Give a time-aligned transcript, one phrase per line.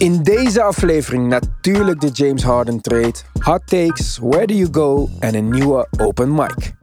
[0.00, 5.34] In deze aflevering natuurlijk de James Harden trade, hot takes, where do you go en
[5.34, 6.79] een nieuwe open mic.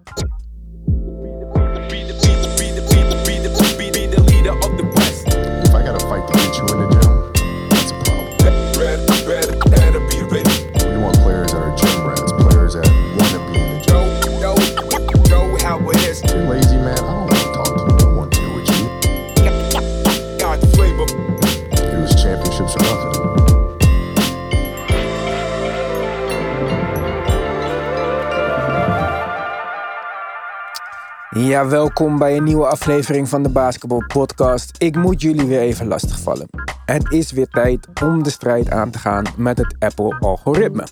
[31.48, 34.72] Ja, welkom bij een nieuwe aflevering van de Basketball Podcast.
[34.78, 36.48] Ik moet jullie weer even lastigvallen.
[36.86, 40.88] Het is weer tijd om de strijd aan te gaan met het Apple-algoritme.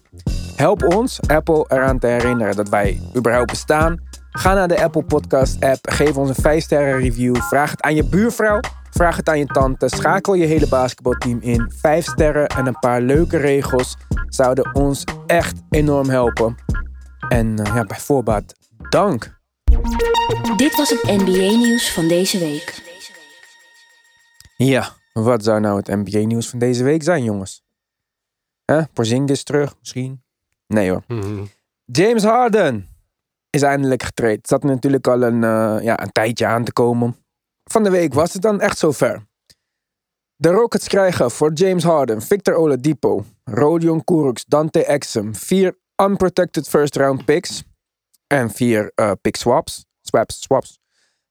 [0.56, 4.00] Help ons, Apple, eraan te herinneren dat wij überhaupt bestaan.
[4.30, 7.36] Ga naar de Apple Podcast app, geef ons een 5-sterren review.
[7.36, 8.60] Vraag het aan je buurvrouw,
[8.90, 9.90] vraag het aan je tante.
[9.90, 11.72] Schakel je hele basketbalteam in.
[11.76, 13.98] 5 sterren en een paar leuke regels
[14.28, 16.56] zouden ons echt enorm helpen.
[17.30, 18.56] En eh, ja, bij voorbaat,
[18.90, 19.35] dank.
[20.56, 22.84] Dit was het NBA-nieuws van deze week.
[24.58, 27.64] Ja, wat zou nou het NBA-nieuws van deze week zijn, jongens?
[28.66, 28.88] Hè?
[28.94, 30.24] Porzingis terug, misschien?
[30.68, 31.04] Nee hoor.
[31.86, 32.88] James Harden
[33.50, 34.38] is eindelijk getraind.
[34.38, 37.16] Het zat natuurlijk al een, eh, ja, een tijdje aan te komen.
[37.64, 39.24] Van de week was het dan echt zover.
[40.36, 46.96] De Rockets krijgen voor James Harden, Victor Oladipo, Rodion Kurucs, Dante Exum, vier unprotected first
[46.96, 47.64] round picks
[48.28, 49.86] en vier eh, pick swaps.
[50.02, 50.80] Swaps, swaps.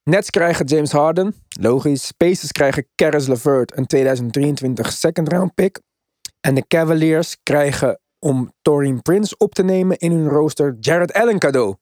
[0.02, 2.12] Nets krijgen James Harden, logisch.
[2.12, 5.80] Pacers krijgen Caris LeVert, een 2023 second round pick.
[6.40, 11.38] En de Cavaliers krijgen om Torin Prince op te nemen in hun rooster Jared Allen
[11.38, 11.76] cadeau.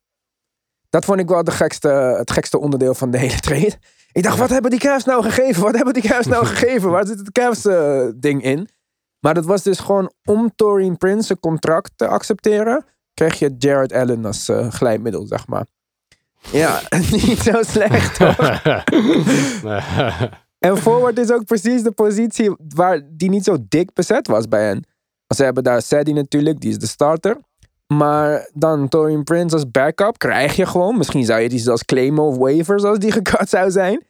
[0.89, 3.79] Dat vond ik wel de gekste, het gekste onderdeel van de hele trade.
[4.13, 5.63] Ik dacht, wat hebben die Cavs nou gegeven?
[5.63, 6.91] Wat hebben die Cavs nou gegeven?
[6.91, 8.69] Waar zit het Cavs eh, ding in?
[9.21, 13.93] Maar dat was dus gewoon om Torin Prince een contract te accepteren, kreeg je Jared
[13.93, 15.67] Allen als eh, glijmiddel, zeg maar.
[16.51, 18.63] Ja, niet zo slecht toch?
[20.59, 24.65] En forward is ook precies de positie waar die niet zo dik bezet was bij
[24.65, 24.85] hen.
[25.27, 27.37] Want Ze hebben daar Sadie natuurlijk, die is de starter.
[27.87, 30.97] Maar dan Torin Prince als backup krijg je gewoon.
[30.99, 34.07] Misschien zou je die zelfs claimen of waivers als die gekat zou zijn.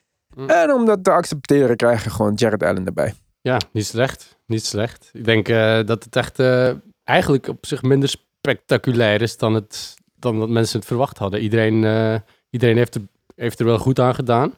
[0.47, 3.15] En om dat te accepteren krijg je gewoon Jared Allen erbij.
[3.41, 4.39] Ja, niet slecht.
[4.47, 5.11] Niet slecht.
[5.13, 6.71] Ik denk eh, dat het echt eh,
[7.05, 11.41] eigenlijk op zich minder spectaculair is dan, het, dan dat mensen het verwacht hadden.
[11.41, 12.15] Iedereen, eh,
[12.51, 13.03] iedereen heeft, er,
[13.35, 14.55] heeft er wel goed aan gedaan.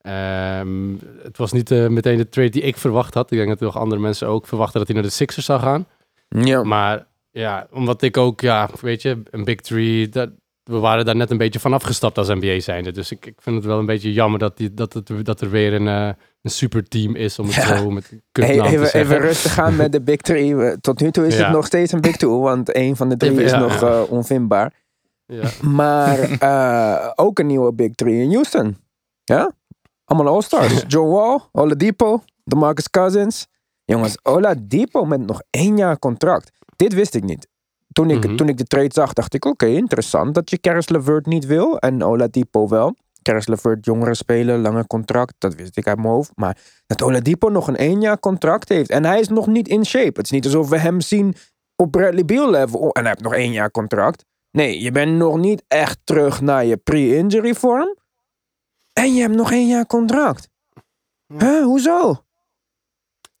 [0.00, 3.30] Ehm, het was niet eh, meteen de trade die ik verwacht had.
[3.30, 5.86] Ik denk dat nog andere mensen ook verwachten dat hij naar de Sixers zou gaan.
[6.28, 10.30] Ja, Maar ja, omdat ik ook, ja, weet je, een Big Three, dat,
[10.64, 12.92] we waren daar net een beetje van afgestapt als NBA zijnde.
[12.92, 15.50] Dus ik, ik vind het wel een beetje jammer dat, die, dat, het, dat er
[15.50, 16.08] weer een, eh,
[16.42, 17.76] een superteam is, om het Ja.
[17.76, 20.80] zo met Hey, even, even rustig gaan met de Big Three.
[20.80, 21.44] Tot nu toe is Ja.
[21.44, 24.02] het nog steeds een Big Two, want een van de drie is Ja, nog eh,
[24.08, 24.72] onvindbaar.
[25.26, 25.48] Ja.
[25.62, 28.76] Maar eh, ook een nieuwe Big Three in Houston.
[29.24, 29.52] Ja?
[30.04, 30.82] Allemaal All-Stars.
[30.88, 33.46] John Wall, Oladipo, DeMarcus Cousins.
[33.84, 36.50] Jongens, Oladipo met nog één jaar contract.
[36.76, 37.48] Dit wist ik niet.
[37.94, 38.36] Toen ik, Mhm.
[38.36, 41.78] toen ik de trade zag, dacht ik, oké, interessant dat je Caris LeVert niet wil
[41.78, 42.96] en Oladipo wel.
[43.22, 46.30] Caris LeVert, jongere speler, lange contract, dat wist ik uit mijn hoofd.
[46.34, 49.84] Maar dat Oladipo nog een één jaar contract heeft en hij is nog niet in
[49.84, 50.12] shape.
[50.18, 51.34] Het is niet alsof we hem zien
[51.76, 54.24] op Bradley Beal level oh, en hij heeft nog één jaar contract.
[54.50, 57.96] Nee, je bent nog niet echt terug naar je pre-injury vorm.
[58.92, 60.48] En je hebt nog één jaar contract.
[61.38, 62.24] Huh, hoezo?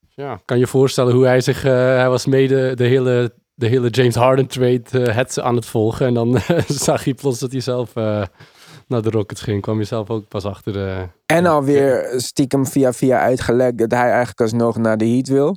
[0.08, 1.64] Ja, kan je voorstellen hoe hij zich...
[1.64, 5.66] eh, hij was mede de hele, de hele James Harden trade eh, het aan het
[5.66, 6.06] volgen.
[6.06, 8.22] En dan eh, zag je plots dat hij zelf eh,
[8.88, 9.62] naar de Rockets ging.
[9.62, 10.86] Kwam je zelf ook pas achter...
[10.88, 15.56] eh, En alweer stiekem via via uitgelekt dat hij eigenlijk alsnog naar de Heat wil.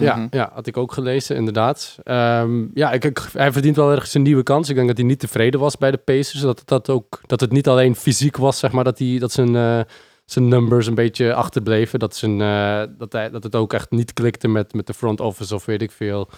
[0.00, 1.96] Ja, ja, had ik ook gelezen, inderdaad.
[2.02, 4.68] Ehm, ja, ik, ik- hij verdient wel ergens een nieuwe kans.
[4.68, 6.40] Ik denk dat hij niet tevreden was bij de Pacers.
[6.40, 9.56] Dat, dat, ook, dat het niet alleen fysiek was, zeg maar, dat, hij, dat zijn,
[9.56, 9.80] eh,
[10.24, 11.98] zijn numbers een beetje achterbleven.
[11.98, 15.20] Dat, zijn, eh, dat, hij, dat het ook echt niet klikte met, met de front
[15.20, 16.28] office of weet ik veel.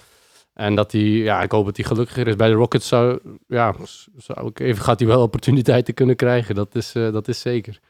[0.54, 2.36] En dat hij, ja, ik hoop dat hij gelukkiger is.
[2.36, 3.74] Bij de Rockets zou, ja,
[4.16, 6.54] zou ik even, gaat hij wel opportuniteiten kunnen krijgen.
[6.54, 7.80] Dat is, eh, dat is zeker.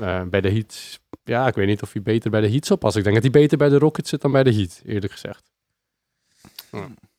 [0.00, 2.78] Eh, bij de Heat, ja, ik weet niet of hij beter bij de Heat zou
[2.78, 2.98] passen.
[2.98, 5.50] Ik denk dat hij beter bij de Rockets zit dan bij de Heat, eerlijk gezegd.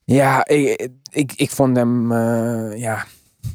[0.03, 3.05] Ja, ik, ik, ik vond hem, eh, ja,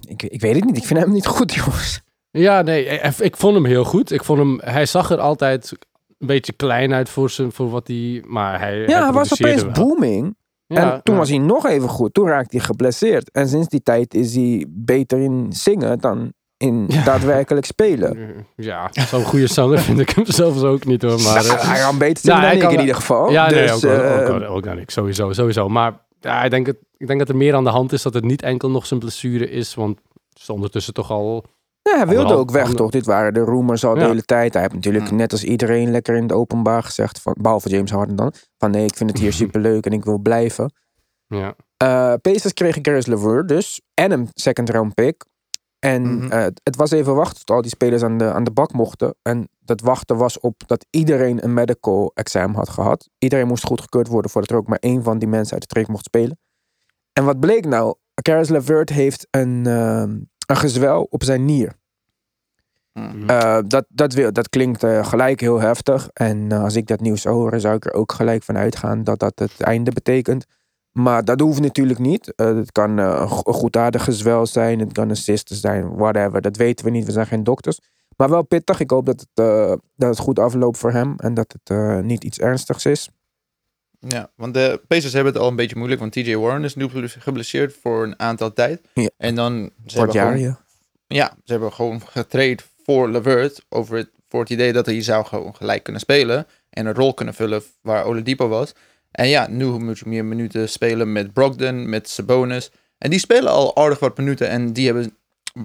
[0.06, 0.76] ik, ik weet het niet.
[0.76, 2.00] Ik vind hem niet goed, jongens.
[2.30, 4.10] Ja, nee, ik, ik vond hem heel goed.
[4.10, 5.72] Ik vond hem, hij zag er altijd
[6.18, 9.62] een beetje klein uit voor, zijn, voor wat hij, maar hij, Ja, hij was opeens
[9.62, 9.72] wel.
[9.72, 10.36] booming.
[10.74, 11.20] Ja, en toen ja.
[11.20, 12.14] was hij nog even goed.
[12.14, 13.30] Toen raakte hij geblesseerd.
[13.30, 17.04] En sinds die tijd is hij beter in zingen dan in Ja.
[17.04, 18.34] daadwerkelijk spelen.
[18.56, 21.20] Ja, zo'n goede zanger vind ik hem zelfs ook niet hoor.
[21.20, 23.30] Maar, Ja, eh, hij kan beter zingen dan ik kan in ieder geval.
[23.30, 25.68] Ja, nee, dus, ook, wel, eh, ook, wel- ook, wel, ik sowieso, sowieso.
[25.68, 28.14] Maar ja, ik, denk het, ik denk dat er meer aan de hand is dat
[28.14, 29.74] het niet enkel nog zijn blessure is.
[29.74, 29.98] Want
[30.28, 31.44] het is ondertussen toch al...
[31.90, 32.90] Ja, hij wilde ook weg, toch?
[32.90, 34.52] Dit waren de rumors al de hele tijd.
[34.52, 38.16] Hij heeft natuurlijk net als iedereen lekker in het openbaar gezegd, van, behalve James Harden
[38.16, 40.72] dan, van nee, ik vind het hier superleuk en ik wil blijven.
[41.26, 45.24] Ja, Eh Pacers kregen Caris LeVert dus en een second round pick.
[45.78, 46.30] En Mhm.
[46.32, 49.14] eh, het was even wachten tot al die spelers aan de, aan de bak mochten.
[49.22, 53.08] En dat wachten was op dat iedereen een medical exam had gehad.
[53.18, 55.90] Iedereen moest goedgekeurd worden voordat er ook maar één van die mensen uit de trade
[55.90, 56.38] mocht spelen.
[57.12, 57.94] En wat bleek nou?
[58.22, 60.10] Caris LeVert heeft een, ehm,
[60.46, 61.77] een gezwel op zijn nier.
[63.26, 66.08] Eh, dat, dat, wil, dat klinkt eh, gelijk heel heftig.
[66.12, 69.04] En eh, als ik dat nieuws zou horen, zou ik er ook gelijk van uitgaan
[69.04, 70.44] dat dat het einde betekent.
[70.92, 72.32] Maar dat hoeft natuurlijk niet.
[72.36, 76.40] Het kan een go- een goedaardige zwel zijn, het kan een cyste zijn, whatever.
[76.40, 77.80] Dat weten we niet, we zijn geen dokters.
[78.16, 78.80] Maar wel pittig.
[78.80, 82.38] Ik hoop dat het, dat het goed afloopt voor hem en dat het niet iets
[82.38, 83.10] ernstigs is.
[84.00, 86.88] Ja, want de Pacers hebben het al een beetje moeilijk, want TJ Warren is nu
[87.18, 88.80] geblesseerd voor een aantal tijd.
[88.94, 89.10] Ja.
[89.16, 90.60] En dan, ze hebben jaar, gewoon, ja.
[91.06, 95.24] ja, ze hebben gewoon getraind voor Levert over het, voor het idee dat hij zou
[95.24, 98.72] gewoon gelijk kunnen spelen en een rol kunnen vullen waar Oladipo was.
[99.10, 102.70] En ja, nu moet je meer minuten spelen met Brogdon, met Sabonis.
[102.98, 105.16] En die spelen al aardig wat minuten en die hebben,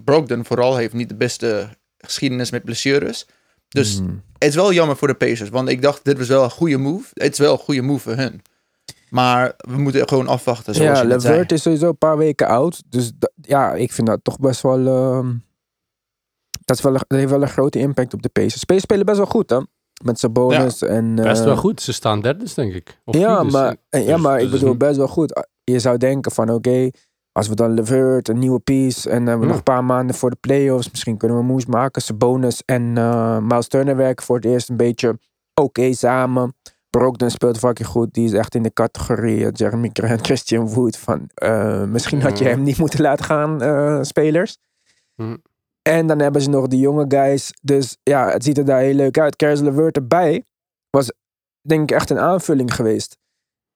[0.04, 3.25] Brogdon vooral heeft niet de beste geschiedenis met blessures.
[3.68, 4.22] Dus Hmm.
[4.38, 6.78] het is wel jammer voor de Pacers, want ik dacht dit was wel een goede
[6.78, 7.10] move.
[7.14, 8.42] Het is wel een goede move voor hun.
[9.10, 11.06] Maar we moeten gewoon afwachten zoals Ja.
[11.06, 12.84] Levert is sowieso een paar weken oud.
[12.90, 13.12] Dus
[13.42, 14.88] ja, ik vind dat toch best wel...
[14.88, 15.34] ehm,
[16.65, 18.60] dat, is wel dat heeft wel een grote impact op de Pacers.
[18.60, 19.60] Spacers spelen best wel goed, hè?
[20.04, 21.15] Met Sabonis en...
[21.15, 21.81] best eh, wel goed.
[21.81, 23.00] Ze staan derde, denk ik.
[23.06, 25.48] Of Ja, maar, ja, Dus- maar ik dus bedoel best wel goed.
[25.63, 26.89] Je zou denken van oké,
[27.31, 30.30] als we dan Levert, een nieuwe piece en hebben we nog een paar maanden voor
[30.30, 30.92] de playoffs.
[30.92, 32.01] Misschien kunnen we moves maken.
[32.01, 35.19] Sabonis en eh Miles Turner werken voor het eerst een beetje
[35.54, 36.56] oké samen.
[36.89, 38.13] Brogdon speelt fucking goed.
[38.13, 40.98] Die is echt in de categorie eh, Jeremy Grant, Christian Wood.
[40.98, 41.30] Van,
[41.92, 44.57] misschien had je hem niet moeten laten gaan, spelers.
[45.89, 47.51] En dan hebben ze nog de jonge guys.
[47.62, 49.35] Dus ja, het ziet er daar heel leuk uit.
[49.35, 50.44] Caris LeVert erbij
[50.89, 51.12] was
[51.62, 53.18] denk ik echt een aanvulling geweest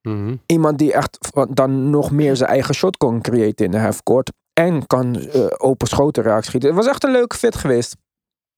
[0.02, 0.36] Mhm.
[0.46, 1.18] iemand die echt
[1.50, 4.32] dan nog meer zijn eigen shot kon creëren in de halfcourt.
[4.52, 6.68] En kan eh, open schoten raak schieten.
[6.68, 7.96] Het was echt een leuke fit geweest.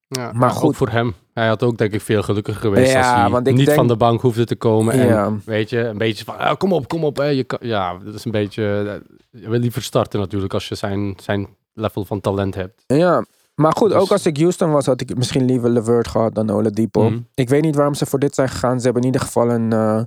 [0.06, 0.76] Ja, Maar ook goed.
[0.76, 1.14] voor hem.
[1.34, 3.78] Hij had ook denk ik veel gelukkiger geweest Ja, als hij want ik niet denk-
[3.78, 4.94] van de bank hoefde te komen.
[4.94, 5.32] En Ja.
[5.44, 7.16] weet je, een beetje van, ah, kom op, kom op.
[7.16, 8.62] Hè, je kan, ja, dat is een beetje...
[9.32, 12.84] eh, Je wil liever starten natuurlijk als je zijn, zijn level van talent hebt.
[12.86, 13.24] Ja,
[13.60, 16.50] maar goed, Dus- ook als ik Houston was, had ik misschien liever Levert gehad dan
[16.50, 17.10] Oladipo.
[17.10, 17.20] Mhm.
[17.34, 18.78] Ik weet niet waarom ze voor dit zijn gegaan.
[18.78, 20.02] Ze hebben in ieder geval een, eh,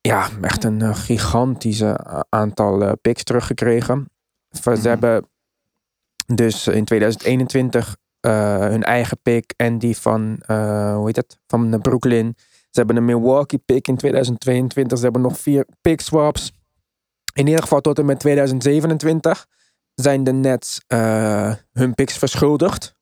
[0.00, 4.10] ja, echt een eh, gigantische aantal eh, picks teruggekregen.
[4.50, 4.86] Ze Mhm.
[4.88, 5.28] hebben
[6.34, 10.38] dus in 2021 eh, hun eigen pick en die van,
[10.94, 12.34] hoe heet het, van Brooklyn.
[12.70, 14.98] Ze hebben een Milwaukee pick in 2022.
[14.98, 16.52] Ze hebben nog vier pick swaps.
[17.34, 19.46] In ieder geval tot en met 2027
[20.00, 22.94] zijn de Nets eh, hun picks verschuldigd.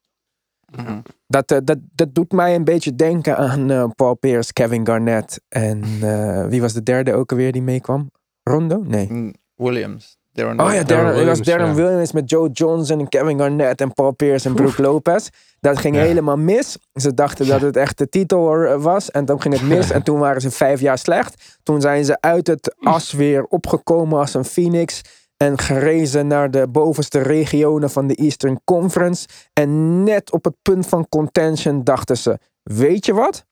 [0.76, 0.98] Mhm.
[1.26, 5.40] Dat, eh, dat, dat doet mij een beetje denken aan eh, Paul Pierce, Kevin Garnett
[5.48, 8.10] en eh, wie was de derde ook alweer die meekwam?
[8.42, 8.82] Rondo?
[8.86, 9.12] Nee.
[9.12, 10.16] Mm, Williams.
[10.32, 10.88] Darren Oh ja, Williams.
[10.88, 11.74] Darren, het was Williams, Darren ja.
[11.74, 15.28] Williams met Joe Johnson en Kevin Garnett en Paul Pierce en Brook Lopez.
[15.60, 16.02] Dat ging Ja.
[16.02, 16.78] helemaal mis.
[16.94, 18.44] Ze dachten dat het echt de titel
[18.78, 21.58] was en toen ging het mis en toen waren ze vijf jaar slecht.
[21.62, 25.00] Toen zijn ze uit het as weer opgekomen als een phoenix
[25.44, 29.28] en gerezen naar de bovenste regionen van de Eastern Conference.
[29.52, 33.44] En net op het punt van contention dachten ze, weet je wat?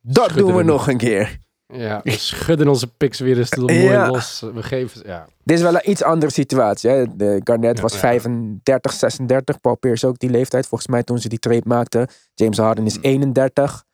[0.00, 1.38] Dat Schudden doen we we nog een keer.
[1.66, 4.06] Ja, we schudden onze picks weer eens mooi Ja.
[4.08, 4.44] los.
[4.54, 4.98] We geven...
[4.98, 5.26] ze- Ja.
[5.42, 6.90] Dit is wel een iets andere situatie.
[6.90, 7.16] Hè?
[7.16, 7.98] De Garnett Ja, was ja.
[7.98, 9.60] 35, 36.
[9.60, 10.66] Paul Pierce ook die leeftijd.
[10.66, 12.06] Volgens mij toen ze die trade maakten.
[12.34, 13.02] James Harden is Hmm.
[13.02, 13.84] 31.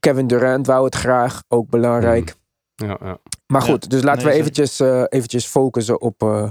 [0.00, 1.42] Kevin Durant wou het graag.
[1.48, 2.34] Ook belangrijk.
[2.74, 3.18] Ja, ja.
[3.46, 3.68] Maar Ja.
[3.70, 6.50] goed, dus laten Nee, we eventjes, eh, eventjes focussen op, eh,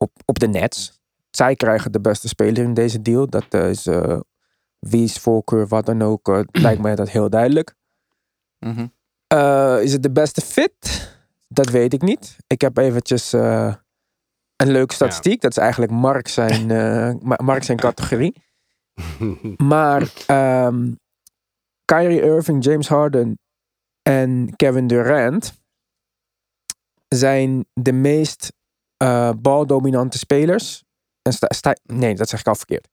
[0.00, 1.00] op, op de Nets.
[1.30, 3.28] Zij krijgen de beste speler in deze deal.
[3.28, 4.20] Dat is eh
[4.78, 6.28] wie's voorkeur, wat dan ook.
[6.28, 7.74] eh, lijkt mij dat heel duidelijk.
[8.58, 8.86] Mhm.
[9.26, 11.08] Eh, is het de beste fit?
[11.48, 12.36] Dat weet ik niet.
[12.46, 13.76] Ik heb eventjes een
[14.56, 15.40] leuke statistiek.
[15.40, 16.66] Dat is eigenlijk Mark zijn,
[17.28, 18.42] Ma- Mark zijn categorie.
[19.56, 20.92] Maar ehm,
[21.84, 23.38] Kyrie Irving, James Harden
[24.02, 25.58] en Kevin Durant
[27.08, 28.52] zijn de meest
[29.00, 30.84] eh, baldominante spelers.
[31.22, 32.88] En sta- sta- nee, dat zeg ik al verkeerd.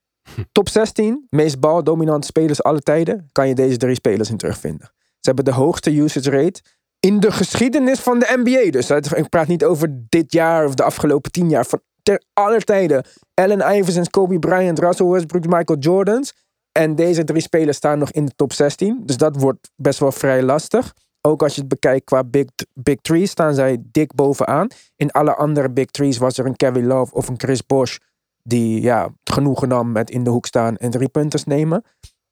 [0.52, 4.90] Top 16, meest baldominante spelers alle tijden, kan je deze drie spelers in terugvinden.
[4.96, 6.62] Ze hebben de hoogste usage rate
[7.00, 8.70] in de geschiedenis van de NBA.
[8.70, 11.66] Dus ik praat niet over dit jaar of de afgelopen tien jaar.
[11.66, 13.04] Van ter aller tijden.
[13.34, 16.32] Allen Iverson, Kobe Bryant, Russell Westbrook, Michael Jordans.
[16.72, 19.02] En deze drie spelers staan nog in de top 16.
[19.04, 20.94] Dus dat wordt best wel vrij lastig.
[21.24, 24.68] Ook als je het bekijkt qua Big, big Three staan zij dik bovenaan.
[24.96, 27.96] In alle andere Big Threes was er een Kevin Love of een Chris Bosh.
[28.42, 31.84] Die ja, genoegen nam met in de hoek staan en drie punters nemen.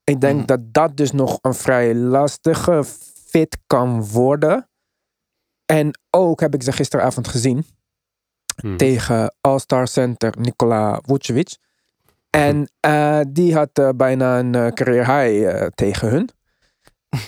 [0.04, 0.46] Ik denk Mhm.
[0.46, 2.84] dat dat dus nog een vrij lastige
[3.26, 4.68] fit kan worden.
[5.66, 7.64] En ook heb ik ze gisteravond gezien
[8.60, 8.76] Hmm.
[8.76, 11.56] tegen All-Star Center Nikola Vucevic.
[12.30, 16.28] En eh, die had eh, bijna een eh, career high tegen hun.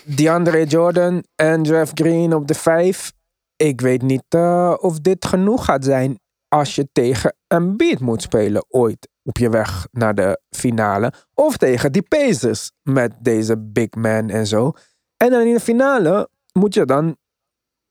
[0.05, 3.13] DeAndre Jordan en Jeff Green op de vijf.
[3.57, 8.23] Ik weet niet eh, of dit genoeg gaat zijn als je tegen een beat moet
[8.23, 11.13] spelen ooit op je weg naar de finale.
[11.35, 14.73] Of tegen die Pacers met deze big man en zo.
[15.17, 17.17] En dan in de finale moet je dan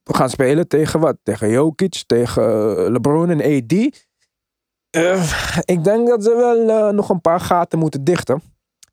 [0.04, 1.16] gaan spelen tegen wat?
[1.22, 2.42] Tegen Jokic, tegen
[2.92, 3.72] LeBron en AD.
[4.90, 8.42] Eh, ik denk dat ze wel eh, nog een paar gaten moeten dichten.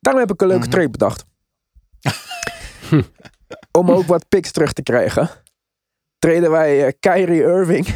[0.00, 0.70] Daarom heb ik een leuke Mhm.
[0.72, 1.24] trade bedacht.
[3.78, 5.30] Om ook wat picks terug te krijgen.
[6.18, 7.86] Treden wij eh, Kyrie Irving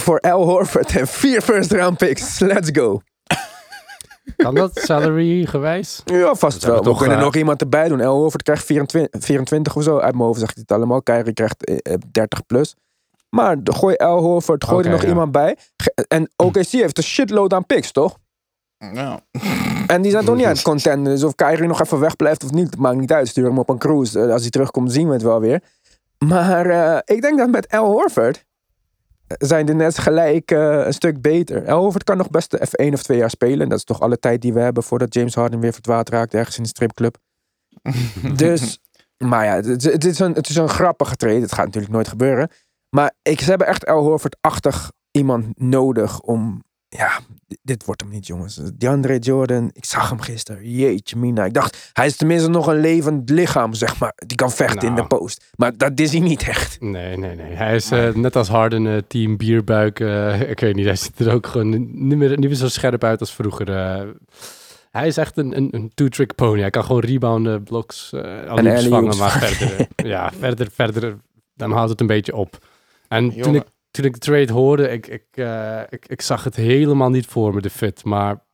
[0.00, 2.38] voor Al Horford en vier first round picks.
[2.38, 3.00] Let's go.
[4.36, 6.02] Kan dat salary gewijs?
[6.04, 6.78] Ja, vast hebben wel.
[6.78, 8.00] We toch, kunnen eh, nog iemand erbij doen.
[8.00, 9.98] El Horford krijgt 24, 24 of zo.
[9.98, 11.02] Uit mijn hoofd zegt hij het allemaal.
[11.02, 12.74] Kyrie krijgt eh, eh, 30 plus.
[13.28, 15.08] Maar gooi El Horford, gooi er nog ja.
[15.08, 15.56] iemand bij.
[16.08, 18.18] En OKC heeft een shitload aan picks, toch?
[18.92, 19.20] Ja.
[19.86, 21.12] En die zijn toch niet aan het contenden.
[21.12, 23.28] Dus of Kyrie nog even wegblijft of niet, maakt niet uit.
[23.28, 24.20] Stuur hem op een cruise.
[24.20, 25.62] Eh, Als hij terugkomt, zien we het wel weer.
[26.18, 28.44] Maar eh, ik denk dat met El Horford
[29.38, 31.64] zijn de Nets gelijk eh, een stuk beter.
[31.64, 33.68] El Horford kan nog best even één of twee jaar spelen.
[33.68, 36.56] Dat is toch alle tijd die we hebben voordat James Harden weer verdwaald raakt ergens
[36.56, 37.16] in de stripclub.
[38.36, 38.80] dus,
[39.16, 41.40] maar ja, het is een, het is een grappige trade.
[41.40, 42.50] Het gaat natuurlijk nooit gebeuren.
[42.96, 46.62] Maar ik, ze hebben echt El Horford-achtig iemand nodig om...
[46.96, 47.20] Ja,
[47.62, 48.60] dit- wordt hem niet, jongens.
[48.74, 50.70] DeAndre Jordan, ik zag hem gisteren.
[50.70, 51.44] Jeetje mina.
[51.44, 54.12] Ik dacht, hij is tenminste nog een levend lichaam, zeg maar.
[54.26, 55.06] Die kan vechten in de Nou.
[55.20, 55.44] post.
[55.56, 56.80] Maar dat is hij niet echt.
[56.80, 57.52] Nee, nee, nee.
[57.52, 60.00] Hij is eh, net als Harden, eh, team bierbuik.
[60.00, 61.68] eh, ik weet niet, hij ziet er ook gewoon
[62.08, 63.66] niet meer, niet meer zo scherp uit als vroeger.
[64.90, 66.60] hij is echt een, een, een two-trick pony.
[66.60, 68.20] Hij kan gewoon rebounden, blocks, eh
[68.50, 69.16] alley-oops vangen.
[69.16, 69.48] Maar vangen.
[69.48, 71.16] verder, ja, verder, verder,
[71.54, 72.66] dan houdt het een beetje op.
[73.08, 76.56] En toen ik, toen ik de trade hoorde, ik, ik, eh, ik, ik zag het
[76.56, 78.04] helemaal niet voor me, de fit.
[78.04, 78.44] Maar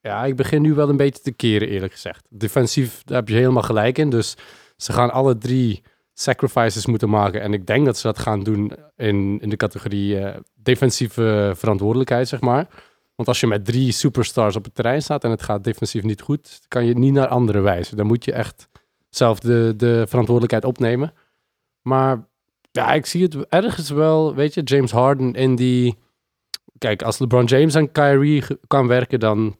[0.00, 2.26] ja, ik begin nu wel een beetje te keren, eerlijk gezegd.
[2.30, 4.10] Defensief, daar heb je helemaal gelijk in.
[4.10, 4.36] Dus
[4.76, 7.40] ze gaan alle drie sacrifices moeten maken.
[7.40, 12.28] En ik denk dat ze dat gaan doen in, in de categorie eh, defensieve verantwoordelijkheid,
[12.28, 12.68] zeg maar.
[13.14, 16.20] Want als je met drie superstars op het terrein staat en het gaat defensief niet
[16.20, 17.96] goed, kan je niet naar andere wijzen.
[17.96, 18.68] Dan moet je echt
[19.08, 21.12] zelf de, de verantwoordelijkheid opnemen.
[21.82, 22.28] Maar
[22.70, 25.96] ja, ik zie het ergens wel, weet je, James Harden in die...
[26.78, 29.56] Kijk, als LeBron James en Kyrie kan werken, dan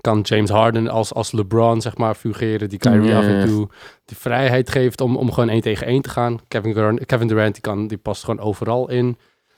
[0.00, 2.68] kan James Harden als, als LeBron, zeg maar, fungeren.
[2.68, 3.68] Die Kyrie af en toe
[4.04, 6.38] de vrijheid geeft om, om gewoon één tegen één te gaan.
[6.48, 9.16] Kevin, Durant, Kevin Durant, die, kan, die past gewoon overal in.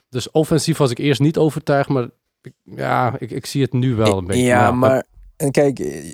[0.09, 2.09] Dus offensief was ik eerst niet overtuigd, maar
[2.41, 4.43] ik- ja, ik, ik zie het nu wel een beetje.
[4.43, 5.05] Ja, maar
[5.37, 6.11] en kijk, eh,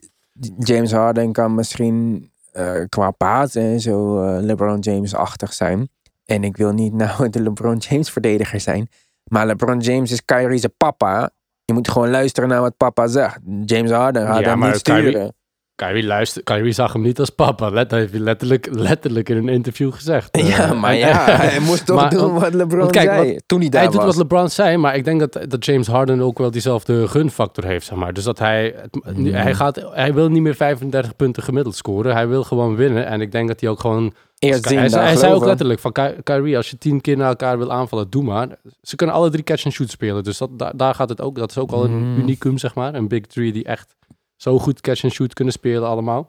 [0.58, 5.90] James Harden kan misschien eh, qua paas en zo eh, LeBron James-achtig zijn.
[6.30, 8.90] En ik wil niet nou de LeBron James-verdediger zijn.
[9.32, 11.30] Maar LeBron James is Kyrie's papa.
[11.66, 13.40] Je moet gewoon luisteren naar wat papa zegt.
[13.66, 15.12] James Harden gaat Ja, hem niet sturen.
[15.12, 15.32] Kyrie-
[15.76, 17.70] Kyrie, luister, Kyrie zag hem niet als papa.
[17.70, 20.38] Dat heeft hij letterlijk, letterlijk in een interview gezegd.
[20.48, 23.40] Ja, Eh, maar ja, hij moest toch Maar- doen wat LeBron want kijk, zei.
[23.46, 26.22] toen hij daar hij doet wat LeBron zei, maar ik denk dat, dat James Harden
[26.22, 28.14] ook wel diezelfde gunfactor heeft, zeg maar.
[28.14, 29.26] Dus dat hij, Hmm.
[29.26, 32.14] hij, gaat, hij wil niet meer 35 punten gemiddeld scoren.
[32.14, 33.06] Hij wil gewoon winnen.
[33.06, 34.14] En ik denk dat hij ook gewoon...
[34.40, 37.18] Eerst zien, hij, zei- hij zei ook letterlijk van Ky- Kyrie, als je tien keer
[37.18, 38.48] naar elkaar wil aanvallen, doe maar.
[38.82, 40.24] Ze kunnen alle drie catch and shoot spelen.
[40.24, 41.36] Dus dat, daar, daar gaat het ook.
[41.36, 42.18] Dat is ook al een Mm.
[42.20, 42.94] unicum, zeg maar.
[42.96, 43.96] Een big three die echt
[44.36, 46.28] zo goed catch and shoot kunnen spelen allemaal.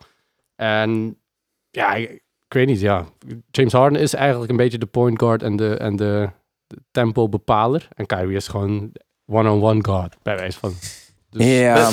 [0.56, 1.16] En
[1.70, 2.10] ja, ik,
[2.46, 3.06] ik weet niet, ja.
[3.50, 6.28] James Harden is eigenlijk een beetje de point guard en de, en de,
[6.66, 7.88] de tempo bepaler.
[7.94, 8.92] En Kyrie is gewoon
[9.26, 10.72] one-on-one guard, bij wijze van.
[11.30, 11.90] Dus, Ja,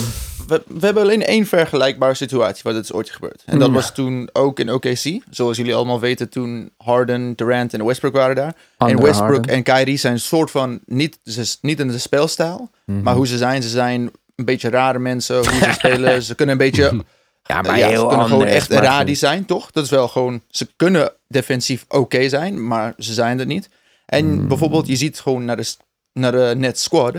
[0.47, 3.41] We, we hebben alleen één vergelijkbare situatie waar dit is ooit gebeurd.
[3.45, 3.73] En dat Ja.
[3.73, 5.19] was toen ook in OKC.
[5.29, 8.53] Zoals jullie allemaal weten, toen Harden, Durant en Westbrook waren daar.
[8.77, 9.51] andere en Westbrook Harden.
[9.55, 13.01] en Kyrie zijn soort van, niet, ze, niet in de spelstijl, Mhm.
[13.01, 13.61] maar hoe ze zijn.
[13.63, 16.23] Ze zijn een beetje rare mensen, hoe ze spelen.
[16.23, 17.03] Ze kunnen een beetje
[17.43, 19.71] Ja, maar ja, heel ze kunnen gewoon echt radi zijn, toch?
[19.71, 23.69] Dat is wel gewoon, ze kunnen defensief oké zijn, maar ze zijn het niet.
[24.05, 24.47] En Hmm.
[24.47, 25.75] bijvoorbeeld, je ziet gewoon naar de,
[26.13, 27.15] naar de net squad.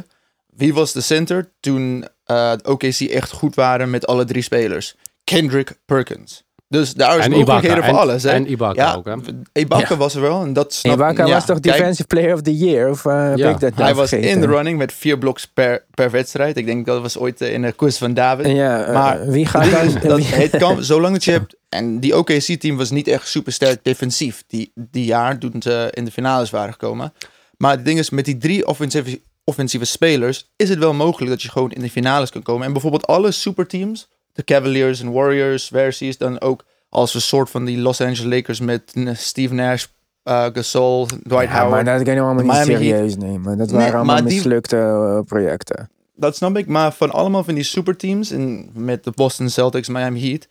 [0.59, 4.95] Wie was de center toen eh OKC echt goed waren met alle drie spelers?
[5.25, 6.47] Kendrick Perkins.
[6.69, 7.89] Dus daar is En mogelijkheden Ibaka.
[7.91, 8.23] voor En- alles.
[8.23, 8.31] Hè?
[8.31, 9.15] en Ibaka ja, ook, hè?
[9.61, 9.97] Ibaka Ja.
[9.97, 10.43] was er wel.
[10.43, 12.91] En dat snap Ibaka ja, was toch kijk, Defensive Player of the Year?
[12.91, 13.51] Of eh, heb Ja.
[13.51, 14.35] ik dat Hij was vergeten?
[14.35, 16.57] in de running met vier bloks per, per wedstrijd.
[16.57, 18.47] Ik denk dat was ooit eh, in de quiz van David.
[18.47, 20.09] Ja, Maar wie gaat dan...
[20.09, 21.57] dat het kan, zolang dat je hebt...
[21.69, 24.45] En die OKC-team was niet echt super sterk defensief.
[24.47, 27.13] Die, die jaar toen ze in de finales waren gekomen.
[27.57, 30.51] Maar het ding is, met die drie offensieve, offensieve spelers...
[30.57, 32.67] is het wel mogelijk dat je gewoon in de finales kan komen.
[32.67, 34.09] En bijvoorbeeld alle superteams...
[34.33, 36.19] de Cavaliers en Warriors versus...
[36.19, 38.61] dan ook als een soort van die Los Angeles Lakers...
[38.61, 39.85] met Steve Nash,
[40.23, 41.87] eh, Gasol, Dwight ja, maar Howard.
[41.87, 43.59] dat kan je allemaal niet serieus nemen.
[43.59, 45.91] Dat Nee, waren allemaal die- mislukte eh, projecten.
[46.15, 50.29] Dat snap ik, maar van allemaal van die superteams, en met de Boston Celtics, Miami
[50.29, 50.47] Heat,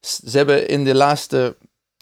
[0.00, 1.56] ze hebben in de laatste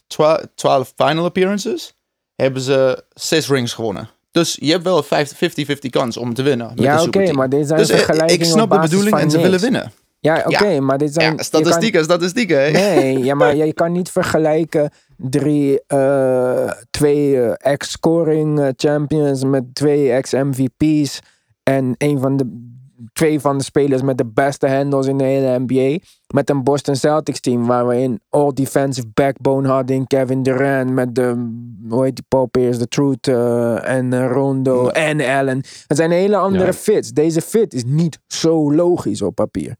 [0.07, 1.93] twa- 12 final appearances,
[2.35, 4.09] hebben ze zes rings gewonnen.
[4.31, 6.67] Dus je hebt wel een 50-50 kans om te winnen.
[6.67, 9.37] Met Ja, oké, maar dit zijn dus eh, vergelijkingen ik snap de bedoeling en ze
[9.37, 9.41] niks.
[9.49, 9.91] willen winnen.
[10.19, 11.25] Ja, oké, maar dit zijn...
[11.25, 12.61] Ja, je kan- statistieken, statistieken.
[12.63, 12.71] hè?
[12.71, 20.11] Nee, ja, maar je kan niet vergelijken drie, eh, twee eh, ex-scoring champions met twee
[20.11, 21.19] ex-MVP's
[21.63, 22.70] en een van de
[23.13, 25.97] twee van de spelers met de beste handles in de hele NBA.
[26.33, 30.91] Met een Boston Celtics team waar we in all defensive backbone hadden in Kevin Durant
[30.91, 31.49] met de,
[31.89, 35.63] hoe heet die Paul Pierce, de Truth eh, en eh, Rondo en Allen.
[35.87, 36.73] Het zijn hele andere Ja.
[36.73, 37.09] fits.
[37.11, 39.75] Deze fit is niet zo logisch op papier.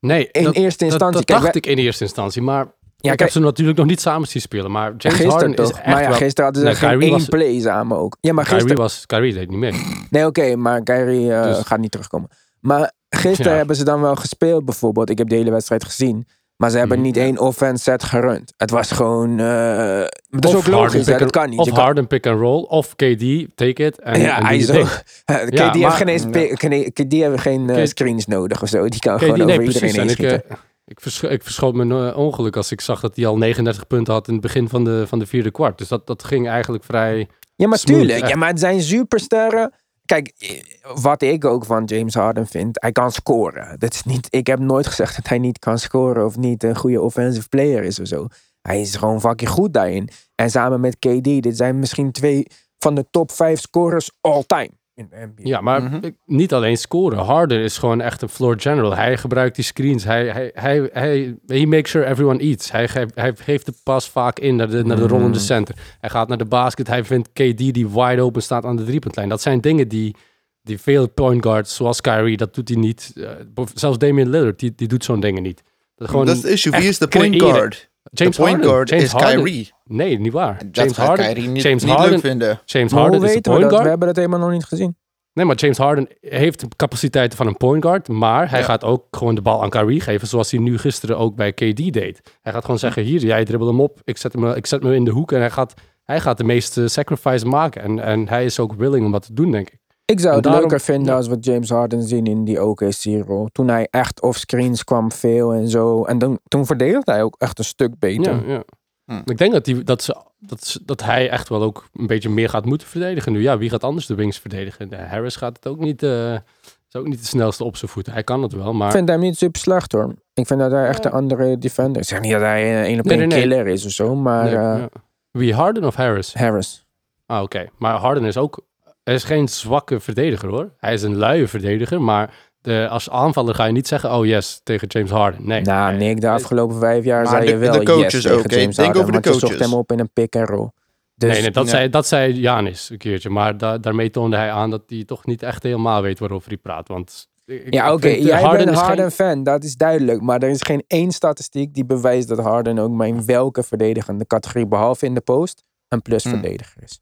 [0.00, 1.24] Nee, In dat, eerste instantie.
[1.24, 2.70] Dat, dacht ik in eerste instantie, maar ik
[3.08, 4.70] kijk- heb ze natuurlijk nog niet samen zien spelen.
[4.70, 5.70] Maar Ja, James gisteren Harden toch?
[5.70, 6.16] is echt maar ja, wel...
[6.16, 8.16] gisteren hadden ze Nee, geen Kyrie één was- play samen ook.
[8.20, 8.82] Ja, maar Kyrie, gisteren...
[8.82, 9.72] was, Kyrie deed niet mee.
[10.10, 12.28] Nee, oké, maar Kyrie eh, Dus- gaat niet terugkomen.
[12.62, 13.58] Maar gisteren Ja.
[13.58, 15.10] hebben ze dan wel gespeeld bijvoorbeeld.
[15.10, 16.26] Ik heb de hele wedstrijd gezien.
[16.56, 17.06] Maar ze hebben Mhm.
[17.06, 18.52] niet één offense set gerund.
[18.56, 19.30] Het was gewoon...
[19.30, 21.58] eh maar dat is Of ook Harden logisch, hè, dat kan niet.
[21.58, 24.00] Of Je kan- Harden pick and roll, of KD, take it.
[24.00, 24.86] En, ja, en is ook...
[24.86, 25.02] KD
[25.58, 28.88] Ja, heeft maar- geen, eens geen- KD heeft geen eh, screens nodig of zo.
[28.88, 30.48] Die kan KD, gewoon over iedereen En heen ik, schieten.
[30.48, 33.86] eh, ik, versch ik verschoot me eh, ongeluk als ik zag dat hij al 39
[33.86, 35.78] punten had in het begin van de, van de vierde kwart.
[35.78, 37.28] Dus dat, dat ging eigenlijk vrij...
[37.56, 38.20] Ja, maar Smooth, tuurlijk.
[38.20, 38.30] echt.
[38.30, 39.72] Ja, maar het zijn supersterren.
[40.12, 40.62] Kijk, eh,
[40.94, 43.78] wat ik ook van James Harden vind, hij kan scoren.
[43.78, 46.76] Dat is niet, ik heb nooit gezegd dat hij niet kan scoren of niet een
[46.76, 48.26] goede offensive player is of zo.
[48.60, 50.08] Hij is gewoon fucking goed daarin.
[50.34, 52.46] En samen met KD, dit zijn misschien twee
[52.78, 55.48] van de top vijf scorers all time in de NBA.
[55.48, 56.10] Ja, maar Mhm.
[56.26, 57.18] niet alleen scoren.
[57.18, 58.94] Harden is gewoon echt een floor general.
[58.96, 60.04] Hij gebruikt die screens.
[60.04, 62.70] Hij, hij, hij, hij he makes sure everyone eats.
[62.72, 65.44] Hij, geeft- hij geeft de pas vaak in naar de, naar de rollende Mm.
[65.44, 65.74] center.
[66.00, 66.86] Hij gaat naar de basket.
[66.86, 69.28] Hij vindt KD die wide open staat aan de driepuntlijn.
[69.28, 70.16] Dat zijn dingen die,
[70.62, 73.12] die veel point guards, zoals Kyrie, dat doet hij niet.
[73.16, 75.62] Eh, zelfs Damian Lillard, die, die doet zo'n dingen niet.
[75.96, 76.72] Dat, gewoon dat is het issue.
[76.72, 77.54] Wie is de point creëren.
[77.56, 77.90] guard?
[78.18, 78.70] James de point Harden.
[78.72, 79.44] guard James is Harden.
[79.44, 79.72] Kyrie.
[79.84, 80.58] Nee, niet waar.
[80.58, 82.60] Dat James gaat Harden, Kyrie niet, James niet Harden, leuk vinden.
[82.64, 83.70] James maar hoe Harden is weten we point dat?
[83.70, 83.82] guard.
[83.82, 84.96] We hebben dat helemaal nog niet gezien.
[85.34, 88.08] Nee, maar James Harden heeft de capaciteiten van een point guard.
[88.08, 88.64] Maar hij Ja.
[88.64, 90.28] gaat ook gewoon de bal aan Kyrie geven.
[90.28, 92.20] Zoals hij nu gisteren ook bij KD deed.
[92.40, 94.00] Hij gaat gewoon zeggen: Hier, jij dribbel hem op.
[94.04, 95.32] Ik zet hem, ik zet hem in de hoek.
[95.32, 97.82] En hij gaat, hij gaat de meeste sacrifice maken.
[97.82, 99.78] En, en hij is ook willing om dat te doen, denk ik.
[100.12, 103.48] Ik zou het daarom- leuker vinden als we James Harden zien in die OKC-rol.
[103.52, 106.04] Toen hij echt off-screens kwam veel en zo.
[106.04, 108.46] En dan, toen verdedigde hij ook echt een stuk beter.
[108.46, 108.62] Ja, ja.
[109.04, 109.30] Hm.
[109.30, 112.28] Ik denk dat, die, dat, ze, dat, ze- dat hij echt wel ook een beetje
[112.28, 113.42] meer gaat moeten verdedigen nu.
[113.42, 114.88] Ja, wie gaat anders de wings verdedigen?
[114.88, 118.12] De Harris gaat het ook niet, eh, is ook niet de snelste op zijn voeten.
[118.12, 118.86] Hij kan het wel, maar...
[118.88, 120.14] Ik vind hem niet super slecht hoor.
[120.34, 122.08] Ik vind dat hij echt een andere defender is.
[122.10, 123.48] Ik zeg niet dat hij een op Nee, één nee, nee.
[123.48, 124.88] killer is of zo, maar Nee, eh, ja.
[125.30, 126.34] Wie, Harden of Harris?
[126.34, 126.86] Harris.
[127.26, 127.66] Ah, oké.
[127.78, 128.60] Maar Harden is ook...
[129.04, 130.72] Hij is geen zwakke verdediger, hoor.
[130.78, 134.14] Hij is een luie verdediger, maar de, als aanvaller ga je niet zeggen...
[134.14, 135.46] Oh, yes, tegen James Harden.
[135.46, 135.60] Nee.
[135.60, 136.08] nou, Nee.
[136.08, 138.50] Nick, de afgelopen vijf jaar Maar zei de- je wel de coaches yes tegen ook,
[138.50, 138.56] hè?
[138.56, 139.70] James Denk Harden, over de want je zocht coaches.
[139.70, 140.70] hem op in een pick and roll.
[141.14, 141.70] Dus, nee, nee, dat, ja.
[141.70, 143.30] zei, dat zei Janis een keertje.
[143.30, 146.56] Maar da- daarmee toonde hij aan dat hij toch niet echt helemaal weet waarover hij
[146.56, 146.88] praat.
[146.88, 150.20] Want ik- ja, oké, jij Harden bent een geen- Harden-fan, dat is duidelijk.
[150.20, 154.26] Maar er is geen één statistiek die bewijst dat Harden ook maar in welke verdedigende
[154.26, 157.00] categorie, behalve in de post, een plus-verdediger is.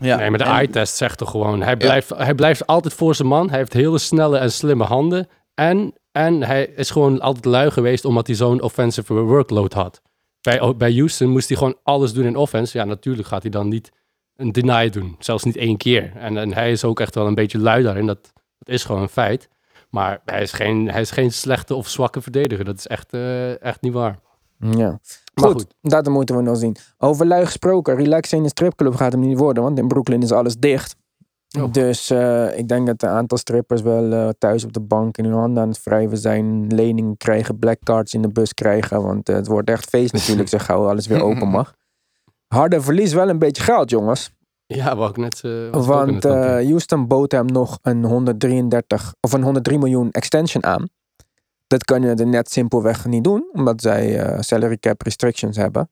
[0.00, 0.16] Ja.
[0.16, 1.62] Nee, maar de eye-test zegt toch gewoon...
[1.62, 3.48] Hij blijft, hij blijft altijd voor zijn man.
[3.48, 5.28] Hij heeft hele snelle en slimme handen.
[5.54, 8.04] En, en hij is gewoon altijd lui geweest...
[8.04, 10.02] omdat hij zo'n offensive workload had.
[10.40, 12.78] Bij, bij Houston moest hij gewoon alles doen in offense.
[12.78, 13.90] Ja, natuurlijk gaat hij dan niet
[14.36, 15.16] een deny doen.
[15.18, 16.12] Zelfs niet één keer.
[16.16, 18.06] En, en hij is ook echt wel een beetje lui daarin.
[18.06, 19.48] Dat, dat is gewoon een feit.
[19.90, 22.64] Maar hij is, geen, hij is geen slechte of zwakke verdediger.
[22.64, 24.18] Dat is echt, eh, echt niet waar.
[24.60, 25.00] Ja.
[25.34, 25.74] Maar Goed, goed.
[25.80, 26.76] dat moeten we nog zien.
[26.98, 30.32] Over lui gesproken, relaxen in de stripclub gaat hem niet worden, want in Brooklyn is
[30.32, 30.96] alles dicht.
[31.58, 31.72] Oh.
[31.72, 35.24] Dus eh, ik denk dat een aantal strippers wel eh, thuis op de bank in
[35.24, 39.28] hun handen aan het wrijven zijn, leningen krijgen, black cards in de bus krijgen, want
[39.28, 41.74] eh, het wordt echt feest natuurlijk, zo gauw alles weer open mag.
[42.54, 44.30] Harde verlies wel een beetje geld, jongens.
[44.66, 45.40] Ja, wou ik net...
[45.70, 50.88] Want Houston bood hem nog een 133 of een 103 miljoen extension aan.
[51.70, 55.90] Dat kunnen de net simpelweg niet doen, omdat zij eh, salary cap restrictions hebben.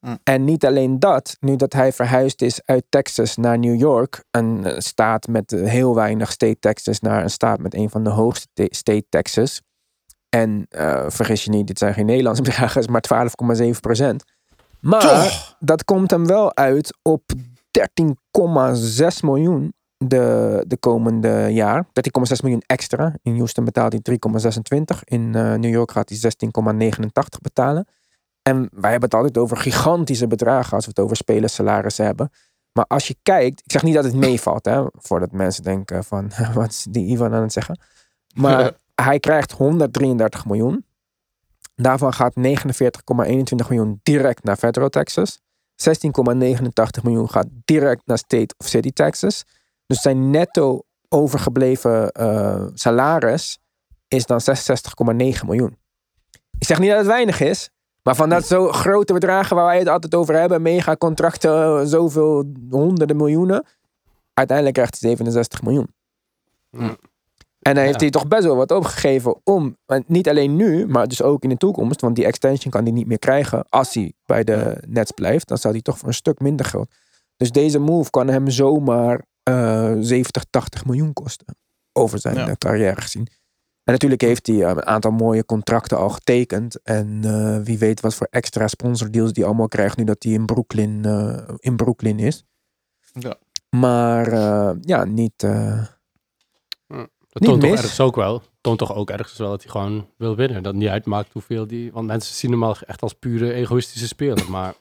[0.00, 0.16] Hm.
[0.22, 4.64] En niet alleen dat, nu dat hij verhuisd is uit Texas naar New York, een
[4.64, 8.10] eh, staat met eh, heel weinig state taxes, naar een staat met een van de
[8.10, 9.62] hoogste te- state taxes.
[10.28, 10.66] En
[11.08, 13.28] vergis je niet, dit zijn geen Nederlandse bedragen, maar
[13.62, 14.24] 12,7 procent.
[14.80, 15.56] Maar Toch?
[15.58, 19.74] dat komt hem wel uit op 13,6 miljoen
[20.08, 21.86] de, de komende jaar.
[21.86, 21.92] 13,6
[22.42, 23.14] miljoen extra.
[23.22, 24.18] In Houston betaalt hij
[24.94, 24.98] 3,26.
[25.04, 27.02] In eh, New York gaat hij 16,89
[27.42, 27.86] betalen.
[28.42, 32.30] En wij hebben het altijd over gigantische bedragen als we het over spelersalarissen hebben.
[32.72, 36.30] Maar als je kijkt, ik zeg niet dat het meevalt, hè, voordat mensen denken van
[36.54, 37.78] wat is die Ivan aan het zeggen.
[38.34, 40.84] Maar hij krijgt 133 miljoen.
[41.74, 42.42] Daarvan gaat 49,21
[43.68, 45.40] miljoen direct naar federal taxes.
[45.76, 49.44] 16,89 miljoen gaat direct naar state of city taxes.
[49.86, 53.58] Dus zijn netto overgebleven eh, salaris
[54.08, 55.14] is dan 66,9
[55.46, 55.76] miljoen.
[56.58, 57.70] Ik zeg niet dat het weinig is,
[58.02, 61.80] maar van dat zo grote bedragen waar wij het altijd over hebben, mega contracten, eh,
[61.84, 63.66] zoveel honderden miljoenen,
[64.34, 65.94] uiteindelijk krijgt hij 67 miljoen.
[67.60, 68.00] En dan heeft Ja.
[68.00, 71.56] hij toch best wel wat opgegeven om, niet alleen nu, maar dus ook in de
[71.56, 75.48] toekomst, want die extension kan hij niet meer krijgen als hij bij de Nets blijft.
[75.48, 76.90] Dan zou hij toch voor een stuk minder geld.
[77.36, 81.46] Dus deze move kan hem zomaar eh 70, 80 miljoen kosten.
[81.92, 82.48] Over zijn Ja.
[82.48, 83.26] eh, carrière gezien.
[83.84, 86.82] En natuurlijk heeft hij eh, een aantal mooie contracten al getekend.
[86.82, 90.46] En eh, wie weet wat voor extra sponsordeals die allemaal krijgt nu dat hij in
[90.46, 92.44] Brooklyn, eh, in Brooklyn is.
[93.12, 93.36] Ja.
[93.70, 95.42] Maar eh, ja, niet.
[95.42, 95.84] eh,
[96.86, 98.42] Dat Niet toont toch ergens ook wel.
[98.60, 100.62] Toont toch ook ergens wel dat hij gewoon wil winnen.
[100.62, 101.92] Dat het niet uitmaakt hoeveel die...
[101.92, 104.50] Want mensen zien hem al echt als pure egoïstische speler.
[104.50, 104.74] Maar...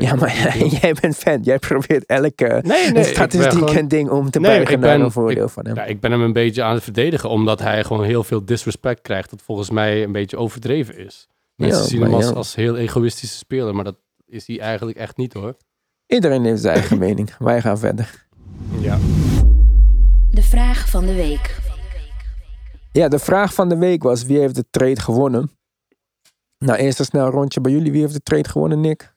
[0.00, 1.42] ja, maar jij bent fan.
[1.42, 5.12] Jij probeert elke Nee, statistiek gewoon- en ding om te Nee, buigen ik naar een
[5.12, 5.74] voordeel van hem.
[5.76, 7.28] Ja, ik ben hem een beetje aan het verdedigen.
[7.30, 9.30] Omdat hij gewoon heel veel disrespect krijgt.
[9.30, 11.26] Dat volgens mij een beetje overdreven is.
[11.56, 12.32] Mensen Ja, zien hem als, ja.
[12.32, 13.74] als heel egoïstische speler.
[13.74, 15.56] Maar dat is hij eigenlijk echt niet hoor.
[16.06, 17.30] Iedereen heeft zijn eigen mening.
[17.38, 18.26] Wij gaan verder.
[18.80, 18.98] Ja.
[20.30, 21.58] De vraag van de week.
[22.92, 25.50] Ja, de vraag van de week was: wie heeft de trade gewonnen?
[26.58, 27.92] Nou, eerst een snel rondje bij jullie.
[27.92, 29.09] Wie heeft de trade gewonnen, Nick?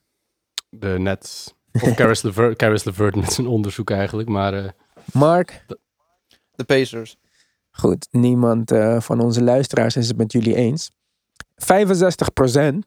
[0.80, 1.54] De Nets.
[1.72, 4.28] Of Caris LeVert, Caris LeVert met zijn onderzoek eigenlijk.
[4.28, 4.70] Maar eh,
[5.12, 5.64] Mark?
[6.54, 7.16] De Pacers.
[7.70, 10.90] Goed, niemand eh, van onze luisteraars is het met jullie eens.
[11.54, 12.78] 65%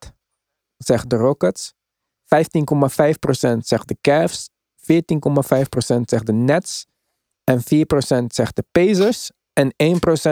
[0.78, 1.74] zegt de Rockets.
[2.24, 4.50] 15,5% zegt de Cavs.
[4.80, 6.88] 14,5% zegt de Nets.
[7.44, 7.64] En 4%
[8.28, 9.32] zegt de Pacers.
[9.54, 9.74] En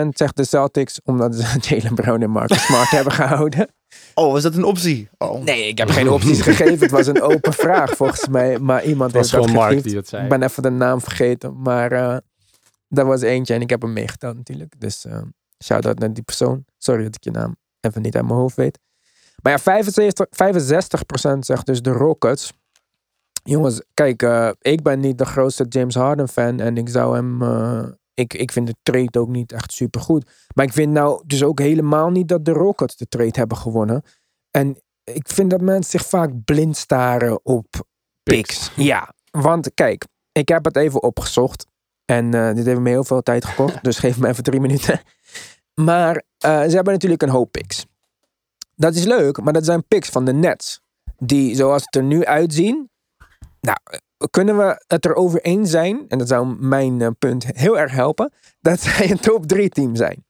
[0.05, 3.73] 1% zegt de Celtics, omdat ze Jalen Brown en Marcus Smart hebben gehouden.
[4.13, 5.09] Oh, was dat een optie?
[5.17, 5.43] Oh.
[5.43, 6.79] Nee, ik heb geen opties gegeven.
[6.79, 8.59] Het was een open vraag volgens mij.
[8.59, 10.23] Maar iemand het was heeft dat Mark die het zei.
[10.23, 11.61] Ik ben even de naam vergeten.
[11.61, 12.17] Maar eh
[12.87, 14.73] dat was eentje en ik heb hem meegeteld natuurlijk.
[14.79, 15.21] Dus eh
[15.63, 16.65] shout-out naar die persoon.
[16.77, 18.79] Sorry dat ik je naam even niet uit mijn hoofd weet.
[19.41, 20.25] Maar ja, 75,
[21.35, 22.53] 65% zegt dus de Rockets.
[23.43, 26.59] Jongens, kijk, eh, ik ben niet de grootste James Harden fan.
[26.59, 27.41] En ik zou hem...
[28.15, 30.29] ik, ik vind de trade ook niet echt super goed.
[30.55, 34.03] Maar ik vind nou dus ook helemaal niet dat de Rockets de trade hebben gewonnen.
[34.51, 37.65] En ik vind dat mensen zich vaak blind staren op
[38.23, 38.71] picks.
[38.75, 41.67] Ja, want kijk, ik heb het even opgezocht.
[42.05, 43.83] En eh, dit heeft me heel veel tijd gekost.
[43.83, 45.01] dus geef me even drie minuten.
[45.73, 47.85] Maar eh, ze hebben natuurlijk een hoop picks.
[48.75, 50.81] Dat is leuk, maar dat zijn picks van de Nets.
[51.17, 52.89] Die zoals het er nu uitzien.
[53.61, 53.77] Nou,
[54.29, 56.05] kunnen we het erover eens zijn.
[56.07, 58.31] En dat zou mijn eh, punt heel erg helpen.
[58.59, 60.25] Dat zij een top 3 team zijn.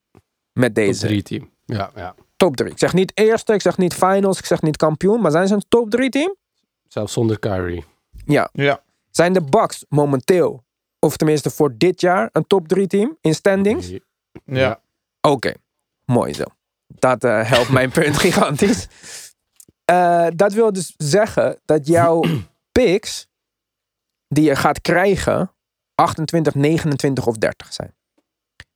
[0.52, 1.50] Met Top deze drie team.
[1.66, 2.16] Ja, ja.
[2.36, 2.70] top 3.
[2.72, 5.22] Ik zeg niet eerste, ik zeg niet finals, ik zeg niet kampioen.
[5.22, 6.36] Maar zijn ze een top 3 team?
[6.88, 7.86] Zelfs zonder Kyrie.
[8.26, 8.50] Ja.
[8.54, 8.84] Ja.
[9.12, 10.64] Zijn de Bucks momenteel,
[11.00, 13.92] of tenminste voor dit jaar, een top 3 team in standings?
[14.46, 14.82] Ja.
[15.22, 15.54] Oké,
[16.06, 16.44] mooi zo.
[16.88, 18.88] Dat eh, helpt mijn punt gigantisch.
[19.86, 22.24] Eh, dat wil dus zeggen dat jouw
[22.72, 23.28] picks
[24.36, 25.52] die je gaat krijgen
[25.96, 27.96] 28, 29 of 30 zijn.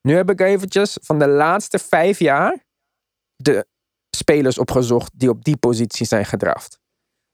[0.02, 2.66] Nu heb ik eventjes van de laatste vijf jaar
[3.36, 3.68] de
[4.18, 6.80] spelers opgezocht die op die positie zijn gedraft.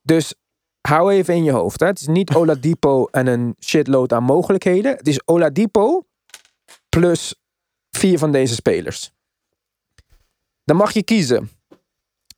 [0.02, 0.34] Dus
[0.82, 1.80] hou even in je hoofd.
[1.80, 1.86] Hè.
[1.86, 4.98] Het is niet Oladipo en een shitload aan mogelijkheden.
[4.98, 6.06] Het is Oladipo
[6.90, 7.36] plus
[7.90, 9.12] vier van deze spelers.
[10.64, 11.50] Dan mag je kiezen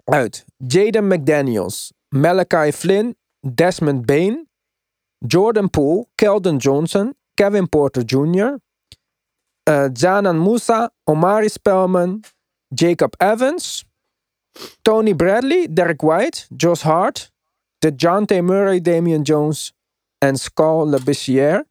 [0.04, 4.47] uit Jaden McDaniels, Malachi Flynn, Desmond Bain,
[5.26, 8.60] Jordan Poole, Keldon Johnson, Kevin Porter Jr.,
[9.68, 12.24] eh Janan Musa, Omari Spellman,
[12.74, 13.86] Jacob Evans,
[14.84, 17.30] Tony Bradley, Derek White, Josh Hart,
[17.84, 19.74] DeJounte Murray, Damian Jones
[20.22, 21.64] and Skal LeBessiere,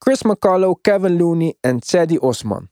[0.00, 2.69] Chris McCullough, Kevin Looney and Teddy Osman.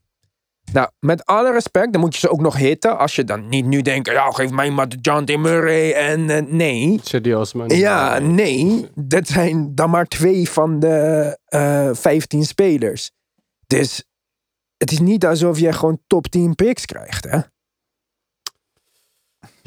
[0.73, 2.97] Nou, met alle respect, dan moet je ze ook nog hitten.
[2.97, 5.39] Als je dan niet nu denkt, ja, geef mij maar de John.
[5.39, 6.99] Murray en eh, nee.
[7.03, 7.69] Serieus, man.
[7.69, 8.89] Ja, nee.
[8.95, 13.11] Dat zijn dan maar twee van de eh 15 spelers.
[13.67, 14.03] Dus
[14.77, 17.39] het is niet alsof je gewoon top 10 picks krijgt, hè?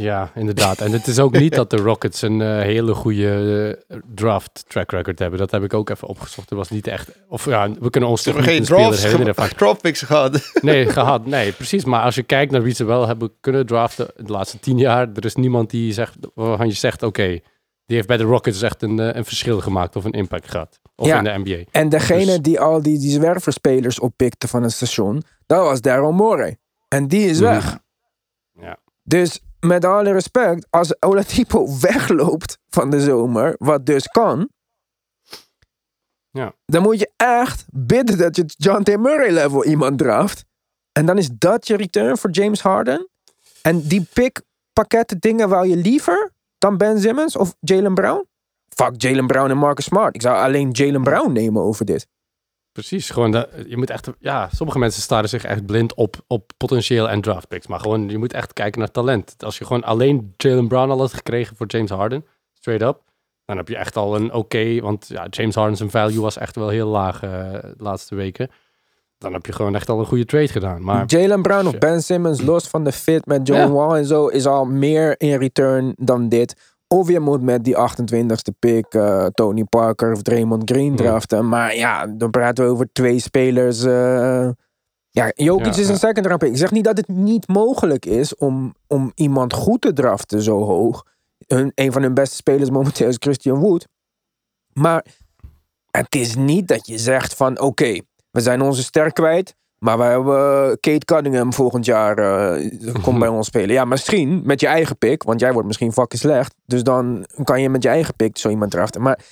[0.02, 0.80] Ja, inderdaad.
[0.80, 4.90] En het is ook niet dat de Rockets een eh, hele goede eh, draft track
[4.90, 5.38] record hebben.
[5.38, 6.50] Dat heb ik ook even opgezocht.
[6.50, 7.10] Er was niet echt...
[7.28, 10.50] Of ja, we kunnen ons toch geen een speler drafts, herinneren ge- draft picks gehad.
[10.62, 11.26] Nee, gehad.
[11.26, 11.84] Nee, precies.
[11.84, 15.08] Maar als je kijkt naar wie ze wel hebben kunnen draften de laatste tien jaar,
[15.14, 17.26] er is niemand die zegt, waarvan je zegt, oké,
[17.86, 20.80] die heeft bij de Rockets echt een, eh, een verschil gemaakt of een impact gehad.
[20.96, 21.18] Of Ja.
[21.18, 21.64] in de NBA.
[21.70, 26.12] En degene Dus- die al die, die zwerverspelers oppikte van het station, dat was Daryl
[26.12, 26.56] Morey.
[26.88, 27.78] En die is weg.
[28.60, 28.76] Ja.
[29.02, 34.48] Dus met alle respect, als Oladipo wegloopt van de zomer, wat dus kan,
[36.30, 36.54] Ja.
[36.64, 38.96] dan moet je echt bidden dat je John T.
[38.98, 40.44] Murray level iemand draft.
[40.92, 43.08] En dan is dat je return voor James Harden.
[43.62, 48.26] En die pick pakketten dingen wou je liever dan Ben Simmons of Jalen Brown?
[48.68, 50.14] Fuck Jalen Brown en Marcus Smart.
[50.14, 52.06] Ik zou alleen Jalen Brown nemen over dit.
[52.72, 56.52] Precies, gewoon dat, je moet echt, ja, sommige mensen staren zich echt blind op, op
[56.56, 57.66] potentieel en draft picks.
[57.66, 59.34] Maar gewoon, je moet echt kijken naar talent.
[59.44, 63.00] Als je gewoon alleen Jalen Brown al had gekregen voor James Harden, straight up,
[63.44, 66.56] dan heb je echt al een oké, want ja, James Harden zijn value was echt
[66.56, 68.50] wel heel laag eh, de laatste weken.
[69.18, 70.84] Dan heb je gewoon echt al een goede trade gedaan.
[70.84, 71.78] Maar Jalen Brown of.
[71.78, 73.70] Ben Simmons, los van de fit met John Ja.
[73.70, 76.71] Wall en zo, is al meer in return dan dit.
[76.92, 80.96] Of je moet met die 28ste pick eh, Tony Parker of Draymond Green Hmm.
[80.96, 81.48] draften.
[81.48, 83.82] Maar ja, dan praten we over twee spelers.
[83.84, 84.48] eh
[85.10, 86.50] ja, Jokic Ja, is een second round pick.
[86.50, 90.62] Ik zeg niet dat het niet mogelijk is om, om iemand goed te draften zo
[90.64, 91.04] hoog.
[91.46, 93.86] Hun, een van hun beste spelers momenteel is Christian Wood.
[94.72, 95.04] Maar
[95.90, 98.00] het is niet dat je zegt van oké,
[98.30, 99.54] we zijn onze ster kwijt.
[99.82, 103.74] Maar we hebben eh, Kate Cunningham volgend jaar eh komt bij ons spelen.
[103.74, 105.22] Ja, misschien met je eigen pick.
[105.22, 106.54] Want jij wordt misschien fucking slecht.
[106.64, 109.02] Dus dan kan je met je eigen pick zo iemand draften.
[109.02, 109.24] Maar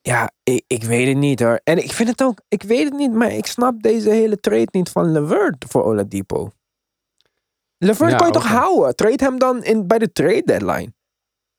[0.00, 1.60] ja, ik, ik weet het niet hoor.
[1.64, 3.12] En ik vind het ook, ik weet het niet.
[3.12, 6.50] Maar ik snap deze hele trade niet van Levert voor Oladipo.
[7.78, 8.96] Levert Ja, kan je toch houden?
[8.96, 10.92] Trade hem dan in, bij de trade deadline.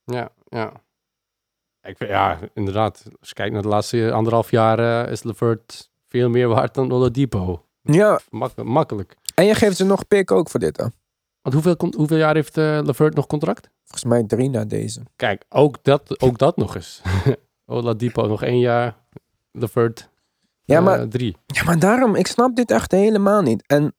[0.05, 0.71] ja, ja.
[1.81, 3.03] Ik, vind- ja, inderdaad.
[3.19, 6.91] Als je kijkt naar de laatste anderhalf jaar, eh, is Levert veel meer waard dan
[6.91, 7.63] Oladipo.
[7.81, 9.15] Ja, Mak makkelijk.
[9.35, 10.77] en je geeft ze nog pick ook voor dit.
[10.77, 10.85] Hè?
[11.41, 13.69] Want hoeveel, hoeveel jaar heeft eh Levert nog contract?
[13.83, 15.01] Volgens mij drie na deze.
[15.15, 17.01] Kijk, ook dat, ook dat nog eens.
[17.65, 18.95] Oladipo nog één jaar.
[19.51, 20.09] Levert
[20.63, 21.37] Ja, eh, maar drie.
[21.45, 23.63] Ja, maar daarom, ik snap dit echt helemaal niet.
[23.67, 23.93] En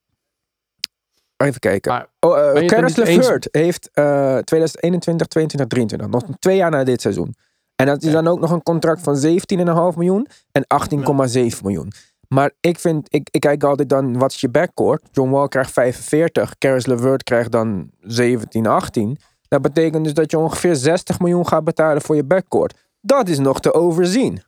[1.37, 1.93] even kijken.
[1.93, 6.09] Maar oh, eens- LeVert heeft eh 2021, 22, 23.
[6.09, 7.35] Nog twee jaar na dit seizoen.
[7.77, 8.23] En dat is Ja.
[8.23, 11.93] dan ook nog een contract van 17,5 miljoen en 18,7 miljoen.
[12.35, 15.03] Maar ik vind, ik, ik kijk altijd dan, wat is je backcourt?
[15.13, 19.19] John Wall krijgt 45, Caris LeVert krijgt dan 17, 18.
[19.49, 22.89] Dat betekent dus dat je ongeveer 60 miljoen gaat betalen voor je backcourt.
[23.01, 24.43] Dat is nog te overzien.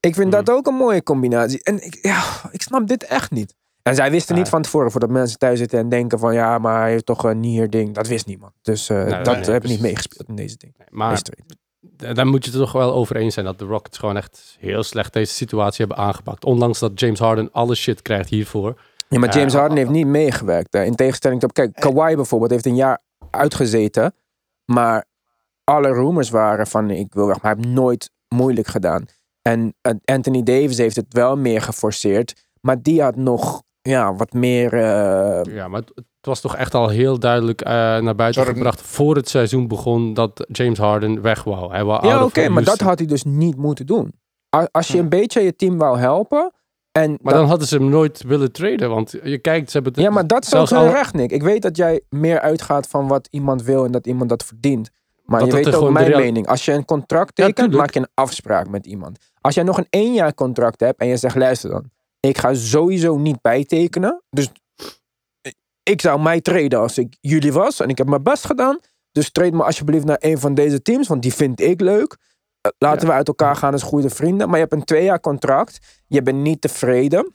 [0.00, 0.44] Ik vind Hmm.
[0.44, 1.62] dat ook een mooie combinatie.
[1.62, 3.54] En ik, ja, ik snap dit echt niet.
[3.82, 4.40] En zij wisten Ja.
[4.40, 7.24] niet van tevoren, voordat mensen thuis zitten en denken van ja, maar hij heeft toch
[7.24, 7.94] een nier ding.
[7.94, 8.52] Dat wist niemand.
[8.62, 10.74] Dus eh, Nee, dat nee, heb ik niet meegespeeld in deze ding.
[10.78, 11.22] Nee, maar Deze
[11.96, 14.82] daar moet je het toch wel over eens zijn dat de Rockets gewoon echt heel
[14.82, 16.44] slecht deze situatie hebben aangepakt.
[16.44, 18.80] Ondanks dat James Harden alle shit krijgt hiervoor.
[19.08, 20.72] Ja, maar Ja, James Harden heeft niet meegewerkt.
[20.72, 20.82] hè.
[20.84, 22.98] In tegenstelling tot, kijk, Kawhi bijvoorbeeld heeft een jaar
[23.30, 24.14] uitgezeten.
[24.64, 25.04] Maar
[25.64, 27.42] alle rumors waren van ik wil weg.
[27.42, 29.04] Maar hij heeft nooit moeilijk gedaan.
[29.42, 32.34] En eh, Anthony Davis heeft het wel meer geforceerd.
[32.60, 34.72] Maar die had nog ja, wat meer...
[34.74, 35.82] eh, Ja, maar
[36.26, 40.14] het, was toch echt al heel duidelijk eh, naar buiten gebracht voor het seizoen begon
[40.14, 41.70] dat James Harden weg wou.
[41.70, 44.12] Hij wou Ja, oké, maar dat had hij dus niet moeten doen.
[44.70, 46.52] Als je een beetje je team wou helpen.
[46.92, 49.92] En Maar dat- dan hadden ze hem nooit willen traden, want je kijkt, ze hebben
[49.92, 51.30] het ja, maar dat is ook hun recht, Nick.
[51.30, 54.90] Ik weet dat jij meer uitgaat van wat iemand wil en dat iemand dat verdient.
[55.24, 56.46] Maar Dat je dat weet ook mijn real- mening.
[56.46, 59.18] Als je een contract tekent, maak je een afspraak met iemand.
[59.40, 61.90] Als jij nog een één jaar contract hebt en je zegt, luister dan.
[62.20, 64.22] Ik ga sowieso niet bijtekenen.
[64.30, 64.48] Dus
[65.90, 67.80] ik zou mij treden als ik jullie was.
[67.80, 68.78] En ik heb mijn best gedaan.
[69.12, 71.08] Dus trade me alsjeblieft naar een van deze teams.
[71.08, 72.16] Want die vind ik leuk.
[72.60, 73.06] Eh, Laten Ja.
[73.06, 74.46] we uit elkaar gaan als goede vrienden.
[74.46, 75.78] Maar je hebt een twee jaar contract.
[76.06, 77.32] Je bent niet tevreden.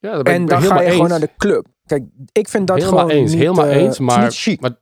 [0.00, 1.66] Ja, daar ben En dan ga je gewoon naar de club.
[1.86, 4.34] Kijk, ik vind dat helemaal gewoon eens, niet, helemaal eh, eens, het is maar, niet
[4.34, 4.60] chic.
[4.60, 4.80] maar het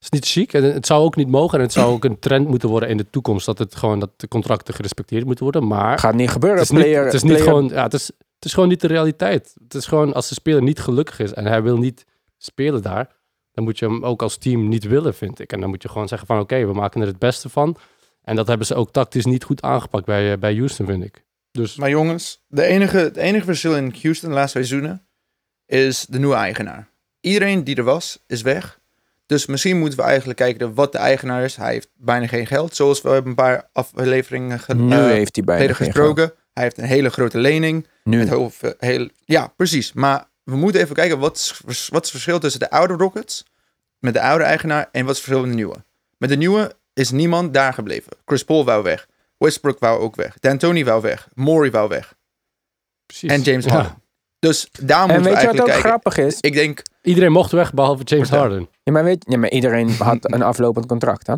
[0.00, 2.48] is niet chic en het zou ook niet mogen en het zou ook een trend
[2.48, 5.98] moeten worden in de toekomst dat het gewoon dat de contracten gerespecteerd moeten worden, maar
[5.98, 6.58] Gaat niet gebeuren.
[6.58, 8.68] het is niet, Player- het is niet player- gewoon, ja, het is, het is gewoon
[8.68, 9.54] niet de realiteit.
[9.64, 12.04] Het is gewoon als de speler niet gelukkig is en hij wil niet
[12.44, 13.08] spelen daar,
[13.52, 15.52] dan moet je hem ook als team niet willen, vind ik.
[15.52, 17.76] En dan moet je gewoon zeggen van oké, we maken er het beste van.
[18.22, 21.24] En dat hebben ze ook tactisch niet goed aangepakt bij, eh, bij Houston, vind ik.
[21.50, 25.06] Dus Maar jongens, de enige, het enige verschil in Houston de laatste seizoenen
[25.66, 26.88] is de nieuwe eigenaar.
[27.20, 28.80] Iedereen die er was, is weg.
[29.26, 31.56] Dus misschien moeten we eigenlijk kijken wat de eigenaar is.
[31.56, 35.36] Hij heeft bijna geen geld, zoals we hebben een paar afleveringen ge- Nu eh, heeft
[35.36, 36.32] hij bijna gesproken.
[36.52, 37.86] Hij heeft een hele grote lening.
[38.04, 38.18] Nu.
[38.18, 39.92] Met heel veel- heel, ja, precies.
[39.92, 43.44] Maar we moeten even kijken, wat is, wat is het verschil tussen de oude Rockets,
[43.98, 45.76] met de oude eigenaar, en wat is het verschil met de nieuwe?
[46.18, 48.12] Met de nieuwe is niemand daar gebleven.
[48.24, 49.08] Chris Paul wou weg.
[49.38, 50.36] Westbrook wou ook weg.
[50.40, 51.28] D'Antoni wou weg.
[51.34, 52.14] Maury wou weg.
[53.06, 53.30] Precies.
[53.30, 53.70] En James Ja.
[53.72, 54.02] Harden.
[54.38, 55.88] Dus daar En moeten we weet je wat eigenlijk ook kijken.
[55.90, 56.40] grappig is?
[56.40, 58.46] Ik denk, Iedereen mocht weg, behalve James Vertel.
[58.48, 58.68] Harden.
[58.82, 61.34] Ja, maar, weet, ja, maar iedereen had een aflopend contract, hè?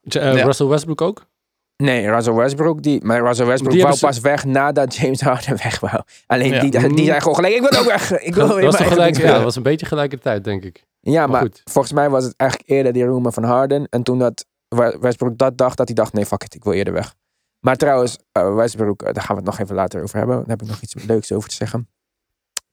[0.00, 0.44] J- eh, Ja.
[0.44, 1.26] Russell Westbrook ook?
[1.76, 5.80] Nee, Russell Westbrook, die, maar Russell Westbrook Die wou pas weg nadat James Harden weg
[5.80, 6.02] wou.
[6.26, 6.60] Alleen Ja.
[6.60, 8.18] die, die zei gewoon gelijk, ik wil ook weg.
[8.20, 10.84] Ik wil Dat was gelijk, ja, dat was een beetje gelijkertijd, denk ik.
[11.00, 11.60] Ja, Maar maar goed.
[11.64, 13.86] volgens mij was het eigenlijk eerder die rumor van Harden.
[13.90, 16.72] En toen dat We- Westbrook dat dacht, dat hij dacht, nee, fuck it, ik wil
[16.72, 17.14] eerder weg.
[17.60, 20.36] Maar trouwens, eh, Westbrook, eh, daar gaan we het nog even later over hebben.
[20.36, 21.88] Daar heb ik nog iets leuks over te zeggen.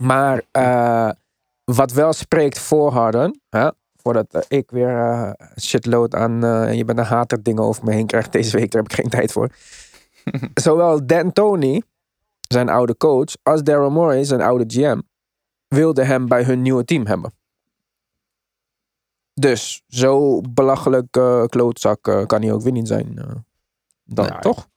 [0.04, 1.10] Maar eh,
[1.64, 3.70] wat wel spreekt voor Harden, hè,
[4.02, 7.94] voordat eh, ik weer eh, shitload aan, eh, je bent een hater dingen over me
[7.94, 9.50] heen krijg deze week, daar heb ik geen tijd voor.
[10.54, 11.82] Zowel Dan Tony,
[12.48, 15.02] zijn oude coach, als Daryl Morey, zijn oude GM,
[15.68, 17.34] wilden hem bij hun nieuwe team hebben.
[19.34, 21.12] Dus zo belachelijk
[21.46, 23.16] klootzak kan hij ook weer niet zijn.
[24.04, 24.68] dan, Ja, toch?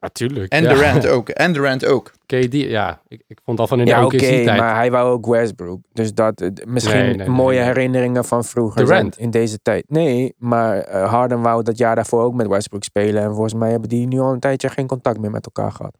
[0.00, 0.52] Natuurlijk.
[0.52, 0.74] En ja.
[0.74, 1.28] Durant ook.
[1.28, 2.12] En Durant ook.
[2.26, 3.00] KD, ja.
[3.08, 4.44] Ik, ik vond al van in de Ja, oké, tijd.
[4.46, 5.80] maar hij wou ook Westbrook.
[5.92, 7.66] Dus dat, eh, misschien Nee, nee, nee, mooie nee.
[7.66, 9.18] herinneringen van vroeger Durant.
[9.18, 9.84] in deze tijd.
[9.88, 13.22] Nee, maar eh, Harden wou dat jaar daarvoor ook met Westbrook spelen.
[13.22, 15.98] En volgens mij hebben die nu al een tijdje geen contact meer met elkaar gehad.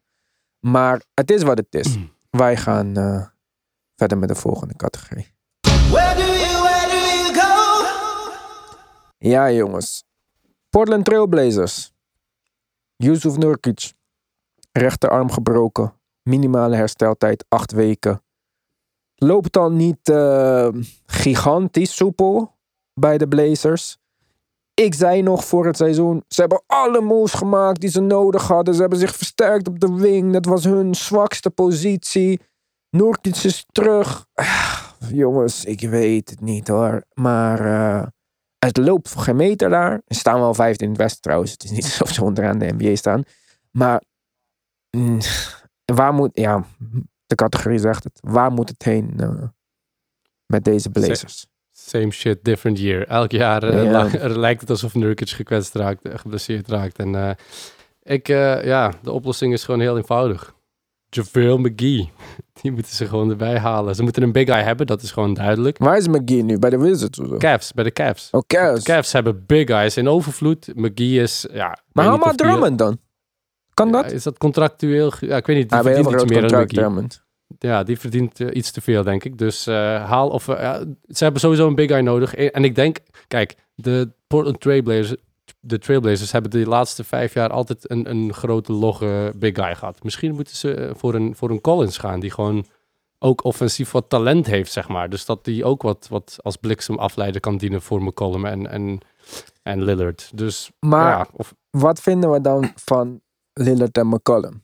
[0.59, 1.97] Maar het is wat het is.
[2.29, 3.25] Wij gaan eh,
[3.95, 5.27] verder met de volgende categorie.
[9.17, 10.03] Ja, jongens.
[10.69, 11.90] Portland Trailblazers.
[13.03, 13.93] Yusuf Nurkic.
[14.71, 15.93] Rechterarm gebroken.
[16.23, 18.23] Minimale hersteltijd, acht weken.
[19.15, 20.67] Loopt dan niet eh,
[21.05, 22.57] gigantisch soepel
[22.93, 23.97] bij de Blazers.
[24.73, 28.73] Ik zei nog voor het seizoen, ze hebben alle moves gemaakt die ze nodig hadden.
[28.73, 30.33] Ze hebben zich versterkt op de wing.
[30.33, 32.41] Dat was hun zwakste positie.
[32.89, 34.25] Nurkic is terug.
[34.33, 37.03] Ah, jongens, ik weet het niet hoor.
[37.13, 38.07] Maar eh,
[38.65, 40.01] het loopt voor geen meter daar.
[40.07, 41.51] Ze staan wel vijfde in het westen trouwens.
[41.51, 43.23] Het is niet alsof ze onderaan de NBA staan.
[43.71, 44.01] Maar
[44.97, 45.19] mm,
[45.85, 46.29] waar moet...
[46.33, 46.65] Ja,
[47.25, 48.19] de categorie zegt het.
[48.21, 49.43] Waar moet het heen eh,
[50.45, 51.45] met deze Blazers?
[51.71, 53.07] Same shit, different year.
[53.07, 53.91] Elk jaar eh, Ja.
[54.03, 56.97] la- er lijkt het alsof Nurkic gekwetst raakt, eh, geblesseerd raakt.
[56.99, 57.37] En
[58.03, 60.53] ik, ja, de oplossing is gewoon heel eenvoudig.
[61.09, 62.11] JaVale McGee.
[62.71, 63.95] Die moeten ze gewoon erbij halen.
[63.95, 65.77] Ze moeten een big guy hebben, dat is gewoon duidelijk.
[65.77, 66.59] Waar is McGee nu?
[66.59, 67.37] Bij de Wizards of zo?
[67.37, 68.27] Cavs, bij de Cavs.
[68.31, 68.83] Oh, Cavs.
[68.83, 70.71] De Cavs hebben big guys in overvloed.
[70.75, 71.77] McGee is, ja...
[71.91, 72.99] Maar haal maar Drummond dan.
[73.73, 74.11] Kan dat?
[74.11, 75.11] Is dat contractueel?
[75.19, 76.79] Ja, ik weet niet, die een verdient iets meer dan McGee.
[76.79, 77.23] Drummond.
[77.59, 79.37] Ja, die verdient eh, iets te veel, denk ik.
[79.37, 80.45] Dus eh, haal of...
[80.45, 82.35] ja, ze hebben sowieso een big guy nodig.
[82.35, 82.97] En en ik denk,
[83.27, 85.15] kijk, de Portland Trailblazers,
[85.61, 90.03] de Trailblazers hebben de laatste vijf jaar altijd een, een grote logge big guy gehad.
[90.03, 92.65] Misschien moeten ze eh, voor een, voor een Collins gaan, die gewoon
[93.19, 95.09] ook offensief wat talent heeft, zeg maar.
[95.09, 98.99] Dus dat die ook wat, wat als bliksem afleider kan dienen voor McCollum en, en,
[99.63, 100.31] en Lillard.
[100.33, 103.21] Dus Maar ja, of, wat vinden we dan van
[103.53, 104.63] Lillard en McCollum?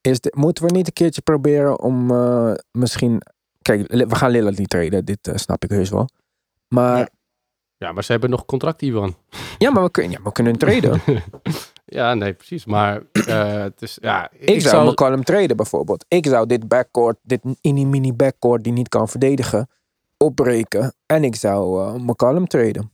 [0.00, 3.22] Is dit, moeten we niet een keertje proberen om eh, misschien...
[3.62, 5.04] Kijk, we gaan Lillard niet treden.
[5.04, 6.08] Dit eh, snap ik heus wel.
[6.68, 7.08] Maar ja,
[7.76, 9.16] ja, maar ze hebben nog contract, Ivan.
[9.72, 11.00] maar, we kunnen, ja, we kunnen treden.
[11.86, 12.64] Ja, nee, precies.
[12.64, 16.04] Maar eh, het is, ja, ik, zou McCollum treden bijvoorbeeld.
[16.08, 19.68] Ik zou dit backcourt, dit mini-mini backcourt die niet kan verdedigen,
[20.16, 20.94] opbreken.
[21.06, 22.92] En ik zou eh McCollum treden.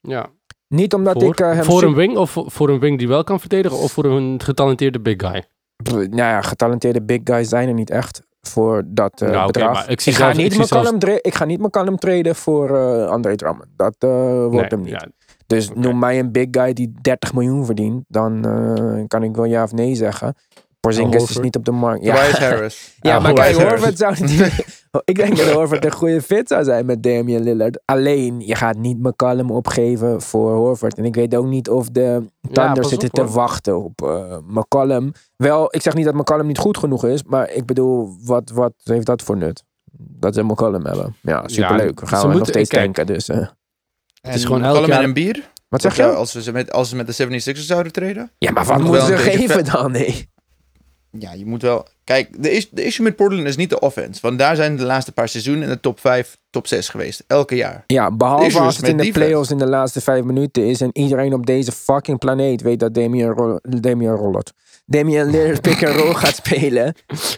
[0.00, 0.26] Ja,
[0.68, 1.64] Niet omdat voor, ik eh, hem...
[1.64, 4.40] voor een wing of voor- voor een wing die wel kan verdedigen of voor een
[4.42, 5.44] getalenteerde big guy?
[5.82, 9.88] Pff, nou ja, getalenteerde big guys zijn er niet echt voor dat oké, bedrag.
[10.06, 10.46] ik ga zelfs- niet
[10.94, 13.66] ik dra- ik ga niet McCollum treden voor eh André Drummond.
[13.76, 14.90] Dat eh, wordt Nee, hem niet.
[14.90, 15.06] ja,
[15.46, 18.04] dus noem mij een big guy die 30 miljoen verdient.
[18.08, 18.40] Dan
[19.08, 20.34] kan ik wel ja of nee zeggen.
[20.86, 22.04] Porzingis is niet op de markt.
[22.04, 22.94] Ja, Tobias Harris.
[23.00, 23.98] ja Ja, maar kijk, Horford.
[23.98, 24.64] Zou niet...
[25.04, 27.82] ik denk dat Horford een goede fit zou zijn met Damian Lillard.
[27.84, 30.98] Alleen, je gaat niet McCollum opgeven voor Horford.
[30.98, 33.30] En ik weet ook niet of de Thunder zitten op, te hoor.
[33.30, 35.12] wachten op eh, McCollum.
[35.36, 37.22] Wel, ik zeg niet dat McCollum niet goed genoeg is.
[37.22, 39.64] Maar ik bedoel, wat, wat heeft dat voor nut?
[39.96, 41.16] Dat ze McCollum hebben.
[41.20, 42.00] Ja, superleuk.
[42.04, 43.06] Gaan we nog steeds kijk, denken.
[43.14, 43.46] Dus, eh.
[44.20, 45.50] Het is gewoon elk jaar- en een bier.
[45.68, 46.06] Wat zeg je?
[46.06, 48.30] als, we ze met, als ze met de 76ers zouden treden.
[48.38, 49.92] Ja, maar wat moet moeten ze geven dan?
[49.92, 50.30] Nee.
[51.18, 51.86] Ja, je moet wel...
[52.04, 54.20] Kijk, de, is, de issue met Portland is niet de offense.
[54.20, 57.24] Want daar zijn de laatste paar seizoenen in de top 5, top 6 geweest.
[57.26, 57.84] Elke jaar.
[57.86, 61.34] Ja, behalve als het in de playoffs in de laatste vijf minuten is en iedereen
[61.34, 64.52] op deze fucking planeet weet dat Damian, Ro Damian Rollert,
[64.86, 66.94] Damian Lillard pick and roll gaat spelen.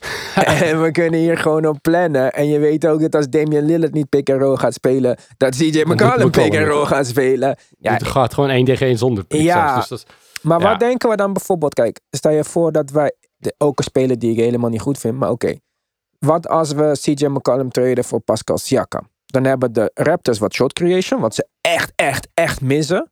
[0.34, 2.32] en we kunnen hier gewoon op plannen.
[2.32, 5.56] En je weet ook dat als Damian Lillard niet pick and roll gaat spelen, dat
[5.56, 7.56] CJ McCollum pick and roll gaat spelen.
[7.78, 9.76] Ja, het gaat gewoon 1 tegen 1 zonder pick Ja.
[9.76, 10.06] Dus dat is-
[10.42, 10.68] maar Ja.
[10.70, 11.74] wat denken we dan bijvoorbeeld?
[11.74, 13.12] Kijk, stel je voor dat wij
[13.44, 15.54] de, ook een speler die ik helemaal niet goed vind, maar oké.
[16.18, 19.08] Wat als we CJ McCollum traden voor Pascal Siakam?
[19.26, 23.10] Dan hebben de Raptors wat shot creation, wat ze echt, echt, echt missen.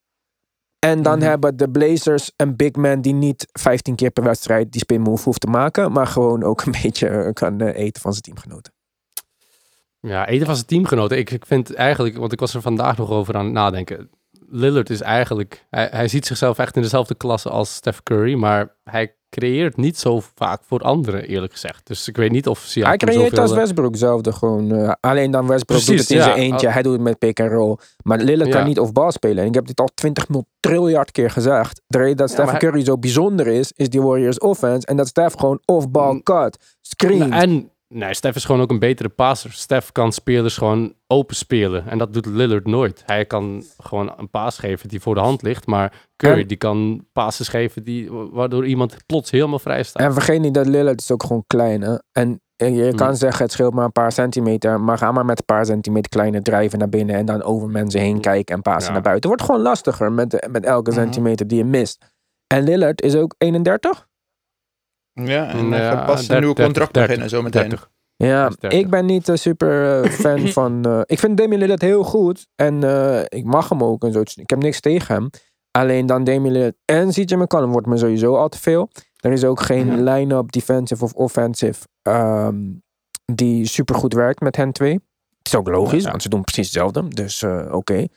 [0.79, 1.27] En dan Mhm.
[1.27, 5.23] hebben de Blazers een big man die niet 15 keer per wedstrijd die spin move
[5.23, 8.73] hoeft te maken, maar gewoon ook een beetje eh, kan eh, eten van zijn teamgenoten.
[9.99, 11.17] Ja, eten van zijn teamgenoten.
[11.17, 14.09] Ik, ik vind eigenlijk, want ik was er vandaag nog over aan het nadenken.
[14.55, 18.75] Lillard is eigenlijk, hij, hij ziet zichzelf echt in dezelfde klasse als Steph Curry, maar
[18.83, 21.87] hij creëert niet zo vaak voor anderen, eerlijk gezegd.
[21.87, 24.71] Dus ik weet niet of Siakam Hij creëert zoveel, als eh, Westbrook zelfde gewoon.
[24.75, 26.23] eh, alleen dan Westbrook doet het in ja.
[26.23, 26.67] zijn eentje.
[26.69, 27.77] Hij doet het met pick and roll.
[28.03, 28.55] Maar Lillard Ja.
[28.57, 29.37] kan niet off-ball spelen.
[29.43, 31.81] En ik heb dit al 20 mil triljard keer gezegd.
[31.87, 34.87] De reden dat Ja, hij- Curry zo bijzonder is, is die Warriors offense.
[34.87, 36.23] En dat Steph gewoon off-ball Mm.
[36.23, 37.33] cut, screen.
[37.33, 39.51] En nee, Steph is gewoon ook een betere passer.
[39.51, 41.87] Steph kan spelers gewoon open spelen.
[41.87, 43.03] En dat doet Lillard nooit.
[43.05, 45.65] Hij kan gewoon een paas geven die voor de hand ligt.
[45.67, 50.01] Maar Curry En- die kan passes geven die, waardoor iemand plots helemaal vrij staat.
[50.03, 51.81] En vergeet niet dat Lillard is ook gewoon klein.
[51.81, 51.95] Hè?
[52.11, 53.15] En je kan Mm.
[53.15, 54.81] zeggen het scheelt maar een paar centimeter.
[54.81, 57.15] Maar ga maar met een paar centimeter kleiner drijven naar binnen.
[57.15, 58.91] En dan over mensen heen kijken en passen Ja.
[58.93, 59.29] naar buiten.
[59.29, 60.99] Het wordt gewoon lastiger met, met elke Mhm.
[60.99, 62.05] centimeter die je mist.
[62.47, 64.07] En Lillard is ook 31.
[65.13, 67.61] Ja, en hij gaat pas een 30, nieuw contract 30, beginnen zometeen.
[67.69, 67.91] 30.
[68.15, 68.79] Ja, Hij is 30.
[68.79, 70.85] ik ben niet een super eh, fan van.
[70.85, 72.47] eh, ik vind Damian Lillard heel goed.
[72.55, 74.19] En eh, ik mag hem ook en zo.
[74.19, 75.29] Ik heb niks tegen hem.
[75.71, 78.89] Alleen dan Damian Lillard en CJ McCollum wordt me sowieso al te veel.
[79.19, 80.03] Er is ook geen Mhm.
[80.03, 82.55] line-up, defensive of offensive, ehm,
[83.33, 84.93] die super goed werkt met hen twee.
[85.37, 86.09] Het is ook logisch, Ja.
[86.09, 87.07] want ze doen precies hetzelfde.
[87.07, 88.07] Dus eh, oké.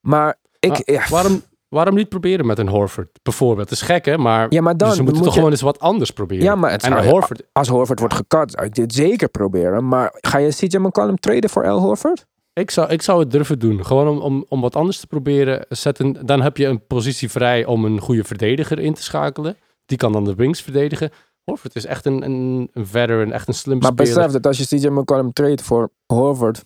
[0.00, 0.82] Maar ik.
[0.90, 1.42] Ja, Waarom,
[1.74, 3.70] waarom niet proberen met een Horford bijvoorbeeld?
[3.70, 5.50] Het is gek hè, maar ja, maar dan dus ze moeten moet toch je- gewoon
[5.50, 6.44] eens wat anders proberen.
[6.44, 9.88] Ja, maar het en zou- Horford, als Horford wordt gekat, zou ik dit zeker proberen.
[9.88, 11.78] Maar ga je CJ McCollum traden voor L.
[11.80, 12.26] Horford?
[12.52, 13.84] ik zou, ik zou het durven doen.
[13.84, 15.66] Gewoon om, om, om wat anders te proberen.
[15.68, 19.56] Zetten, dan heb je een positie vrij om een goede verdediger in te schakelen.
[19.86, 21.10] Die kan dan de wings verdedigen.
[21.44, 24.14] Horford is echt een, een, een veteran, echt een slim Maar speler.
[24.14, 26.64] besef dat als je CJ McCollum trade voor Horford,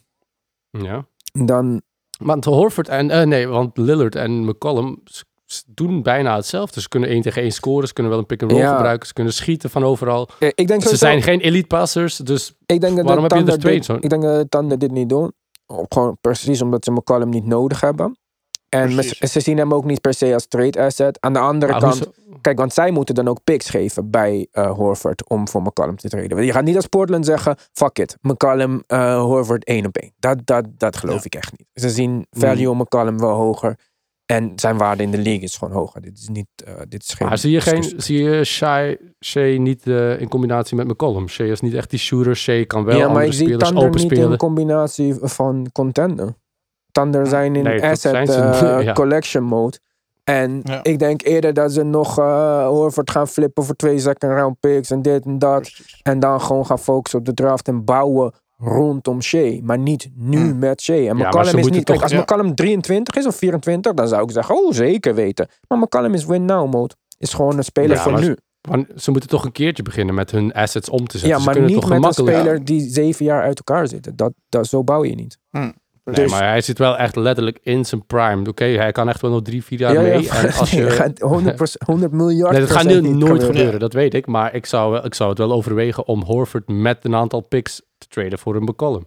[0.70, 1.04] Ja.
[1.32, 1.82] dan...
[2.18, 3.10] Want Horford en...
[3.10, 5.02] eh, nee, want Lillard en McCollum
[5.66, 6.80] doen bijna hetzelfde.
[6.80, 7.86] Ze kunnen één tegen één scoren.
[7.88, 8.74] Ze kunnen wel een pick-and-roll Ja.
[8.74, 9.06] gebruiken.
[9.06, 10.28] Ze kunnen schieten van overal.
[10.38, 13.58] Ik denk, Ze zijn geen elite passers, dus ik denk dat waarom heb je er
[13.58, 13.88] twee dit?
[13.88, 15.32] Ik denk dat de Thunder dit niet doen.
[15.66, 18.18] Gewoon precies omdat ze McCollum niet nodig hebben.
[18.68, 21.20] En ze, zien hem ook niet per se als trade asset.
[21.20, 22.10] Aan de andere Ah, kant,
[22.40, 26.08] kijk, want zij moeten dan ook picks geven bij eh, Horford om voor McCollum te
[26.08, 26.44] traden.
[26.44, 30.12] Je gaat niet als Portland zeggen, fuck it, McCollum, eh, Horford één op één.
[30.18, 31.66] Dat, dat, dat geloof ik echt niet.
[31.74, 33.78] Ze zien value om McCollum wel hoger.
[34.26, 36.00] En zijn waarde in de league is gewoon hoger.
[36.00, 39.58] Dit is niet, eh, dit is geen Maar zie je, geen, zie je Shai, Shea
[39.58, 39.86] niet
[40.18, 41.28] in combinatie met McCollum?
[41.28, 42.36] Shea is niet echt die shooter.
[42.36, 44.38] Shea kan wel ja, maar andere ik zie spelers Thunder open niet in spelen.
[44.38, 46.34] combinatie van contender.
[46.92, 48.92] Thunder zijn in Nee, asset zijn ze eh, ja.
[48.92, 49.78] collection mode.
[50.24, 50.80] En Ja.
[50.82, 54.90] ik denk eerder dat ze nog eh Horford gaan flippen voor twee second round picks
[54.90, 55.70] en dit en dat.
[56.02, 59.58] En dan gewoon gaan focussen op de draft en bouwen rondom Shea.
[59.62, 60.58] Maar niet nu Mm.
[60.58, 61.08] met Shea.
[61.08, 61.72] En McCollum is niet...
[61.74, 62.20] Kijk, toch- als ja.
[62.20, 65.48] McCollum 23 is of 24, dan zou ik zeggen, oh zeker weten.
[65.68, 66.94] Maar McCollum is win now mode.
[67.18, 68.36] Is gewoon een speler Ja, voor nu.
[68.60, 71.38] Want ze moeten toch een keertje beginnen met hun assets om te zetten.
[71.38, 74.16] Ja, maar niet toch met een speler die zeven jaar uit elkaar zitten.
[74.16, 75.38] Dat, dat, zo bouw je niet.
[76.16, 78.48] Nee, Dus- maar hij zit wel echt letterlijk in zijn prime.
[78.48, 80.28] Oké, hij kan echt wel nog drie, vier jaar Ja, ja, mee.
[80.38, 80.90] En als nee, je...
[80.90, 83.46] gaat 100, 100 miljard Nee, dat gaat nu nooit gebeuren.
[83.46, 84.26] gebeuren, dat weet ik.
[84.26, 88.06] Maar ik zou, ik zou het wel overwegen om Horford met een aantal picks te
[88.08, 89.06] traden voor een McCollum.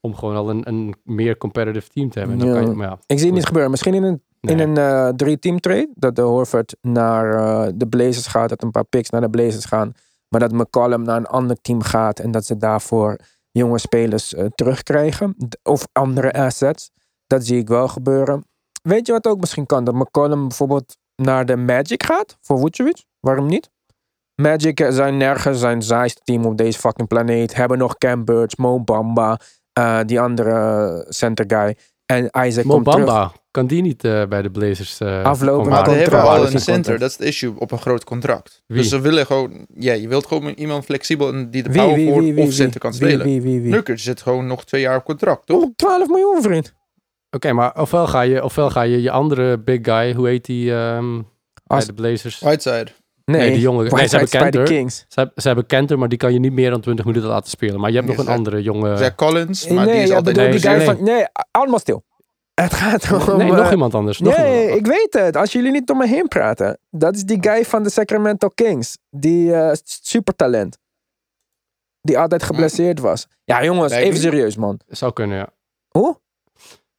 [0.00, 2.38] Om gewoon al een, een meer competitive team te hebben.
[2.38, 2.60] En dan Ja.
[2.60, 3.70] kan je, maar ja, Ik zie het niet gebeuren.
[3.70, 5.90] Misschien in een, in een eh, drie-team trade.
[5.94, 8.48] Dat de Horford naar eh, de Blazers gaat.
[8.48, 9.92] Dat een paar picks naar de Blazers gaan.
[10.28, 12.18] Maar dat McCollum naar een ander team gaat.
[12.18, 13.16] En dat ze daarvoor
[13.50, 15.36] jonge spelers eh, terugkrijgen.
[15.62, 16.90] Of andere assets.
[17.26, 18.44] Dat zie ik wel gebeuren.
[18.82, 19.84] Weet je wat ook misschien kan?
[19.84, 22.36] Dat McCollum bijvoorbeeld naar de Magic gaat.
[22.40, 23.04] Voor Vucevic.
[23.20, 23.70] Waarom niet?
[24.34, 27.54] Magic eh, zijn nergens zijn saaiste team op deze fucking planeet.
[27.54, 29.38] Hebben nog Cam Birch, Mo Bamba.
[29.72, 31.76] eh, die andere center guy.
[32.06, 33.32] En Isaac Mo komt terug.
[33.50, 36.98] Kan die niet eh, bij de Blazers uh, Aflopen Maar ze hebben al een center,
[36.98, 38.62] dat is het issue, op een groot contract.
[38.66, 38.76] Wie?
[38.76, 41.94] Dus ze willen gewoon, ja, je wilt gewoon iemand flexibel en die de Wie, power
[41.94, 43.26] wie, forward wie, wie, of center kan spelen.
[43.26, 45.62] Wie, wie, zit gewoon nog twee jaar op contract, toch?
[45.62, 46.74] Oh, 12 miljoen, vriend.
[47.30, 50.72] Oké, maar ofwel ga, je, ofwel ga je je andere big guy, hoe heet die
[50.74, 51.20] ehm,
[51.66, 52.38] bij de Blazers?
[52.38, 52.86] Whiteside.
[53.24, 54.74] Nee, Nee, die jongen- nee, ze hebben is bij de Kanter.
[54.74, 55.04] Kings.
[55.08, 57.50] Ze, heb- ze hebben Kenter, maar die kan je niet meer dan 20 minuten laten
[57.50, 57.80] spelen.
[57.80, 58.96] Maar je hebt nog een andere jonge...
[58.96, 60.36] Zach Collins, maar nee, die is altijd...
[60.36, 60.96] bedoel die nee, guy nee.
[60.96, 61.04] van...
[61.04, 62.04] Nee, allemaal stil.
[62.62, 63.36] Het gaat om...
[63.38, 64.18] nee, eh, nog iemand anders.
[64.18, 64.78] Nog nee, iemand.
[64.78, 65.36] ik weet het.
[65.36, 66.78] Als jullie niet om me heen praten.
[66.90, 68.98] Dat is die guy van de Sacramento Kings.
[69.10, 70.78] Die eh supertalent.
[72.02, 73.26] Die altijd geblesseerd was.
[73.44, 74.80] Ja, jongens, even serieus, man.
[74.88, 75.48] Zou kunnen, ja.
[75.88, 76.18] Hoe?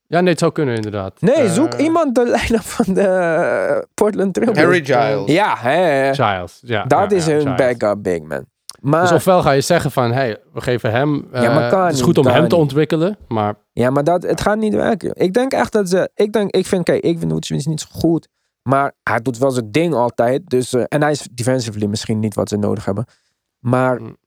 [0.08, 1.22] Ja, nee, het zou kunnen inderdaad.
[1.22, 5.32] Nee, Eh, zoek iemand de line-up van de eh, Portland Trail Harry Giles.
[5.32, 6.14] Ja, hè.
[6.14, 6.60] Giles.
[6.62, 7.56] Ja, Dat ja, is ja, hun Giles.
[7.58, 8.46] backup big man.
[8.82, 11.28] Maar, Dus ofwel ga je zeggen van, hey, we geven hem...
[11.32, 14.04] eh, Ja, maar kan het is niet, goed om hem te ontwikkelen, maar ja, maar
[14.04, 15.12] dat, het gaat niet werken.
[15.16, 16.10] Ik denk echt dat ze...
[16.16, 18.28] Ik denk, ik vind, kijk, ik vind Vucevic niet zo goed.
[18.62, 20.50] Maar hij doet wel zijn ding altijd.
[20.50, 23.06] Dus, eh, en hij is defensively misschien niet wat ze nodig hebben.
[23.60, 24.18] Maar Mm.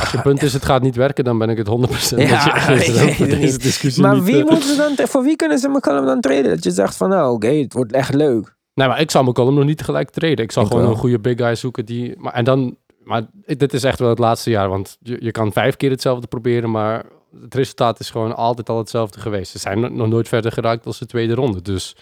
[0.00, 2.58] als je punt is het gaat niet werken, dan ben ik het 100% met Ja,
[2.58, 6.04] het deze discussie Maar niet, wie eh, moeten ze dan, voor wie kunnen ze McCollum
[6.06, 6.50] dan treden?
[6.50, 8.56] Dat je zegt van, nou oké, het wordt echt leuk.
[8.74, 10.44] Nee, maar ik zou McCollum nog niet tegelijk treden.
[10.44, 10.92] Ik zal Ik gewoon wel.
[10.92, 12.14] een goede big guy zoeken die...
[12.18, 12.76] Maar, en dan...
[13.04, 16.26] Maar dit is echt wel het laatste jaar, want je, je kan vijf keer hetzelfde
[16.26, 17.04] proberen, maar
[17.40, 19.50] het resultaat is gewoon altijd al hetzelfde geweest.
[19.52, 21.96] Ze zijn no- nog nooit verder geraakt als de tweede ronde, dus...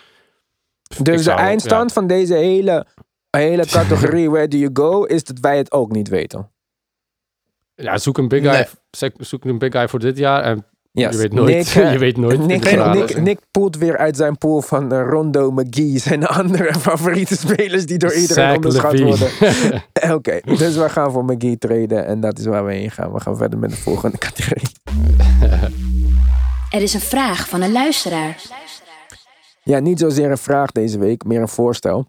[0.83, 2.87] Dus de zou- eindstand van deze hele,
[3.31, 6.51] hele categorie Where Do You Go is dat wij het ook niet weten.
[7.75, 8.67] Ja, zoek een big guy,
[9.01, 9.13] Nee.
[9.19, 11.13] zoek een big guy voor dit jaar en Yes.
[11.13, 11.55] je weet nooit.
[11.55, 12.47] Nick, eh, je weet nooit.
[12.47, 13.23] Nick, verhalen.
[13.23, 17.99] Nick, poelt weer uit zijn pool van eh, Rondo, McGee zijn andere favoriete spelers die
[17.99, 19.17] door iedereen Zach onderschat Levine.
[19.17, 20.15] worden.
[20.17, 23.13] Oké, dus we gaan voor McGee treden en dat is waar we heen gaan.
[23.13, 24.71] We gaan verder met de volgende categorie.
[26.71, 28.43] Er is een vraag van een luisteraar.
[29.63, 32.07] Ja, niet zozeer een vraag deze week, meer een voorstel.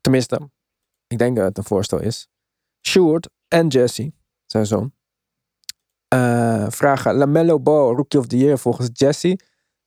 [0.00, 0.40] Tenminste,
[1.06, 2.28] ik denk dat het een voorstel is.
[2.88, 4.12] Sjoerd en Jesse,
[4.46, 4.92] zijn zoon,
[6.08, 9.38] eh, vragen LaMelo Ball, Rookie of the Year volgens Jesse.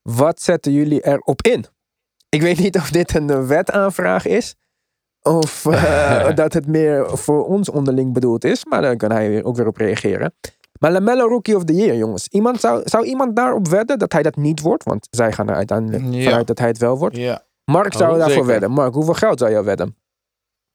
[0.02, 1.66] Wat zetten jullie erop in?
[2.30, 4.56] Ik weet niet of dit een wetaanvraag is.
[5.22, 8.66] Of eh, dat het meer voor ons onderling bedoeld is.
[8.66, 10.34] Maar daar kan hij weer, ook weer op reageren.
[10.80, 12.28] Maar LaMelo Rookie of the Year, jongens.
[12.28, 14.84] Iemand zou, zou iemand daarop wedden dat hij dat niet wordt?
[14.84, 16.24] Want zij gaan er uiteindelijk Ja.
[16.24, 17.16] vanuit dat hij het wel wordt.
[17.16, 18.46] Ja, Mark zou Oh, daarvoor zeker.
[18.46, 18.72] wedden.
[18.72, 19.96] Mark, hoeveel geld zou je wedden?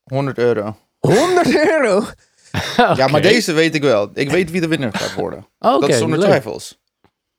[0.03, 0.75] 100 euro.
[0.99, 2.01] 100 euro?
[2.95, 4.09] Ja, maar deze weet ik wel.
[4.13, 5.39] Ik weet wie de winnaar gaat worden.
[5.59, 6.27] Oké, dat is zonder leuk.
[6.27, 6.79] twijfels.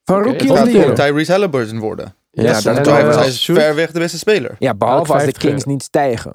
[0.04, 0.82] Year?
[0.82, 2.14] gewoon Tyrese Halliburton worden.
[2.30, 2.94] Ja, dat Zonder en, wel.
[3.00, 3.16] twijfels.
[3.16, 4.56] Hij is ver weg de beste speler.
[4.58, 6.34] Ja, behalve als de 50 Kings niet stijgen.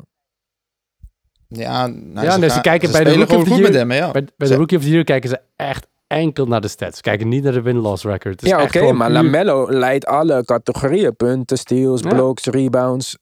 [1.47, 3.73] Ja, nou, Ja, ze gaan- kijken bij de Rookie of the Year.
[3.73, 4.11] hem, ja.
[4.11, 6.95] Bij, bij de Ze- Rookie of the Year kijken ze echt enkel naar de stats.
[6.95, 8.41] Ze kijken niet naar de win-loss record.
[8.43, 11.15] Is Ja, oké, maar puur- LaMelo leidt alle categorieën.
[11.15, 12.09] Punten, steals, Ja.
[12.09, 13.17] blocks, rebounds.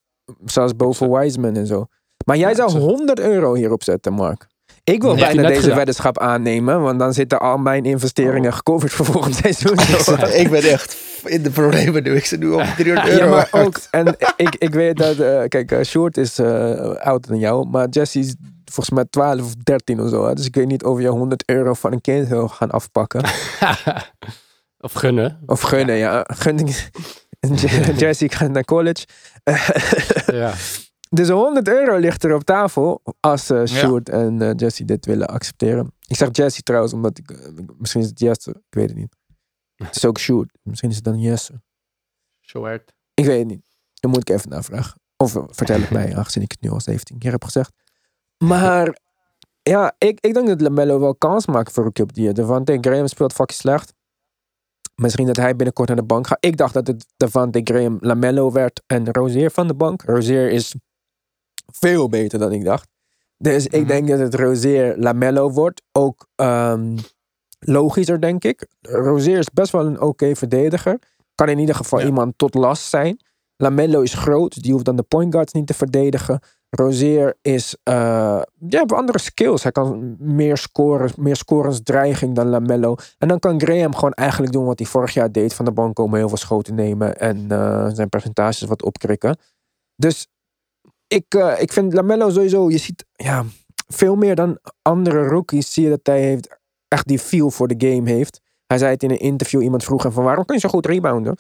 [0.46, 1.86] Zelfs boven Wiseman en zo.
[2.26, 2.78] Maar jij Ja, zou zo.
[2.78, 4.48] 100 euro hierop zetten, Mark.
[4.94, 5.76] Ik wil Ja, bijna deze gedaan.
[5.78, 6.82] weddenschap aannemen.
[6.82, 8.56] Want dan zitten al mijn investeringen Oh.
[8.58, 9.78] gecoverd voor volgend seizoen.
[10.34, 10.98] ik ben echt
[11.36, 12.16] in de problemen nu.
[12.16, 13.24] Ik zit nu op 300 euro.
[13.26, 16.48] Ja, maar ook, en ik, ik weet dat, eh, kijk, eh, Short is eh,
[16.96, 18.36] ouder dan jou, maar Jesse is
[18.66, 20.28] volgens mij 12 of 13 of zo.
[20.28, 20.34] hè.
[20.34, 23.24] Dus ik weet niet of je 100 euro van een kind wil gaan afpakken.
[24.86, 25.40] of gunnen.
[25.46, 26.26] Of gunnen, ja.
[26.38, 26.76] Gunning.
[27.98, 29.06] Jesse gaat naar college.
[30.32, 30.54] ja.
[31.10, 35.28] Dus 100 euro ligt er op tafel als eh Short en eh, Jesse dit willen
[35.28, 35.94] accepteren.
[36.08, 39.16] Ik zeg Jesse trouwens, omdat ik, eh, misschien is het Jesse, ik weet het niet.
[39.76, 41.62] Het is ook Short, misschien is het dan Jesse.
[42.42, 42.94] Short.
[43.14, 43.66] Ik weet het niet.
[43.94, 45.02] Dan moet ik even navragen.
[45.18, 47.72] Of vertel het mij, aangezien ik het nu al 17 keer heb gezegd.
[48.38, 49.00] Maar
[49.62, 52.34] ja, ik, ik denk dat LaMelo wel kans maakt voor Rookie of the Year.
[52.34, 53.94] Devante Graham speelt fucking slecht.
[54.96, 56.46] Misschien dat hij binnenkort naar de bank gaat.
[56.46, 60.02] Ik dacht dat het Devante Graham LaMelo werd en Rozier van de bank.
[60.02, 60.76] Rozier is
[61.72, 62.88] veel beter dan ik dacht.
[63.38, 63.88] Dus ik Mhm.
[63.88, 65.82] denk dat het Rozier LaMelo wordt.
[65.92, 66.98] Ook ehm,
[67.60, 68.68] logischer, denk ik.
[68.82, 71.00] Rozier is best wel een oké verdediger.
[71.36, 72.06] Kan in ieder geval Ja.
[72.06, 73.20] iemand tot last zijn.
[73.62, 76.40] Lamello is groot, die hoeft dan de point guards niet te verdedigen.
[76.70, 79.64] Rozier is, eh ja, andere skills.
[79.64, 82.96] Hij kan meer scoren, meer scorensdreiging dan Lamello.
[83.18, 85.54] En dan kan Graham gewoon eigenlijk doen wat hij vorig jaar deed.
[85.54, 89.38] Van de bank komen, heel veel schoten nemen en eh, zijn percentages wat opkrikken.
[89.96, 90.28] Dus
[91.10, 93.44] ik, eh, ik vind Lamello sowieso, je ziet ja,
[93.88, 96.58] veel meer dan andere rookies, zie je dat hij heeft,
[96.88, 98.42] echt die feel voor de game heeft.
[98.66, 100.86] Hij zei het in een interview, iemand vroeg hem van waarom kun je zo goed
[100.86, 101.36] rebounden?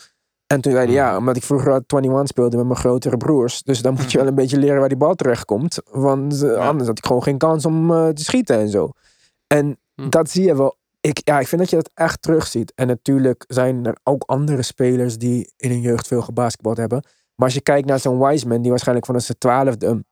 [0.47, 3.63] En toen zei hij, ja, omdat ik vroeger al 21 speelde met mijn grotere broers.
[3.63, 5.81] Dus dan moet je wel een beetje leren waar die bal terecht komt.
[5.91, 8.89] Want eh, anders had ik gewoon geen kans om eh, te schieten en zo.
[9.47, 10.09] En Hm.
[10.09, 10.77] dat zie je wel.
[11.01, 12.71] Ik, ja, ik vind dat je dat echt terugziet.
[12.75, 17.03] En natuurlijk zijn er ook andere spelers die in hun jeugd veel gebasketbald hebben.
[17.39, 20.03] Maar als je kijkt naar zo'n Wiseman, die waarschijnlijk vanaf zijn twaalfde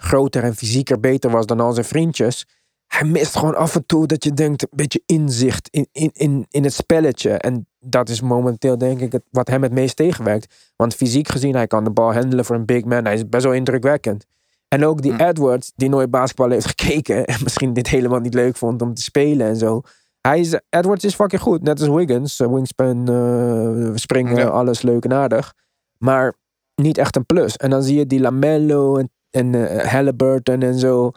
[0.00, 2.46] groter en fysieker beter was dan al zijn vriendjes.
[2.86, 6.46] Hij mist gewoon af en toe dat je denkt, een beetje inzicht in, in, in,
[6.50, 7.30] in het spelletje.
[7.30, 10.72] En dat is momenteel denk ik het, wat hem het meest tegenwerkt.
[10.76, 13.04] Want fysiek gezien, hij kan de bal handelen voor een big man.
[13.04, 14.26] Hij is best wel indrukwekkend.
[14.68, 15.20] En ook die Hm.
[15.20, 17.24] Edwards, die nooit basketbal heeft gekeken.
[17.24, 19.80] En misschien dit helemaal niet leuk vond om te spelen en zo.
[20.20, 21.62] Hij is, Edwards is fucking goed.
[21.62, 22.38] Net als Wiggins.
[22.38, 24.46] Wingspan, eh, springen, Ja.
[24.46, 25.54] alles leuk en aardig.
[25.98, 26.34] Maar
[26.82, 27.56] niet echt een plus.
[27.56, 31.10] En dan zie je die Lamello en, en eh, Halliburton en zo.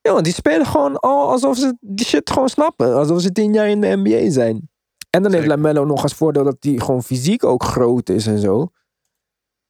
[0.00, 2.94] Ja, die spelen gewoon al alsof ze die shit gewoon snappen.
[2.94, 4.68] Alsof ze tien jaar in de NBA zijn.
[5.10, 5.46] En dan heeft.
[5.46, 8.68] Lamello nog als voordeel dat hij gewoon fysiek ook groot is en zo.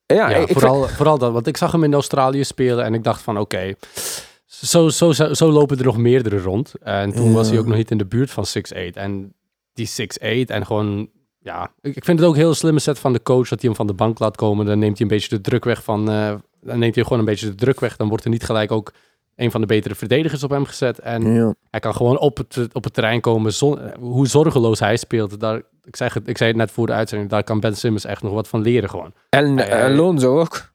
[0.07, 1.33] Ja, Ja, ik, ik vooral, vooral dat.
[1.33, 3.75] Want ik zag hem in Australië spelen en ik dacht van oké,
[4.47, 6.73] zo, zo, zo, zo lopen er nog meerdere rond.
[6.81, 8.91] En toen was hij ook nog niet in de buurt van 6'8.
[8.93, 9.35] En
[9.73, 11.11] die 6'8 en gewoon,
[11.45, 13.75] ja, ik, vind het ook een heel slimme set van de coach dat hij hem
[13.75, 14.67] van de bank laat komen.
[14.67, 17.25] Dan neemt hij een beetje de druk weg van, eh, dan neemt hij gewoon een
[17.25, 17.97] beetje de druk weg.
[17.97, 18.93] Dan wordt er niet gelijk ook
[19.37, 20.99] een van de betere verdedigers op hem gezet.
[20.99, 21.55] En ja.
[21.71, 23.53] hij kan gewoon op het, op het terrein komen.
[23.53, 25.41] zon- hoe zorgeloos hij speelt.
[25.41, 27.31] Daar, ik, zeg het, ik zei het net voor de uitzending.
[27.31, 29.13] Daar kan Ben Simmons echt nog wat van leren gewoon.
[29.29, 30.73] En Lonzo ook.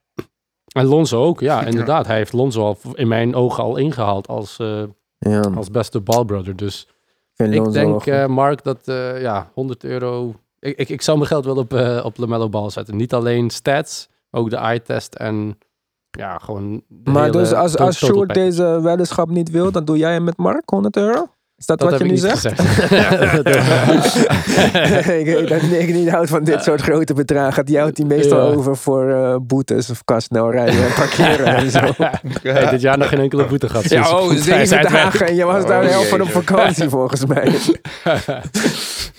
[0.72, 2.08] En Lonzo ook, ja, inderdaad.
[2.08, 4.84] Hij heeft Lonzo al in mijn ogen al ingehaald als, eh,
[5.18, 6.56] Ja, als beste balbrother.
[6.56, 6.88] Dus
[7.36, 10.36] ik denk, eh, Mark, dat eh, ja, 100 euro...
[10.60, 12.96] Ik, ik, ik zou mijn geld wel op, eh op LaMelo Ball zetten.
[12.96, 15.58] Niet alleen stats, ook de eye-test en
[16.10, 16.84] ja, gewoon...
[16.88, 20.38] de maar dus als, als Sjoerd deze weddenschap niet wil, dan doe jij hem met
[20.38, 21.28] Mark 100 euro?
[21.60, 22.46] Is dat, Dat wat je ik nu zegt?
[25.20, 27.66] ik weet dat Nick niet houdt van dit soort grote bedragen.
[27.66, 31.80] Die houdt hij meestal over voor eh, boetes of kastnel rijden en parkeren en zo.
[32.42, 33.90] Hey, dit jaar nog geen enkele boete gehad.
[33.90, 35.28] Ja, ik oh, zeven dagen.
[35.28, 37.56] En je was daar Oh, helft van op vakantie volgens mij.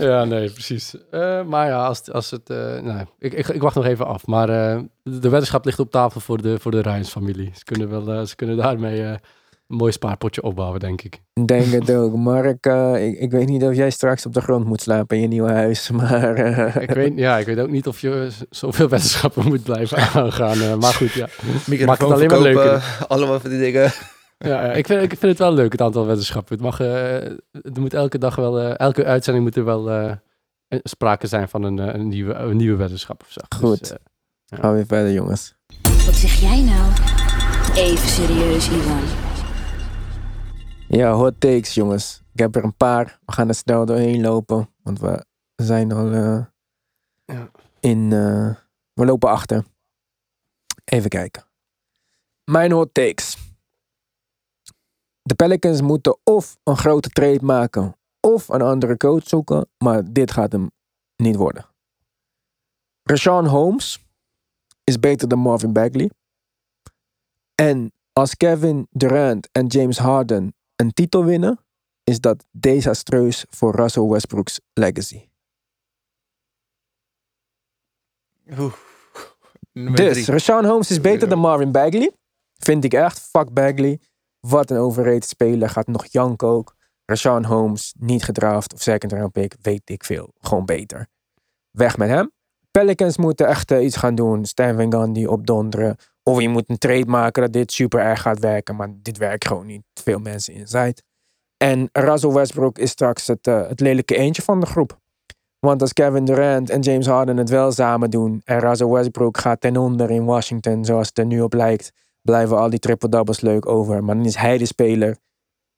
[0.01, 0.95] Ja, nee, precies.
[1.11, 2.51] Eh, maar ja, als, als het...
[2.51, 4.27] eh, nou, ik, ik, ik wacht nog even af.
[4.27, 7.51] Maar eh, de weddenschap ligt op tafel voor de, voor de Ryans-familie.
[7.55, 11.21] Ze kunnen, wel, ze kunnen daarmee eh, een mooi spaarpotje opbouwen, denk ik.
[11.35, 12.15] Ik Denk het ook.
[12.17, 12.67] Mark,
[12.99, 15.51] ik, ik weet niet of jij straks op de grond moet slapen in je nieuwe
[15.53, 15.91] huis.
[16.01, 19.97] Maar eh, Ik weet, ja, ik weet ook niet of je zoveel weddenschappen moet blijven
[20.23, 20.79] aangaan.
[20.79, 21.29] maar goed, ja.
[21.87, 23.05] Maakt het alleen maar leuker.
[23.09, 23.93] Allemaal van die dingen.
[24.49, 26.55] Ja, ja ik, vind, ik vind het wel leuk, het aantal weddenschappen.
[26.55, 30.17] Het mag, eh, er moet elke dag wel, eh, elke uitzending moet er wel eh,
[30.69, 33.41] een- sprake zijn van een, een, nieuwe, een nieuwe weddenschap of zo.
[33.57, 33.79] Goed.
[33.79, 35.55] Dus, eh, gaan we weer verder, jongens.
[35.83, 36.93] Wat zeg jij nou?
[37.75, 39.03] Even serieus, Iwan.
[40.89, 42.23] Ja, hot takes, jongens.
[42.33, 43.19] Ik heb er een paar.
[43.27, 44.69] We gaan er snel doorheen lopen.
[44.83, 45.25] Want we
[45.57, 46.45] zijn al eh,
[47.25, 47.51] Ja.
[47.81, 48.13] in...
[48.13, 48.55] eh,
[48.93, 49.65] we lopen achter.
[50.85, 51.43] Even kijken.
[52.45, 53.37] Mijn hot takes.
[55.31, 57.97] De Pelicans moeten of een grote trade maken...
[58.21, 59.69] of een andere coach zoeken.
[59.79, 60.71] Maar dit gaat hem
[61.17, 61.67] niet worden.
[63.03, 64.05] Rashawn Holmes
[64.85, 66.11] is beter dan Marvin Bagley.
[67.55, 71.61] En als Kevin Durant en James Harden een titel winnen,
[72.05, 75.29] is dat desastreus voor Russell Westbrook's legacy.
[78.59, 78.75] Oeh.
[79.73, 80.27] Dus.
[80.27, 82.13] Rashawn Holmes is beter dan Marvin Bagley.
[82.55, 83.21] Vind ik echt.
[83.21, 84.01] Fuck Bagley.
[84.41, 85.69] Wat een overrated speler.
[85.69, 86.75] Gaat nog janken ook.
[87.05, 89.55] Rashawn Holmes, niet gedraft of second round pick.
[89.63, 90.35] Weet ik veel.
[90.41, 91.07] Gewoon beter.
[91.71, 92.31] Weg met hem.
[92.71, 94.45] Pelicans moeten echt eh, iets gaan doen.
[94.45, 95.97] Stan Van Gundy opdonderen.
[96.23, 98.77] Of je moet een trade maken dat dit super erg gaat werken.
[98.77, 99.83] Maar dit werkt gewoon niet.
[99.95, 101.03] Veel mensen inside.
[101.57, 104.99] En Russell Westbrook is straks het, eh, het lelijke eentje van de groep.
[105.59, 109.61] Want als Kevin Durant en James Harden het wel samen doen en Russell Westbrook gaat
[109.61, 111.93] ten onder in Washington, zoals het er nu op lijkt,
[112.23, 114.05] blijven al die triple-doubles leuk over.
[114.05, 115.17] Maar dan is hij de speler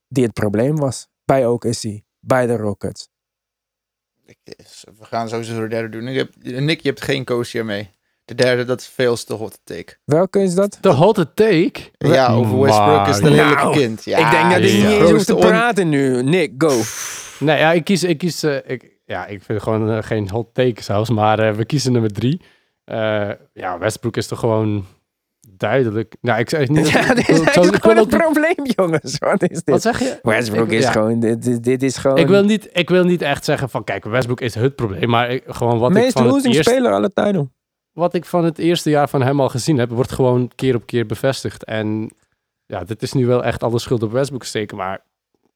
[0.09, 1.09] die het probleem was.
[1.25, 3.09] Bij OKC, bij de Rockets.
[4.45, 6.09] Yes, We gaan sowieso de derde doen.
[6.09, 7.91] Ik heb, Nick, je hebt geen coach hiermee.
[8.25, 9.97] De derde, dat is veel te hot take.
[10.05, 10.79] Welke is dat?
[10.81, 11.73] De hotte take?
[11.99, 14.05] Ja, over Westbrook is de Maar- lelijke Nou, kind.
[14.05, 14.75] Ja, ik denk dat ik ja.
[14.77, 16.23] niet eens hoef Grootste te praten nu.
[16.23, 16.81] Nick, go.
[17.39, 20.55] Nee, ja, ik kies, ik kies eh, ik, ja, ik vind gewoon eh, geen hot
[20.55, 22.41] take zelfs, maar eh, we kiezen nummer drie.
[22.85, 24.85] Eh, ja, Westbrook is toch gewoon
[25.63, 26.17] duidelijk.
[26.21, 26.89] Nou, ik zeg niet.
[26.93, 29.19] Ja, dit ik is ik wil gewoon een probleem, jongens.
[29.19, 29.83] Wat is Wat dit?
[29.83, 30.19] zeg je?
[30.23, 30.91] Westbrook Ik- is ja.
[30.91, 33.85] gewoon, dit, dit, dit is gewoon Ik wil, niet, ik wil niet echt zeggen van,
[33.85, 36.55] kijk, Westbrook is het probleem, maar ik, gewoon wat de ik, meest van het losing
[36.55, 37.53] eerste, speler alle tijden.
[37.93, 40.87] wat ik van het eerste jaar van hem al gezien heb, wordt gewoon keer op
[40.87, 41.65] keer bevestigd.
[41.65, 42.11] En
[42.67, 45.01] ja, dit is nu wel echt alle schuld op Westbrook steken, maar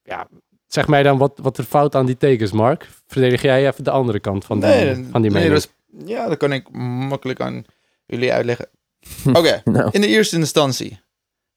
[0.03, 0.27] ja,
[0.67, 2.87] zeg mij dan wat, wat er fout aan die tekens, Mark.
[3.07, 5.53] Verdedig jij even de andere kant van die, Nee, van die nee, mening?
[5.53, 6.71] dat is- ja, dat kan ik
[7.09, 7.63] makkelijk aan
[8.05, 8.67] jullie uitleggen.
[9.33, 10.99] Oké, Nou, in de eerste instantie.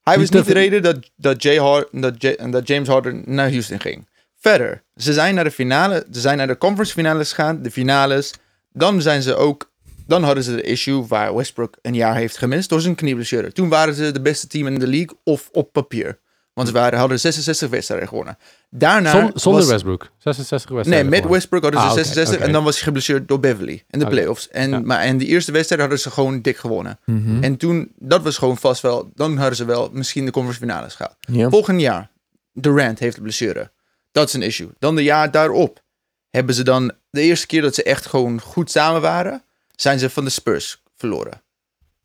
[0.00, 3.80] Hij was Niet de reden dat, dat, Jay dat, Jay- dat James Harden naar Houston
[3.80, 4.08] ging.
[4.38, 8.32] Verder, ze zijn naar de finale, ze zijn naar de conference finales gegaan, de finales.
[8.72, 9.72] Dan zijn ze ook,
[10.06, 13.52] dan hadden ze de issue waar Westbrook een jaar heeft gemist door zijn knieblessure.
[13.52, 16.18] Toen waren ze de beste team in de league of op papier.
[16.52, 18.38] Want ze waren, hadden 66 wedstrijden gewonnen.
[18.70, 20.10] Daarna Zon- zonder was- Westbrook.
[20.18, 21.10] 66 Nee, wedstrijden.
[21.10, 21.30] met gewonnen.
[21.40, 22.46] Westbrook hadden ze Ah, oké, 66 oké.
[22.46, 24.14] en dan was hij geblesseerd door Beverly in de Oké.
[24.14, 24.48] playoffs.
[24.48, 24.78] En, Ja.
[24.80, 26.98] maar, en die eerste wedstrijd hadden ze gewoon dik gewonnen.
[27.06, 27.42] mhm.
[27.42, 30.94] En toen, dat was gewoon vast wel, dan hadden ze wel misschien de conference finales
[30.94, 31.16] gehad.
[31.50, 32.10] Volgend jaar,
[32.52, 33.70] Durant heeft een blessure.
[34.12, 34.68] Dat is een issue.
[34.78, 35.82] Dan de jaar daarop
[36.30, 39.42] hebben ze dan, de eerste keer dat ze echt gewoon goed samen waren,
[39.76, 41.42] zijn ze van de Spurs verloren.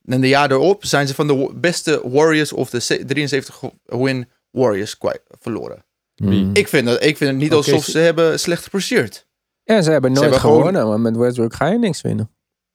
[0.06, 4.28] En de jaar daarop zijn ze van de beste Warriors of de se- 73 win
[4.56, 5.86] Warriors kwijt, verloren.
[6.16, 6.50] Hmm.
[6.54, 9.28] Ik vind, dat, ik vind het niet alsof ze- ze hebben slecht gepresteerd.
[9.64, 12.30] Ja, ze hebben nooit hebben gewoon- gewonnen, maar met Westbrook ga je niks winnen.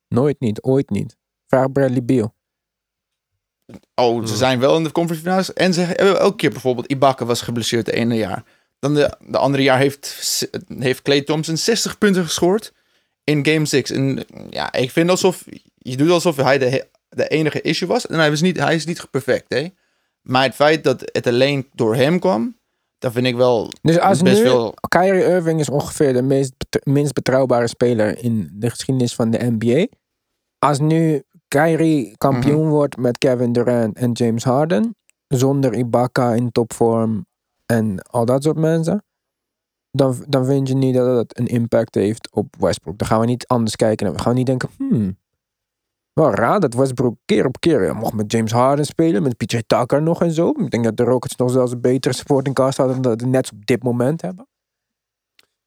[0.08, 1.16] Nooit niet, ooit niet.
[1.46, 2.34] Vraag Bradley Beal.
[3.94, 4.26] Oh, Hmm.
[4.26, 5.52] ze zijn wel in de conference finals.
[5.52, 8.44] En ze hebben elke keer bijvoorbeeld Ibaka was geblesseerd het ene jaar.
[8.78, 12.72] Dan de, de andere jaar heeft, heeft Clay Thompson 60 punten gescoord
[13.24, 13.90] in game 6.
[13.90, 15.44] En ja, ik vind alsof
[15.78, 18.06] je doet alsof hij de, de enige issue was.
[18.06, 19.68] En hij, was niet, hij is niet perfect, hè.
[20.22, 22.56] Maar het feit dat het alleen door hem kwam,
[22.98, 24.74] dat vind ik wel Dus als best nu, veel...
[24.88, 26.52] Kyrie Irving is ongeveer de meest,
[26.84, 29.86] minst betrouwbare speler in de geschiedenis van de NBA.
[30.58, 32.70] Als nu Kyrie kampioen Mhm.
[32.70, 34.96] wordt met Kevin Durant en James Harden,
[35.28, 37.26] zonder Ibaka in topvorm
[37.66, 39.04] en al dat soort mensen,
[39.90, 42.98] dan, dan vind je niet dat het een impact heeft op Westbrook.
[42.98, 44.06] Dan gaan we niet anders kijken.
[44.06, 45.16] Dan gaan we niet denken, hmm,
[46.20, 49.60] wel raar dat Westbrook keer op keer ja, mocht met James Harden spelen, met PJ
[49.66, 50.48] Tucker nog en zo.
[50.48, 53.52] Ik denk dat de Rockets nog zelfs een betere supporting cast hadden dan de Nets
[53.52, 54.48] op dit moment hebben.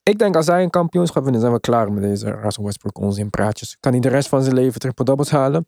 [0.04, 2.97] Ik denk als hij een kampioenschap wint, dan zijn we klaar met deze Russell Westbrook
[2.97, 3.78] onzin praatjes.
[3.80, 5.68] Kan hij de rest van zijn leven triple doubles halen?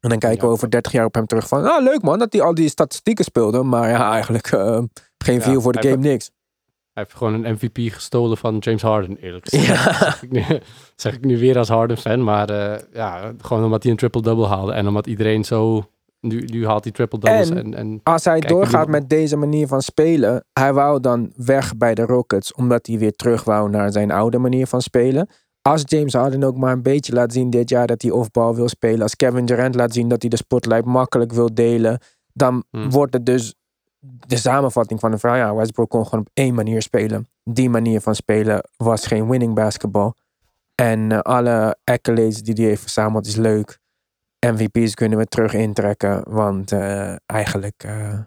[0.00, 2.32] En dan kijken we over 30 jaar op hem terug van, ah leuk man dat
[2.32, 4.82] hij al die statistieken speelde, maar ja eigenlijk eh,
[5.18, 6.30] geen Ja, view voor de hij game niks.
[6.98, 9.66] Hij heeft gewoon een MVP gestolen van James Harden, eerlijk gezegd.
[9.66, 9.92] Ja.
[9.92, 10.42] Zeg, ik nu,
[10.96, 12.24] zeg ik nu weer als Harden-fan.
[12.24, 14.72] Maar eh, ja, gewoon omdat hij een triple-double haalde.
[14.72, 15.82] En omdat iedereen zo...
[16.20, 17.50] Nu, nu haalt hij triple-doubles.
[17.50, 21.32] En- En, en, Als hij Kijk, doorgaat met deze manier van spelen, hij wou dan
[21.36, 25.28] weg bij de Rockets, omdat hij weer terug wou naar zijn oude manier van spelen.
[25.62, 28.68] Als James Harden ook maar een beetje laat zien dit jaar dat hij offbal wil
[28.68, 31.98] spelen, als Kevin Durant laat zien dat hij de spotlight makkelijk wil delen,
[32.32, 32.90] dan Hmm.
[32.90, 33.54] wordt het dus
[34.00, 37.28] de samenvatting van de vraag, ja, Westbrook kon gewoon op één manier spelen.
[37.44, 40.12] Die manier van spelen was geen winning basketball.
[40.74, 43.78] En eh, alle accolades die hij heeft verzameld is leuk.
[44.46, 48.18] MVP's kunnen we terug intrekken, want eh, eigenlijk eh,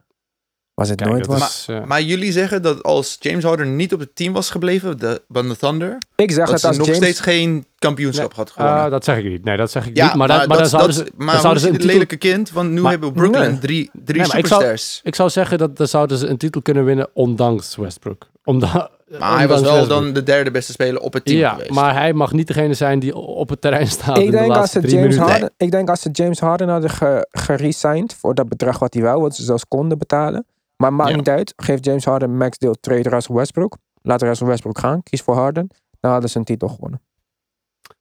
[0.73, 3.93] was het kijk, nooit dat is, eh, Maar jullie zeggen dat als James Harden niet
[3.93, 6.77] op het team was gebleven, de, van de Thunder, Ik zeg dat dat ze als
[6.77, 7.01] nog James...
[7.01, 8.83] steeds geen kampioenschap had gewonnen.
[8.83, 9.43] ah, dat zeg ik niet.
[9.43, 10.15] Nee, dat zeg ik ja, niet.
[10.15, 11.87] Maar, dat, maar, dan zouden ze, maar zouden ze een titel...
[11.89, 12.51] lelijke kind?
[12.51, 13.59] Want nu Maar- hebben Brooklyn Nee.
[13.59, 14.99] drie, drie Nee, maar ik zou- superstars.
[15.03, 18.29] Ik zou zeggen dat dan zouden ze een titel kunnen winnen ondanks Westbrook.
[18.43, 21.69] Omdat, maar hij was wel dan de derde beste speler op het team Ja, geweest.
[21.69, 24.49] maar hij mag niet degene zijn die op het terrein staat Ik in de denk,
[24.49, 25.23] als laatste ze James minuten.
[25.31, 29.03] Harden, ik denk als ze James Harden hadden ge, geresigned voor dat bedrag wat hij
[29.03, 30.45] wou, wat ze zelfs konden betalen.
[30.81, 31.15] Maar maakt Ja.
[31.15, 31.53] niet uit.
[31.55, 33.77] Geef James Harden max deel trade Russell Westbrook.
[34.01, 35.03] Laat Russell Westbrook gaan.
[35.03, 35.67] Kies voor Harden.
[35.99, 37.01] Dan hadden ze een titel gewonnen.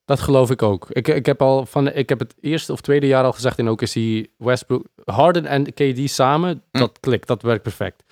[0.04, 0.90] Dat geloof ik ook.
[0.90, 3.68] Ik, ik, heb al van, ik heb het eerste of tweede jaar al gezegd in
[3.68, 6.78] OKC, Westbrook, Harden en KD samen, Hm.
[6.78, 8.02] dat klikt, dat werkt perfect.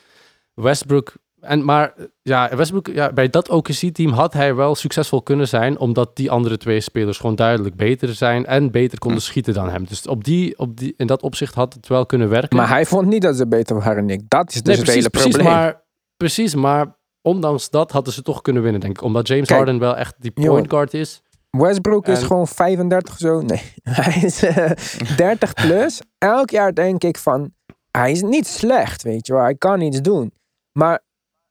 [0.55, 5.79] Westbrook, en, maar ja, Westbrook, ja, bij dat OKC-team had hij wel succesvol kunnen zijn,
[5.79, 9.25] omdat die andere twee spelers gewoon duidelijk beter zijn en beter konden Hm.
[9.25, 9.85] schieten dan hem.
[9.87, 12.57] Dus op die, op die, in dat opzicht had het wel kunnen werken.
[12.57, 14.23] Maar hij vond niet dat ze beter waren dan ik.
[14.29, 15.53] Dat is dus nee, het precies, hele precies, probleem.
[15.55, 15.83] maar,
[16.17, 19.03] precies, maar ondanks dat hadden ze toch kunnen winnen, denk ik.
[19.03, 21.23] Omdat James Kijk, Harden wel echt die point guard is.
[21.51, 23.41] Westbrook is gewoon 35 zo.
[23.41, 24.71] Nee, hij is eh,
[25.17, 26.01] 30 plus.
[26.19, 27.53] Elk jaar denk ik van,
[27.91, 29.43] hij is niet slecht, weet je wel.
[29.43, 30.33] Hij kan iets doen.
[30.73, 31.01] Maar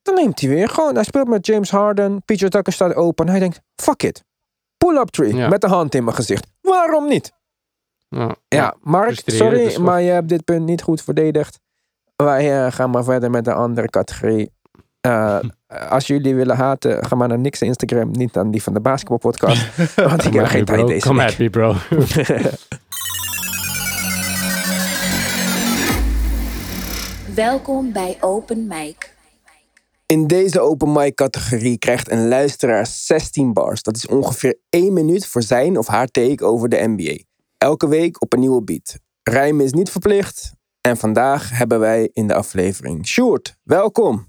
[0.08, 0.96] dan neemt hij weer gewoon.
[0.96, 2.22] Hij speelt met James Harden.
[2.26, 3.30] PJ Tucker staat open.
[3.30, 4.24] Hij denkt, fuck it.
[4.78, 5.36] Pull-up tree.
[5.36, 5.48] Ja.
[5.48, 6.48] Met de hand in mijn gezicht.
[6.62, 7.34] Waarom niet?
[8.10, 11.60] Ja, Ja, Mark, sorry, maar je hebt dit punt niet goed verdedigd.
[12.16, 14.52] Wij eh, gaan maar verder met de andere categorie.
[15.02, 15.40] Eh,
[15.90, 19.76] als jullie willen haten, ga maar naar Niks Instagram, niet aan die van de basketbalpodcast.
[19.96, 20.88] want ik heb geen tijd bro.
[20.88, 21.32] deze Come week.
[21.32, 21.76] at me, bro.
[27.36, 29.17] Welkom bij Open Mic.
[30.14, 33.82] In deze open mic categorie krijgt een luisteraar 16 bars.
[33.82, 37.24] Dat is ongeveer 1 minuut voor zijn of haar take over de NBA.
[37.58, 38.98] Elke week op een nieuwe beat.
[39.24, 40.52] Rijmen is niet verplicht.
[40.82, 43.56] En vandaag hebben wij in de aflevering Sjoerd.
[43.64, 44.28] Welkom.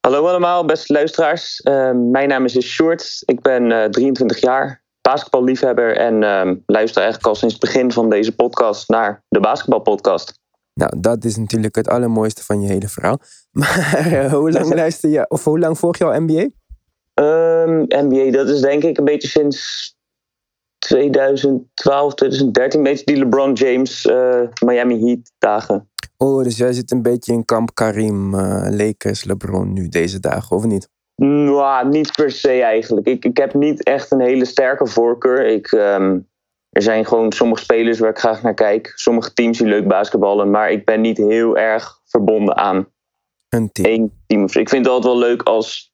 [0.00, 1.60] Hallo allemaal, beste luisteraars.
[1.64, 3.22] Uh, mijn naam is dus Sjoerd.
[3.24, 8.10] Ik ben uh, 23 jaar, basketballiefhebber en uh, luister eigenlijk al sinds het begin van
[8.10, 10.38] deze podcast naar de basketbalpodcast.
[10.74, 13.18] Nou, dat is natuurlijk het allermooiste van je hele verhaal.
[13.58, 16.48] Maar uh, hoe lang luister je, of hoe lang volg je al NBA?
[17.14, 19.94] Um, NBA, dat is denk ik een beetje sinds
[20.78, 25.90] 2012, 2013, een beetje die LeBron James uh, Miami Heat dagen.
[26.16, 30.56] Oh, dus jij zit een beetje in kamp Karim, uh, Lakers, LeBron nu deze dagen,
[30.56, 30.88] of niet?
[31.16, 33.06] Nou, niet per se eigenlijk.
[33.06, 35.46] Ik, ik heb niet echt een hele sterke voorkeur.
[35.46, 36.28] Ik, um,
[36.70, 38.92] er zijn gewoon sommige spelers waar ik graag naar kijk.
[38.94, 40.50] Sommige teams die leuk basketballen.
[40.50, 42.86] Maar ik ben niet heel erg verbonden aan
[43.50, 43.88] een team.
[43.88, 44.42] één team.
[44.42, 45.92] Ik vind het altijd wel leuk als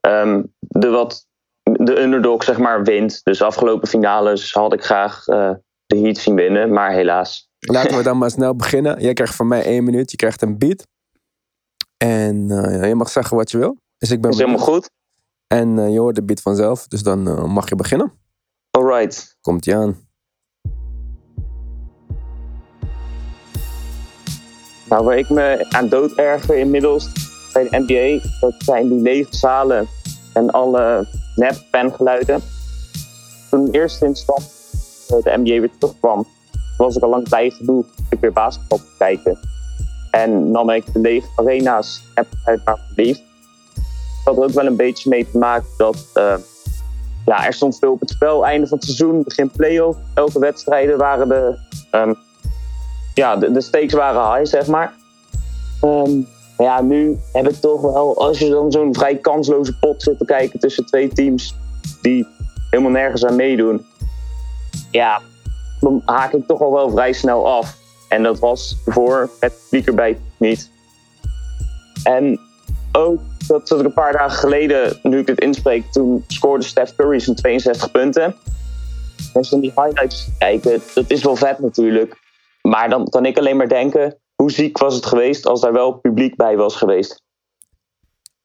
[0.00, 1.26] um, de, wat,
[1.62, 3.20] de underdog zeg maar wint.
[3.22, 5.50] Dus afgelopen finales had ik graag uh,
[5.86, 6.72] de Heat zien winnen.
[6.72, 7.48] Maar helaas.
[7.58, 9.00] Laten we dan maar snel beginnen.
[9.00, 10.10] Jij krijgt van mij één minuut.
[10.10, 10.86] Je krijgt een beat.
[11.96, 13.76] En eh, je mag zeggen wat je wil.
[13.98, 14.90] Dus ik ben is helemaal goed.
[15.46, 16.86] En eh, je hoort de beat vanzelf.
[16.86, 18.12] Dus dan eh, mag je beginnen.
[18.70, 19.36] Alright.
[19.40, 20.05] Komt je aan.
[24.88, 27.08] Nou, waar ik me aan dood erger inmiddels
[27.52, 29.88] bij de NBA, dat zijn die lege zalen
[30.32, 31.06] en alle
[31.36, 32.40] nep fangeluiden.
[33.50, 34.50] Toen in eerste instantie
[35.08, 36.26] eh, de NBA weer terugkwam,
[36.76, 39.38] was ik al lang blij genoeg om weer basketbal kijken.
[40.10, 42.02] En nam ik de lege arena's
[42.44, 43.22] uit maar verliefd.
[44.24, 46.34] Dat had er ook wel een beetje mee te maken dat eh,
[47.26, 48.46] ja, er stond veel op het spel.
[48.46, 49.98] Einde van het seizoen, begin play-off.
[50.14, 51.58] Elke wedstrijden waren de,
[51.90, 52.14] ehm,
[53.16, 54.94] ja, de, de stakes waren high, zeg maar.
[55.80, 56.20] Ehm,
[56.58, 60.24] ja, nu heb ik toch wel, als je dan zo'n vrij kansloze pot zit te
[60.24, 61.54] kijken tussen twee teams
[62.02, 62.26] die
[62.70, 63.86] helemaal nergens aan meedoen,
[64.90, 65.20] ja,
[65.80, 67.76] dan haak ik toch al wel vrij snel af.
[68.08, 70.70] En dat was voor het publiek erbij niet.
[72.04, 72.40] En
[72.92, 76.94] ook, dat zat ik een paar dagen geleden, nu ik dit inspreek, toen scoorde Steph
[76.96, 78.22] Curry zijn 62 punten.
[78.22, 78.34] En
[79.32, 82.24] als je dan die highlights kijken, dat is wel vet natuurlijk.
[82.68, 85.92] Maar dan kan ik alleen maar denken, hoe ziek was het geweest als daar wel
[85.92, 87.22] publiek bij was geweest?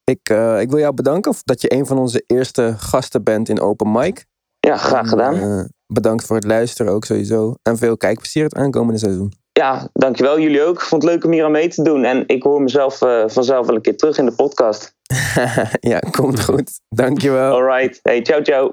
[0.03, 3.59] Ik, eh, ik wil jou bedanken dat je een van onze eerste gasten bent in
[3.59, 4.25] Open Mic.
[4.59, 5.35] Ja, graag gedaan.
[5.35, 5.63] Eh,
[5.93, 7.53] bedankt voor het luisteren ook sowieso.
[7.61, 9.33] En veel kijkplezier het aankomende seizoen.
[9.51, 10.39] Ja, dankjewel.
[10.39, 10.75] Jullie ook.
[10.75, 12.03] Ik vond het leuk om hier aan mee te doen.
[12.03, 14.95] En ik hoor mezelf eh, vanzelf wel een keer terug in de podcast.
[15.91, 16.79] ja, komt goed.
[16.89, 17.53] Dankjewel.
[17.53, 17.99] Alright.
[18.01, 18.71] Hey, ciao, ciao.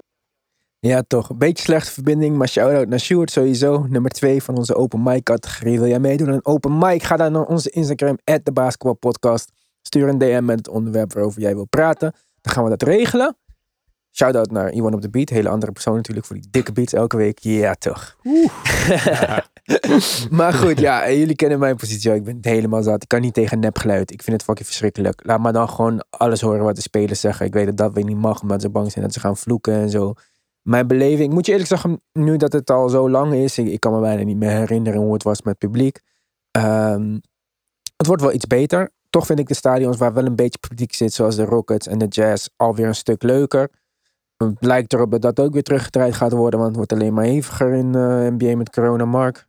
[0.80, 1.28] Ja, toch.
[1.28, 3.86] Een beetje slechte verbinding, maar shout-out naar Stuart sowieso.
[3.88, 5.78] Nummer 2 van onze open mic categorie.
[5.78, 7.02] Wil jij meedoen aan een open mic?
[7.02, 9.52] Ga dan naar onze Instagram, de basketbalpodcast.
[9.82, 12.12] Stuur een DM met het onderwerp waarover jij wil praten.
[12.40, 13.36] Dan gaan we dat regelen.
[14.12, 15.28] Shout-out naar Iwan op de Beat.
[15.28, 17.38] Hele andere persoon natuurlijk voor die dikke beats elke week.
[17.38, 18.16] Ja, toch.
[20.30, 22.14] maar goed, ja, jullie kennen mijn positie.
[22.14, 23.02] Ik ben het helemaal zat.
[23.02, 24.10] Ik kan niet tegen nepgeluid.
[24.10, 25.20] Ik vind het fucking verschrikkelijk.
[25.24, 27.46] Laat maar dan gewoon alles horen wat de spelers zeggen.
[27.46, 29.74] Ik weet dat dat weer niet mag, omdat ze bang zijn dat ze gaan vloeken
[29.74, 30.14] en zo.
[30.62, 33.66] Mijn beleving, ik moet je eerlijk zeggen, nu dat het al zo lang is, ik,
[33.66, 36.00] ik kan me bijna niet meer herinneren hoe het was met het publiek.
[36.50, 37.18] Ehm,
[37.96, 38.90] het wordt wel iets beter.
[39.10, 41.98] Toch vind ik de stadions waar wel een beetje publiek zit, zoals de Rockets en
[41.98, 43.70] de Jazz, alweer een stuk leuker.
[44.36, 47.24] Het lijkt erop dat dat ook weer teruggedraaid gaat worden, want het wordt alleen maar
[47.24, 49.46] heviger in eh NBA met corona, Mark.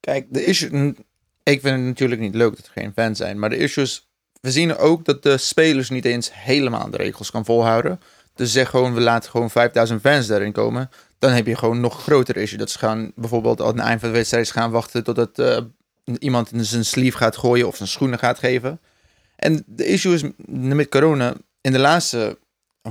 [0.00, 0.94] Kijk, de issue,
[1.42, 3.38] ik vind het natuurlijk niet leuk dat er geen fans zijn.
[3.38, 4.08] Maar de issue is,
[4.40, 8.00] we zien ook dat de spelers niet eens helemaal de regels kan volhouden.
[8.36, 10.90] Dus zeg gewoon, we laten gewoon 5000 fans daarin komen.
[11.18, 12.58] Dan heb je gewoon nog groter issue.
[12.58, 15.58] Dat ze gaan bijvoorbeeld aan het eind van de wedstrijd gaan wachten totdat eh,
[16.18, 18.80] iemand in zijn sleeve gaat gooien of zijn schoenen gaat geven.
[19.36, 22.38] En de issue is met corona, in de laatste,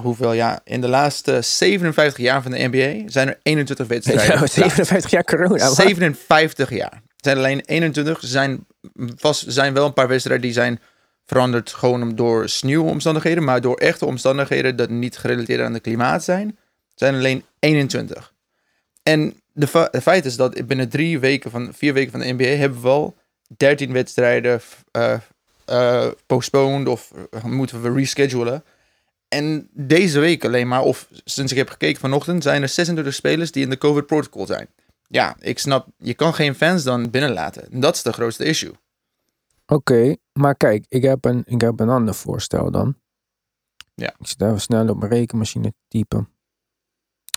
[0.02, 4.26] hoeveel jaar, in de laatste 57 jaar van de NBA zijn er 21 wedstrijden.
[4.26, 4.56] Ja, geplaatst.
[4.56, 5.66] 57 jaar corona.
[5.66, 5.76] wat?
[5.76, 7.02] 57 jaar.
[7.16, 8.22] Zijn alleen 21.
[8.22, 8.66] Er zijn,
[9.16, 10.80] vast, zijn wel een paar wedstrijden die zijn
[11.26, 13.44] veranderd gewoon door sneeuwomstandigheden.
[13.44, 16.58] Maar door echte omstandigheden dat niet gerelateerd aan het klimaat zijn,
[16.96, 18.34] zijn alleen 21.
[19.04, 19.68] En de,
[20.02, 23.16] feit is dat binnen drie weken van, vier weken van de NBA hebben we al
[23.58, 24.62] 13 wedstrijden
[25.66, 28.64] eh, postponed of eh, moeten we reschedulen.
[29.28, 33.52] En deze week alleen maar, of sinds ik heb gekeken vanochtend, zijn er 26 spelers
[33.52, 34.68] die in de COVID protocol zijn.
[35.08, 37.72] Ja, ik snap, je kan geen fans dan binnenlaten.
[37.72, 38.72] En dat is de grootste issue.
[39.66, 42.96] Oké, maar kijk, ik heb, een, ik heb een ander voorstel dan.
[43.94, 44.16] Ja.
[44.20, 46.30] Ik zit even snel op mijn rekenmachine te typen.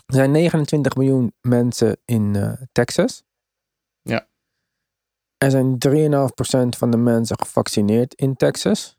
[0.05, 3.23] Er zijn 29 miljoen mensen in eh, Texas.
[4.01, 4.27] Ja.
[5.37, 8.97] Er zijn 3,5% van de mensen gevaccineerd in Texas.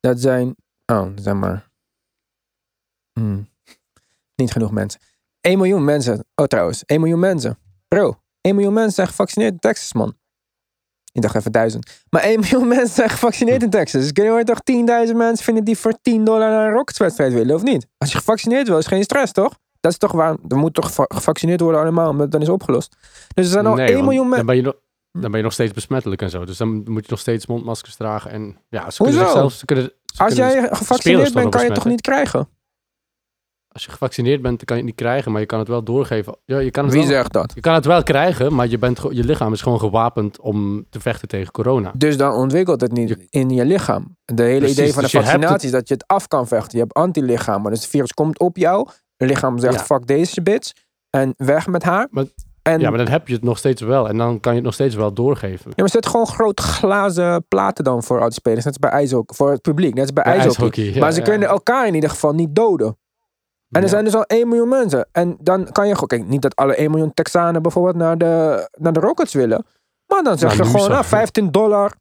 [0.00, 0.56] Dat zijn,
[0.86, 1.70] oh, zijn maar
[3.12, 3.48] hmm,
[4.34, 5.00] niet genoeg mensen.
[5.40, 7.58] 1 miljoen mensen, oh trouwens, 1 miljoen mensen.
[7.88, 10.16] Bro, 1 miljoen mensen zijn gevaccineerd in Texas, man.
[11.12, 11.90] Ik dacht even duizend.
[12.10, 14.00] Maar 1 miljoen mensen zijn gevaccineerd in Texas.
[14.00, 14.58] Dus kun je hoor toch
[15.08, 17.86] 10.000 mensen vinden die voor 10 dollar naar een Rockets-wedstrijd willen, of niet?
[17.98, 19.54] Als je gevaccineerd wil, is geen stress, toch?
[19.80, 20.36] Dat is toch waar.
[20.48, 22.96] Er moet toch geva- gevaccineerd worden allemaal, omdat dan is opgelost.
[23.34, 24.46] Dus er zijn al Nee, 1 want miljoen dan mensen.
[24.46, 24.74] ben, je nog,
[25.12, 26.44] dan ben je nog steeds besmettelijk en zo.
[26.44, 28.30] Dus dan moet je nog steeds mondmaskers dragen.
[28.30, 29.02] En ja, ze Hoezo?
[29.04, 29.52] kunnen zichzelf...
[29.52, 32.48] Ze kunnen, ze Als kunnen jij gevaccineerd bent, kan je het toch niet krijgen?
[33.72, 35.32] Als je gevaccineerd bent, dan kan je het niet krijgen.
[35.32, 36.36] Maar je kan het wel doorgeven.
[36.44, 37.52] Ja, je kan het Wie wel, zegt dat?
[37.54, 41.00] Je kan het wel krijgen, maar je, bent, je lichaam is gewoon gewapend om te
[41.00, 41.92] vechten tegen corona.
[41.96, 44.16] Dus dan ontwikkelt het niet Je- in je lichaam.
[44.24, 46.46] De hele Precies, idee van de dus hebt vaccinatie is dat je het af kan
[46.46, 46.78] vechten.
[46.78, 47.70] Je hebt antilichamen.
[47.70, 48.88] Dus het virus komt op jou.
[49.16, 49.84] Je lichaam zegt, Ja.
[49.84, 50.72] fuck deze bitch.
[51.10, 52.06] En weg met haar.
[52.10, 52.24] Maar-
[52.62, 54.08] en, Ja, maar dan heb je het nog steeds wel.
[54.08, 55.66] En dan kan je het nog steeds wel doorgeven.
[55.70, 58.64] Ja, maar zet gewoon grote glazen platen dan voor oude spelers.
[58.64, 59.36] Net als bij ijshockey.
[59.36, 59.94] Voor het publiek.
[59.94, 60.64] Net als bij, Bij ijshockey.
[60.64, 61.24] ijshockey, ja, maar ze ja.
[61.24, 62.96] kunnen elkaar in ieder geval niet doden.
[63.72, 63.88] En er Ja.
[63.88, 65.08] zijn dus al 1 miljoen mensen.
[65.12, 66.08] En dan kan je gewoon...
[66.08, 69.64] Kijk, niet dat alle 1 miljoen Texanen bijvoorbeeld naar de, naar de Rockets willen.
[70.06, 71.92] Maar dan zeg Nou, je gewoon, nou, 15 dollar.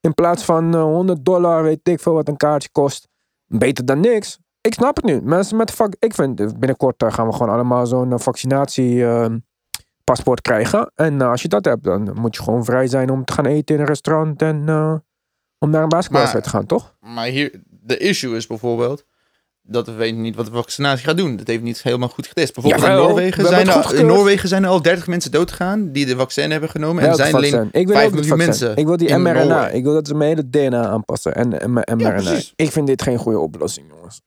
[0.00, 3.08] In plaats van eh, 100 dollar, weet ik veel wat een kaartje kost.
[3.46, 4.38] Beter dan niks.
[4.60, 5.20] Ik snap het nu.
[5.22, 5.94] Mensen met vak.
[5.98, 9.26] Ik vind eh, binnenkort eh, gaan we gewoon allemaal zo'n vaccinatie eh,
[10.04, 10.92] paspoort krijgen.
[10.94, 13.46] En eh, als je dat hebt, dan moet je gewoon vrij zijn om te gaan
[13.46, 14.94] eten in een restaurant en eh,
[15.58, 16.94] om naar een basketbalwedstrijd te gaan, toch?
[17.00, 19.04] Maar hier, de issue is bijvoorbeeld
[19.70, 21.36] dat we weten niet wat de vaccinatie gaat doen.
[21.36, 22.54] Dat heeft niet helemaal goed getest.
[22.54, 26.06] Bijvoorbeeld in, we Noorwegen zijn er, in Noorwegen zijn er al 30 mensen doodgegaan die
[26.06, 27.02] de vaccin hebben genomen.
[27.02, 27.80] En er zijn alleen vaccin?
[27.80, 28.64] Ik wil 5 ook het miljoen vaccin.
[28.64, 28.76] mensen.
[28.76, 29.44] Ik wil die in mRNA.
[29.44, 29.74] Noorwegen.
[29.74, 31.34] Ik wil dat ze mijn hele DNA aanpassen.
[31.34, 32.10] En, en mijn mRNA.
[32.10, 32.52] precies.
[32.56, 34.20] ik vind dit geen goede oplossing, jongens.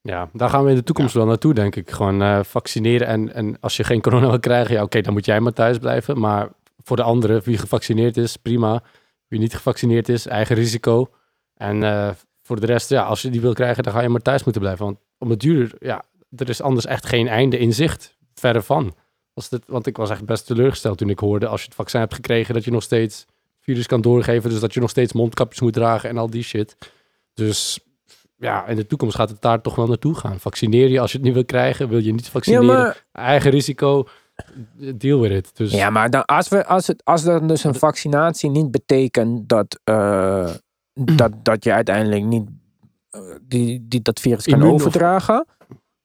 [0.00, 1.90] Ja, daar gaan we in de toekomst wel naartoe, denk ik.
[1.90, 3.06] Gewoon eh, vaccineren.
[3.06, 5.78] En, en als je geen corona wil krijgen, ja, oké, dan moet jij maar thuis
[5.78, 6.18] blijven.
[6.18, 6.48] Maar
[6.82, 8.82] voor de anderen, wie gevaccineerd is, prima.
[9.28, 11.10] Wie niet gevaccineerd is, eigen risico.
[11.54, 12.10] En eh,
[12.42, 14.62] voor de rest, ja, als je die wil krijgen, dan ga je maar thuis moeten
[14.62, 14.84] blijven.
[14.84, 16.04] Want om het duur, ja,
[16.36, 18.16] er is anders echt geen einde in zicht.
[18.34, 18.94] Verre van.
[19.34, 22.00] Als dit, want ik was echt best teleurgesteld toen ik hoorde, als je het vaccin
[22.00, 23.26] hebt gekregen, dat je nog steeds
[23.60, 24.50] virus kan doorgeven.
[24.50, 26.76] Dus dat je nog steeds mondkapjes moet dragen en al die shit.
[27.34, 27.80] Dus
[28.36, 30.40] ja, in de toekomst gaat het daar toch wel naartoe gaan.
[30.40, 31.88] Vaccineer je als je het niet wil krijgen.
[31.88, 32.66] Wil je niet Ja, vaccineren?
[32.66, 34.06] maar, Eigen risico.
[34.94, 35.56] Deal with it.
[35.56, 39.48] Dus ja, maar dan, als, we, als, het, als dat dus een vaccinatie niet betekent
[39.48, 40.50] dat, eh,
[40.94, 42.48] dat, dat je uiteindelijk niet
[43.10, 45.46] eh, die, die, dat virus kan Immuun overdragen,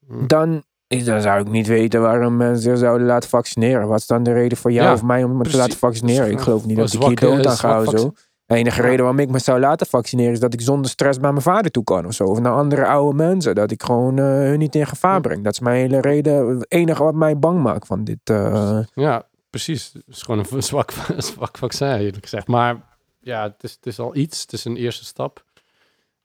[0.07, 0.27] Hm.
[0.27, 3.87] dan, dan zou ik niet weten waarom mensen zouden laten vaccineren.
[3.87, 6.31] Wat is dan de reden voor jou Ja, of mij om me te laten vaccineren?
[6.31, 8.11] Ik geloof niet dat ik hier dood aan zwak ga of zo.
[8.45, 11.29] De enige reden waarom ik me zou laten vaccineren is dat ik zonder stress bij
[11.31, 12.23] mijn vader toe kan of zo.
[12.23, 13.55] Of naar andere oude mensen.
[13.55, 15.43] Dat ik gewoon eh, hun niet in gevaar breng.
[15.43, 16.47] Dat is mijn hele reden.
[16.47, 18.19] Het enige wat mij bang maakt van dit.
[18.23, 19.91] eh, ja, precies.
[19.93, 22.47] Het is gewoon een zwak, zwak vaccin, eerlijk gezegd.
[22.47, 22.96] Maar
[23.27, 24.41] ja, het is, het is al iets.
[24.41, 25.45] Het is een eerste stap.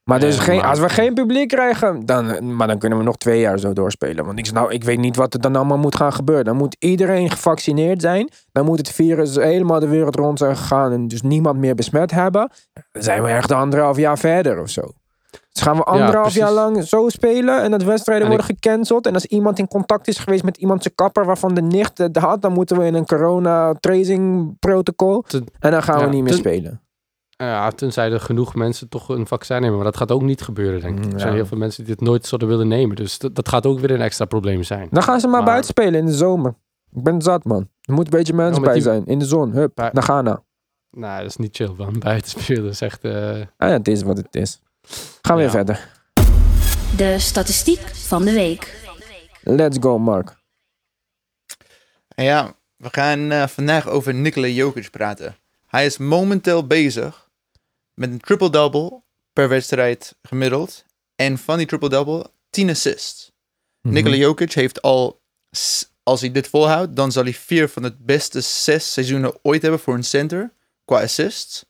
[0.05, 3.17] Maar, dus geen, maar- als we geen publiek krijgen, dan, maar dan kunnen we nog
[3.17, 4.25] twee jaar zo doorspelen.
[4.25, 6.45] Want ik, snap- ik weet niet wat er dan allemaal moet gaan gebeuren.
[6.45, 8.29] Dan moet iedereen gevaccineerd zijn.
[8.53, 12.11] Dan moet het virus helemaal de wereld rond zijn gegaan en dus niemand meer besmet
[12.11, 12.51] hebben.
[12.93, 14.83] Dan zijn we echt anderhalf jaar verder of zo.
[15.53, 19.07] Dus gaan we anderhalf jaar lang zo spelen en dat wedstrijden En worden gecanceld.
[19.07, 22.17] En als iemand in contact is geweest met iemand zijn kapper waarvan de nicht het
[22.17, 25.23] had, dan moeten we in een corona tracing protocol.
[25.23, 26.81] Ten- En dan gaan we niet meer ten- spelen.
[27.47, 29.75] Ja, tenzij er genoeg mensen toch een vaccin nemen.
[29.77, 31.13] Maar dat gaat ook niet gebeuren, denk ik.
[31.13, 31.37] Er zijn ja.
[31.39, 32.97] heel veel mensen die dit nooit zouden willen nemen.
[32.97, 34.89] Dus dat, dat gaat ook weer een extra probleem zijn.
[34.91, 36.55] Dan gaan ze maar, Maar- buiten spelen in de zomer.
[36.93, 37.69] Ik ben zat, man.
[37.81, 39.07] Er moet een beetje mensen Oh, bij die- zijn.
[39.07, 39.51] In de zon.
[39.53, 40.43] Hup, Bij- naar Ghana.
[40.91, 41.99] Nou, dat is niet chill, man.
[41.99, 43.05] Buiten spelen is echt...
[43.05, 44.61] eh, Ah ja, het is wat het is.
[45.23, 45.49] Gaan we Ja.
[45.53, 45.89] weer verder.
[46.97, 48.81] De statistiek van de week.
[49.43, 50.37] Let's go, Mark.
[52.09, 55.37] Ja, we gaan eh, vandaag over Nikola Jokic praten.
[55.67, 57.31] Hij is momenteel bezig
[57.95, 60.85] met een triple-double per wedstrijd gemiddeld.
[61.15, 63.33] En van die triple-double 10 assists.
[63.81, 63.95] Mhm.
[63.95, 65.23] Nikola Jokic heeft al,
[66.03, 69.81] als hij dit volhoudt, dan zal hij vier van de beste zes seizoenen ooit hebben
[69.81, 70.53] voor een center
[70.85, 71.65] qua assists.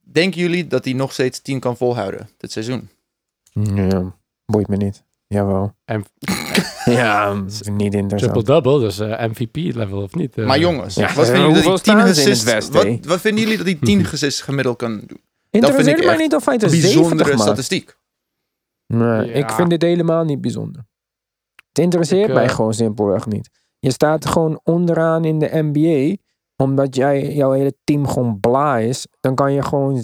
[0.00, 2.90] Denken jullie dat hij nog steeds 10 kan volhouden dit seizoen?
[3.52, 5.04] Ja, boeit me niet.
[5.26, 5.74] Jawel.
[5.84, 6.04] En-
[7.02, 7.34] ja,
[7.72, 8.32] niet interessant.
[8.32, 10.36] Triple-double, dus eh, MVP-level of niet?
[10.38, 12.44] Eh, maar jongens, ja, wat vinden jullie dat hij 10 staan ze in het assists...
[12.44, 15.20] Westen, Wat, wat vinden jullie dat hij 10 assists gemiddeld kan doen?
[15.50, 17.96] Interesseert ik mij niet of hij het Een er 70 bijzondere statistiek.
[18.86, 19.32] Nee, Ja.
[19.32, 20.86] ik vind dit helemaal niet bijzonder.
[21.68, 23.50] Het interesseert Ik, mij eh, gewoon simpelweg niet.
[23.78, 26.16] Je staat gewoon onderaan in de NBA.
[26.56, 29.06] Omdat jij, jouw hele team gewoon bla is.
[29.20, 30.02] Dan kan je gewoon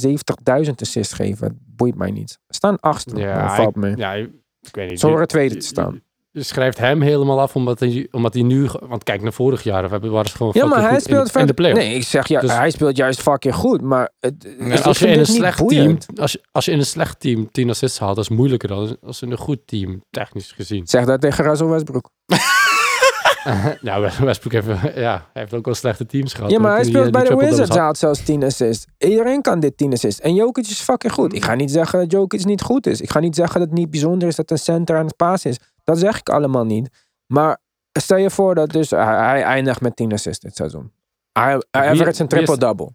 [0.65, 1.47] 70.000 assists geven.
[1.47, 2.39] Het boeit mij niet.
[2.49, 3.17] Staan achtste.
[3.17, 3.97] Ja, valt ik- mee.
[3.97, 4.31] Ja, ik
[4.73, 5.03] weet niet.
[5.03, 6.01] Horen Je- tweede te je- staan.
[6.35, 8.69] Je schrijft hem helemaal af omdat hij, omdat hij nu...
[8.81, 11.37] Want kijk, naar vorig jaar we waren ze gewoon Ja, maar hij in de- speelt
[11.37, 13.81] in de, play Nee, ik zeg ja, Dus- hij speelt juist fucking goed.
[13.81, 16.71] Maar het, Ja, als je in een dit niet slecht team, als je, als je
[16.71, 19.59] in een slecht team 10 assists haalt, dat is moeilijker dan als in een goed
[19.67, 20.87] team, technisch gezien.
[20.87, 22.11] Zeg dat tegen Russell Westbrook.
[23.81, 26.51] ja, Westbrook heeft, ja, hij heeft ook wel slechte teams gehad.
[26.51, 27.77] Ja, maar hij speelt die bij de Wizards.
[27.77, 28.85] Had zelfs 10 assists.
[28.99, 30.21] Iedereen kan dit 10 assists.
[30.21, 31.35] En Jokic is fucking goed.
[31.35, 33.01] Ik ga niet zeggen dat Jokic niet goed is.
[33.01, 35.45] Ik ga niet zeggen dat het niet bijzonder is dat een center aan het paas
[35.45, 35.57] is.
[35.85, 37.07] Dat zeg ik allemaal niet.
[37.27, 37.61] Maar
[37.93, 40.93] stel je voor dat dus hij, hij eindigt met 10 assists dit seizoen.
[41.33, 42.91] Hij, average een triple-double.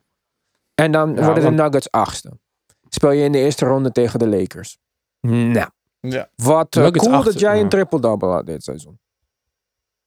[0.76, 2.32] En dan Ja, worden de Nuggets achtste.
[2.90, 4.78] Speel je in de eerste ronde tegen de Lakers.
[5.20, 5.70] Nou,
[6.00, 6.30] Ja.
[6.36, 9.00] wat eh, cool dat jij een triple-double had dit seizoen.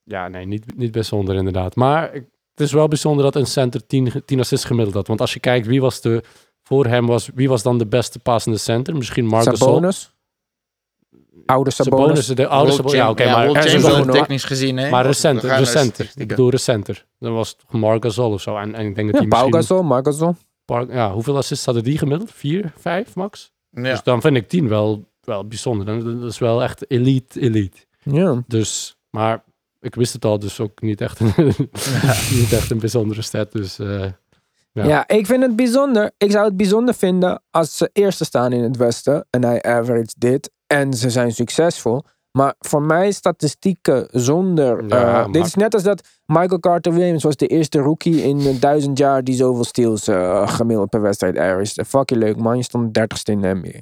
[0.03, 1.75] Ja, nee, niet, niet bijzonder inderdaad.
[1.77, 5.07] Maar ik- het is wel bijzonder dat een center 10, ge- 10 assists gemiddeld had.
[5.07, 6.25] Want als je kijkt wie was de,
[6.63, 8.97] voor hem was, wie was dan de beste passende center?
[8.97, 9.59] Misschien Marcus.
[9.59, 10.12] Sabonis.
[11.47, 12.05] Oude Sabonis.
[12.07, 12.93] Sabonis, de oude Sabonis.
[12.99, 14.91] Ja, oké, maar technisch gezien, hè?
[14.91, 16.11] Maar recenter, recenter.
[16.15, 17.07] Ik bedoel recenter.
[17.19, 18.57] Dan was het Marc Gasol of zo.
[18.57, 19.77] En, en ik denk dat Ja, hij Pau misschien...
[19.77, 20.37] Gasol, Marc Gasol.
[20.65, 22.31] Par- ja, hoeveel assists hadden die gemiddeld?
[22.33, 23.53] Vier, vijf max?
[23.71, 23.83] Ja.
[23.83, 25.87] Dus dan vind ik tien wel, wel bijzonder.
[25.87, 27.79] Dan, dat is wel echt elite, elite.
[28.03, 28.43] Ja.
[28.47, 29.45] Dus, maar
[29.81, 31.33] ik wist het al, dus ook niet echt een,
[32.41, 33.53] niet echt een bijzondere stat.
[33.53, 34.05] Dus eh,
[34.73, 34.85] Ja.
[34.85, 35.09] Ja.
[35.09, 36.11] ik vind het bijzonder.
[36.19, 40.15] Ik zou het bijzonder vinden als ze eerste staan in het Westen en hij average
[40.19, 42.03] dit en ze zijn succesvol.
[42.39, 44.85] Maar voor mij statistieken zonder.
[44.89, 48.39] Ja, eh, Dit is net als dat Michael Carter Williams was de eerste rookie in
[48.41, 51.87] eh, duizend jaar die zoveel steals eh, gemiddeld per wedstrijd averaged.
[51.87, 53.79] Fucking leuk man, je stond dertigste in de NBA.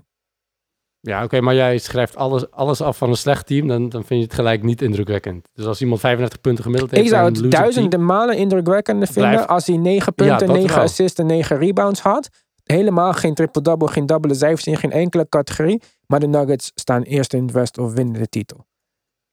[1.01, 4.21] Ja, oké, maar jij schrijft alles, alles af van een slecht team, dan, dan vind
[4.21, 5.49] je het gelijk niet indrukwekkend.
[5.53, 9.49] Dus als iemand 35 punten gemiddeld heeft Ik zou het duizenden malen indrukwekkender vinden Blijft-
[9.49, 10.85] als hij 9 punten, dat 9 wel.
[10.85, 12.29] assists en 9 rebounds had.
[12.71, 15.83] Helemaal geen triple-double, geen dubbele cijfers in geen enkele categorie.
[16.07, 18.67] Maar de Nuggets staan eerst in het West of winnen de titel.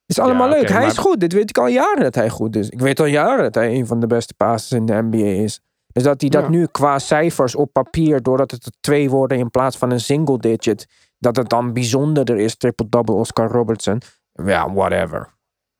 [0.06, 0.68] Is allemaal Ja, leuk.
[0.68, 1.20] Hij maar- is goed.
[1.20, 2.68] Dit weet ik al jaren dat hij goed is.
[2.68, 5.60] Ik weet al jaren dat hij een van de beste passers in de NBA is.
[5.92, 6.48] Dus dat hij dat Ja.
[6.48, 10.38] nu qua cijfers op papier, doordat het er twee worden in plaats van een single
[10.38, 10.86] digit,
[11.18, 14.00] dat het dan bijzonderder is, triple-double Oscar Robertson.
[14.32, 15.28] Ja, whatever.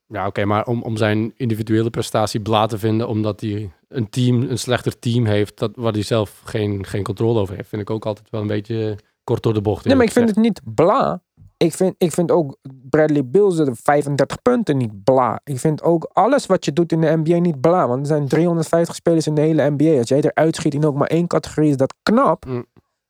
[0.08, 4.42] Ja, oké, maar om, om zijn individuele prestatie bla te vinden, omdat hij een team,
[4.42, 7.90] een slechter team heeft, dat, waar hij zelf geen, geen controle over heeft, vind ik
[7.90, 9.84] ook altijd wel een beetje kort door de bocht.
[9.84, 11.22] Nee, maar ik vind het niet bla.
[11.56, 12.56] Ik vind, ik vind ook
[12.90, 15.40] Bradley Bills de 35 punten niet bla.
[15.44, 17.88] Ik vind ook alles wat je doet in de NBA niet bla.
[17.88, 19.98] Want er zijn 350 spelers in de hele NBA.
[19.98, 22.46] Als jij eruit schiet in ook maar één categorie, is dat knap.
[22.46, 22.66] Mm.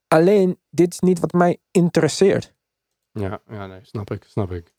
[0.09, 2.55] Alleen, dit is niet wat mij interesseert.
[3.13, 4.73] Ja, ja, nee, snap ik, snap ik.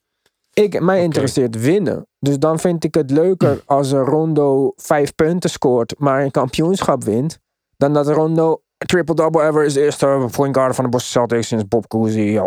[0.60, 2.08] Ik, mij interesseert winnen.
[2.20, 7.04] Dus dan vind ik het leuker als een Rondo vijf punten scoort, maar een kampioenschap
[7.04, 7.40] wint.
[7.78, 11.88] Dan dat Rondo triple-double ever is eerste point guard van de Boston Celtics sinds Bob
[11.88, 12.20] Cousy.
[12.20, 12.44] Ja,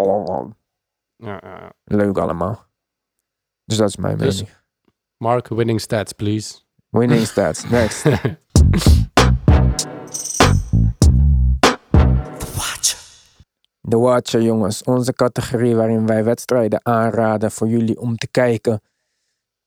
[1.16, 1.72] ja, ja.
[1.84, 2.66] Leuk allemaal.
[3.64, 4.56] Dus dat is mijn Dus- mening.
[5.16, 6.58] Mark, winning stats, please.
[6.88, 7.64] Winning stats.
[7.70, 8.04] Next.
[13.88, 14.82] De Watcher, jongens.
[14.82, 18.80] Onze categorie waarin wij wedstrijden aanraden voor jullie om te kijken.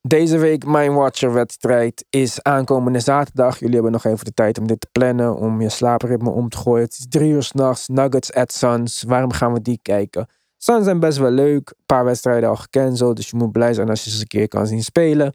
[0.02, 3.60] Deze week mijn Watcher-wedstrijd is aankomende zaterdag.
[3.60, 6.58] Jullie hebben nog even de tijd om dit te plannen, om je slaapritme om te
[6.58, 6.84] gooien.
[6.84, 9.04] Het is drie uur s'nachts, Nuggets at Suns.
[9.04, 10.28] Waarom gaan we die kijken?
[10.58, 11.70] Suns zijn best wel leuk.
[11.70, 14.48] Een paar wedstrijden al gecanceld, dus je moet blij zijn als je ze een keer
[14.48, 15.34] kan zien spelen.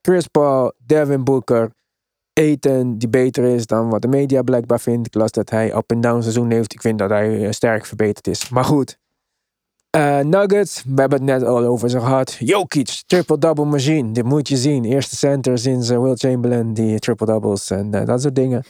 [0.00, 1.70] Chris Paul, Devin Booker,
[2.32, 5.06] Aiton, die beter is dan wat de media blijkbaar vindt.
[5.06, 6.72] Ik las dat hij up-and-down seizoen heeft.
[6.72, 8.48] Ik vind dat hij eh, sterk verbeterd is.
[8.48, 9.00] Maar goed.
[9.92, 12.36] Eh, Nuggets, we hebben het net al over ze gehad.
[12.38, 14.12] Jokic, triple-double machine.
[14.12, 14.84] Dit moet je zien.
[14.84, 18.64] Eerste center sinds eh, Will Chamberlain, die triple-doubles en eh, dat soort dingen.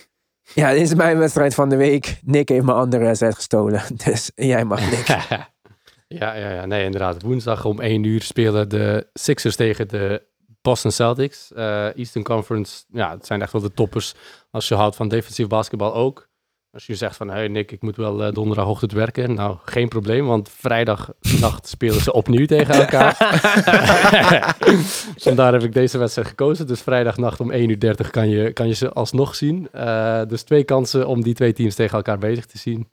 [0.55, 2.21] Ja, dit is mijn wedstrijd van de week.
[2.25, 3.83] Nick heeft mijn andere wedstrijd gestolen.
[4.05, 5.07] Dus jij mag Nick.
[6.21, 7.23] ja, ja, ja, nee, inderdaad.
[7.23, 10.23] Woensdag om 1 uur spelen de Sixers tegen de
[10.63, 11.53] Boston Celtics.
[11.53, 14.15] Eh, Eastern Conference, ja, het zijn echt wel de toppers.
[14.51, 16.31] Als je houdt van defensief basketbal ook.
[16.73, 19.35] Als je zegt van, hey Nick, ik moet wel uh, donderdagochtend werken.
[19.35, 23.17] Nou, geen probleem, want vrijdagnacht spelen ze opnieuw tegen elkaar.
[25.27, 26.67] Vandaar heb ik deze wedstrijd gekozen.
[26.67, 29.69] Dus vrijdagnacht om 1.30 uur kan je, kan je ze alsnog zien.
[29.75, 32.91] Uh, dus twee kansen om die twee teams tegen elkaar bezig te zien.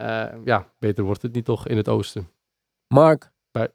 [0.00, 2.30] Uh, ja, beter wordt het niet toch in het oosten.
[2.88, 3.30] Mark?
[3.50, 3.68] Bij...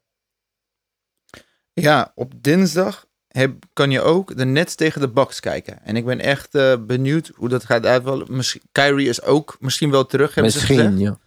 [1.73, 5.83] Ja, op dinsdag heb, kan je ook de Nets tegen de Bucks kijken.
[5.83, 8.25] En ik ben echt uh, benieuwd hoe dat gaat uitvallen.
[8.29, 10.99] Misschien, Kyrie is ook misschien wel terug, hebben misschien, ze gezegd.
[10.99, 11.19] ja.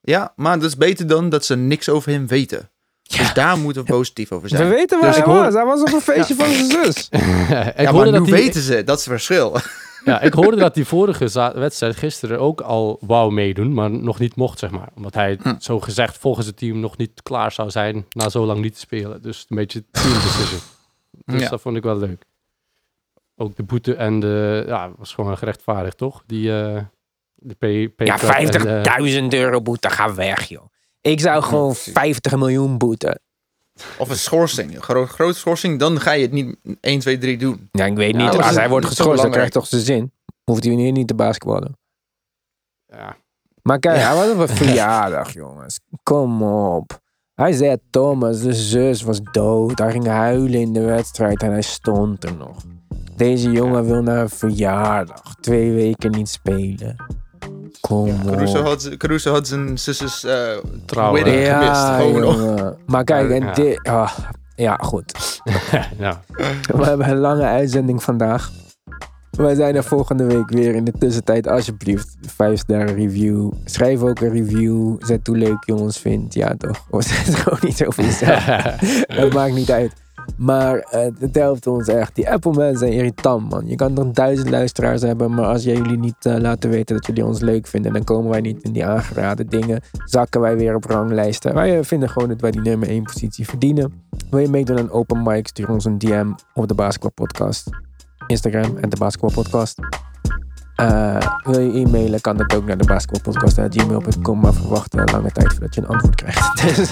[0.00, 2.70] Ja, maar dat is beter dan dat ze niks over hem weten.
[3.02, 3.18] Ja.
[3.18, 4.68] Dus daar moeten we positief over zijn.
[4.68, 5.42] We weten waar dus hij hoor...
[5.42, 5.54] was.
[5.54, 6.44] Hij was op een feestje ja.
[6.44, 7.08] van zijn zus.
[7.76, 8.32] ik ja, maar hoe die...
[8.32, 8.84] weten ze?
[8.84, 9.56] Dat is het verschil.
[10.04, 14.36] Ja, ik hoorde dat die vorige wedstrijd gisteren ook al wou meedoen, maar nog niet
[14.36, 14.88] mocht, zeg maar.
[14.94, 15.54] Omdat hij, hm.
[15.58, 18.80] zo gezegd, volgens het team nog niet klaar zou zijn na zo lang niet te
[18.80, 19.22] spelen.
[19.22, 20.60] Dus een beetje team decision.
[21.24, 21.48] Dus ja.
[21.48, 22.24] dat vond ik wel leuk.
[23.36, 26.22] Ook de boete en de, ja, was gewoon gerechtvaardigd, toch?
[26.26, 26.80] Die, uh,
[27.34, 30.64] de P, P Ja, 50.000 uh, euro boete, ga weg, joh.
[31.00, 33.20] Ik zou gewoon 50 miljoen boeten.
[33.98, 37.38] Of een schorsing, een gro grote schorsing, dan ga je het niet 1, 2, 3
[37.38, 37.68] doen.
[37.72, 38.28] Ja, ik weet niet.
[38.28, 40.12] Als hij wordt geschorst, dan krijgt toch zijn zin.
[40.44, 41.78] Hoeft hij niet te basketballen.
[42.86, 43.16] Ja.
[43.62, 44.06] Maar kijk, ja.
[44.06, 45.80] hij was op een verjaardag, jongens.
[46.02, 47.02] Kom op.
[47.34, 49.78] Hij zei Thomas, de zus was dood.
[49.78, 52.56] Hij ging huilen in de wedstrijd en hij stond er nog.
[53.16, 55.34] Deze jongen wil naar een verjaardag.
[55.40, 56.96] Twee weken niet spelen.
[57.80, 60.32] Kom ja, Caruso, had, Caruso had zijn zusjes uh,
[60.86, 62.02] trouwen ja, gemist.
[62.02, 63.52] Gewoon maar kijk, en ja.
[63.52, 63.88] dit...
[63.88, 64.18] Oh,
[64.54, 65.40] ja, goed.
[65.98, 66.20] ja.
[66.76, 68.50] We hebben een lange uitzending vandaag.
[69.36, 70.74] Wij zijn er volgende week weer.
[70.74, 73.52] In de tussentijd, alsjeblieft, 5 sterren review.
[73.64, 74.96] Schrijf ook een review.
[74.98, 76.34] Zet hoe leuk je ons vindt.
[76.34, 76.86] Ja, toch?
[76.90, 78.44] Of zet gewoon niet over jezelf.
[79.06, 79.92] Dat maakt niet uit.
[80.36, 82.14] Maar uh, het helpt ons echt.
[82.14, 83.66] Die Apple mensen zijn irritant, man.
[83.66, 87.06] Je kan nog duizend luisteraars hebben, maar als jij jullie niet uh, laten weten dat
[87.06, 89.80] jullie ons leuk vinden, dan komen wij niet in die aangeraden dingen.
[90.04, 91.54] Zakken wij weer op ranglijsten.
[91.54, 93.92] Wij vinden gewoon dat wij die nummer 1 positie verdienen.
[94.30, 95.46] Wil je meedoen aan open mic?
[95.46, 97.70] Stuur ons een DM op de Basketball Podcast.
[98.26, 99.74] Instagram en de basketbalpodcast.
[99.74, 100.02] podcast.
[100.74, 104.40] Eh, wil je e-mailen, kan dat ook naar de basketbalpodcast.gmail.com.
[104.40, 106.62] Maar verwacht een lange tijd voordat je een antwoord krijgt.
[106.62, 106.90] Dus-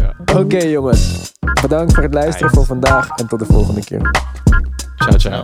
[0.00, 0.14] ja.
[0.36, 1.32] Oké jongens,
[1.62, 4.10] bedankt voor het luisteren voor vandaag en tot de volgende keer.
[4.96, 5.40] Ciao, ciao.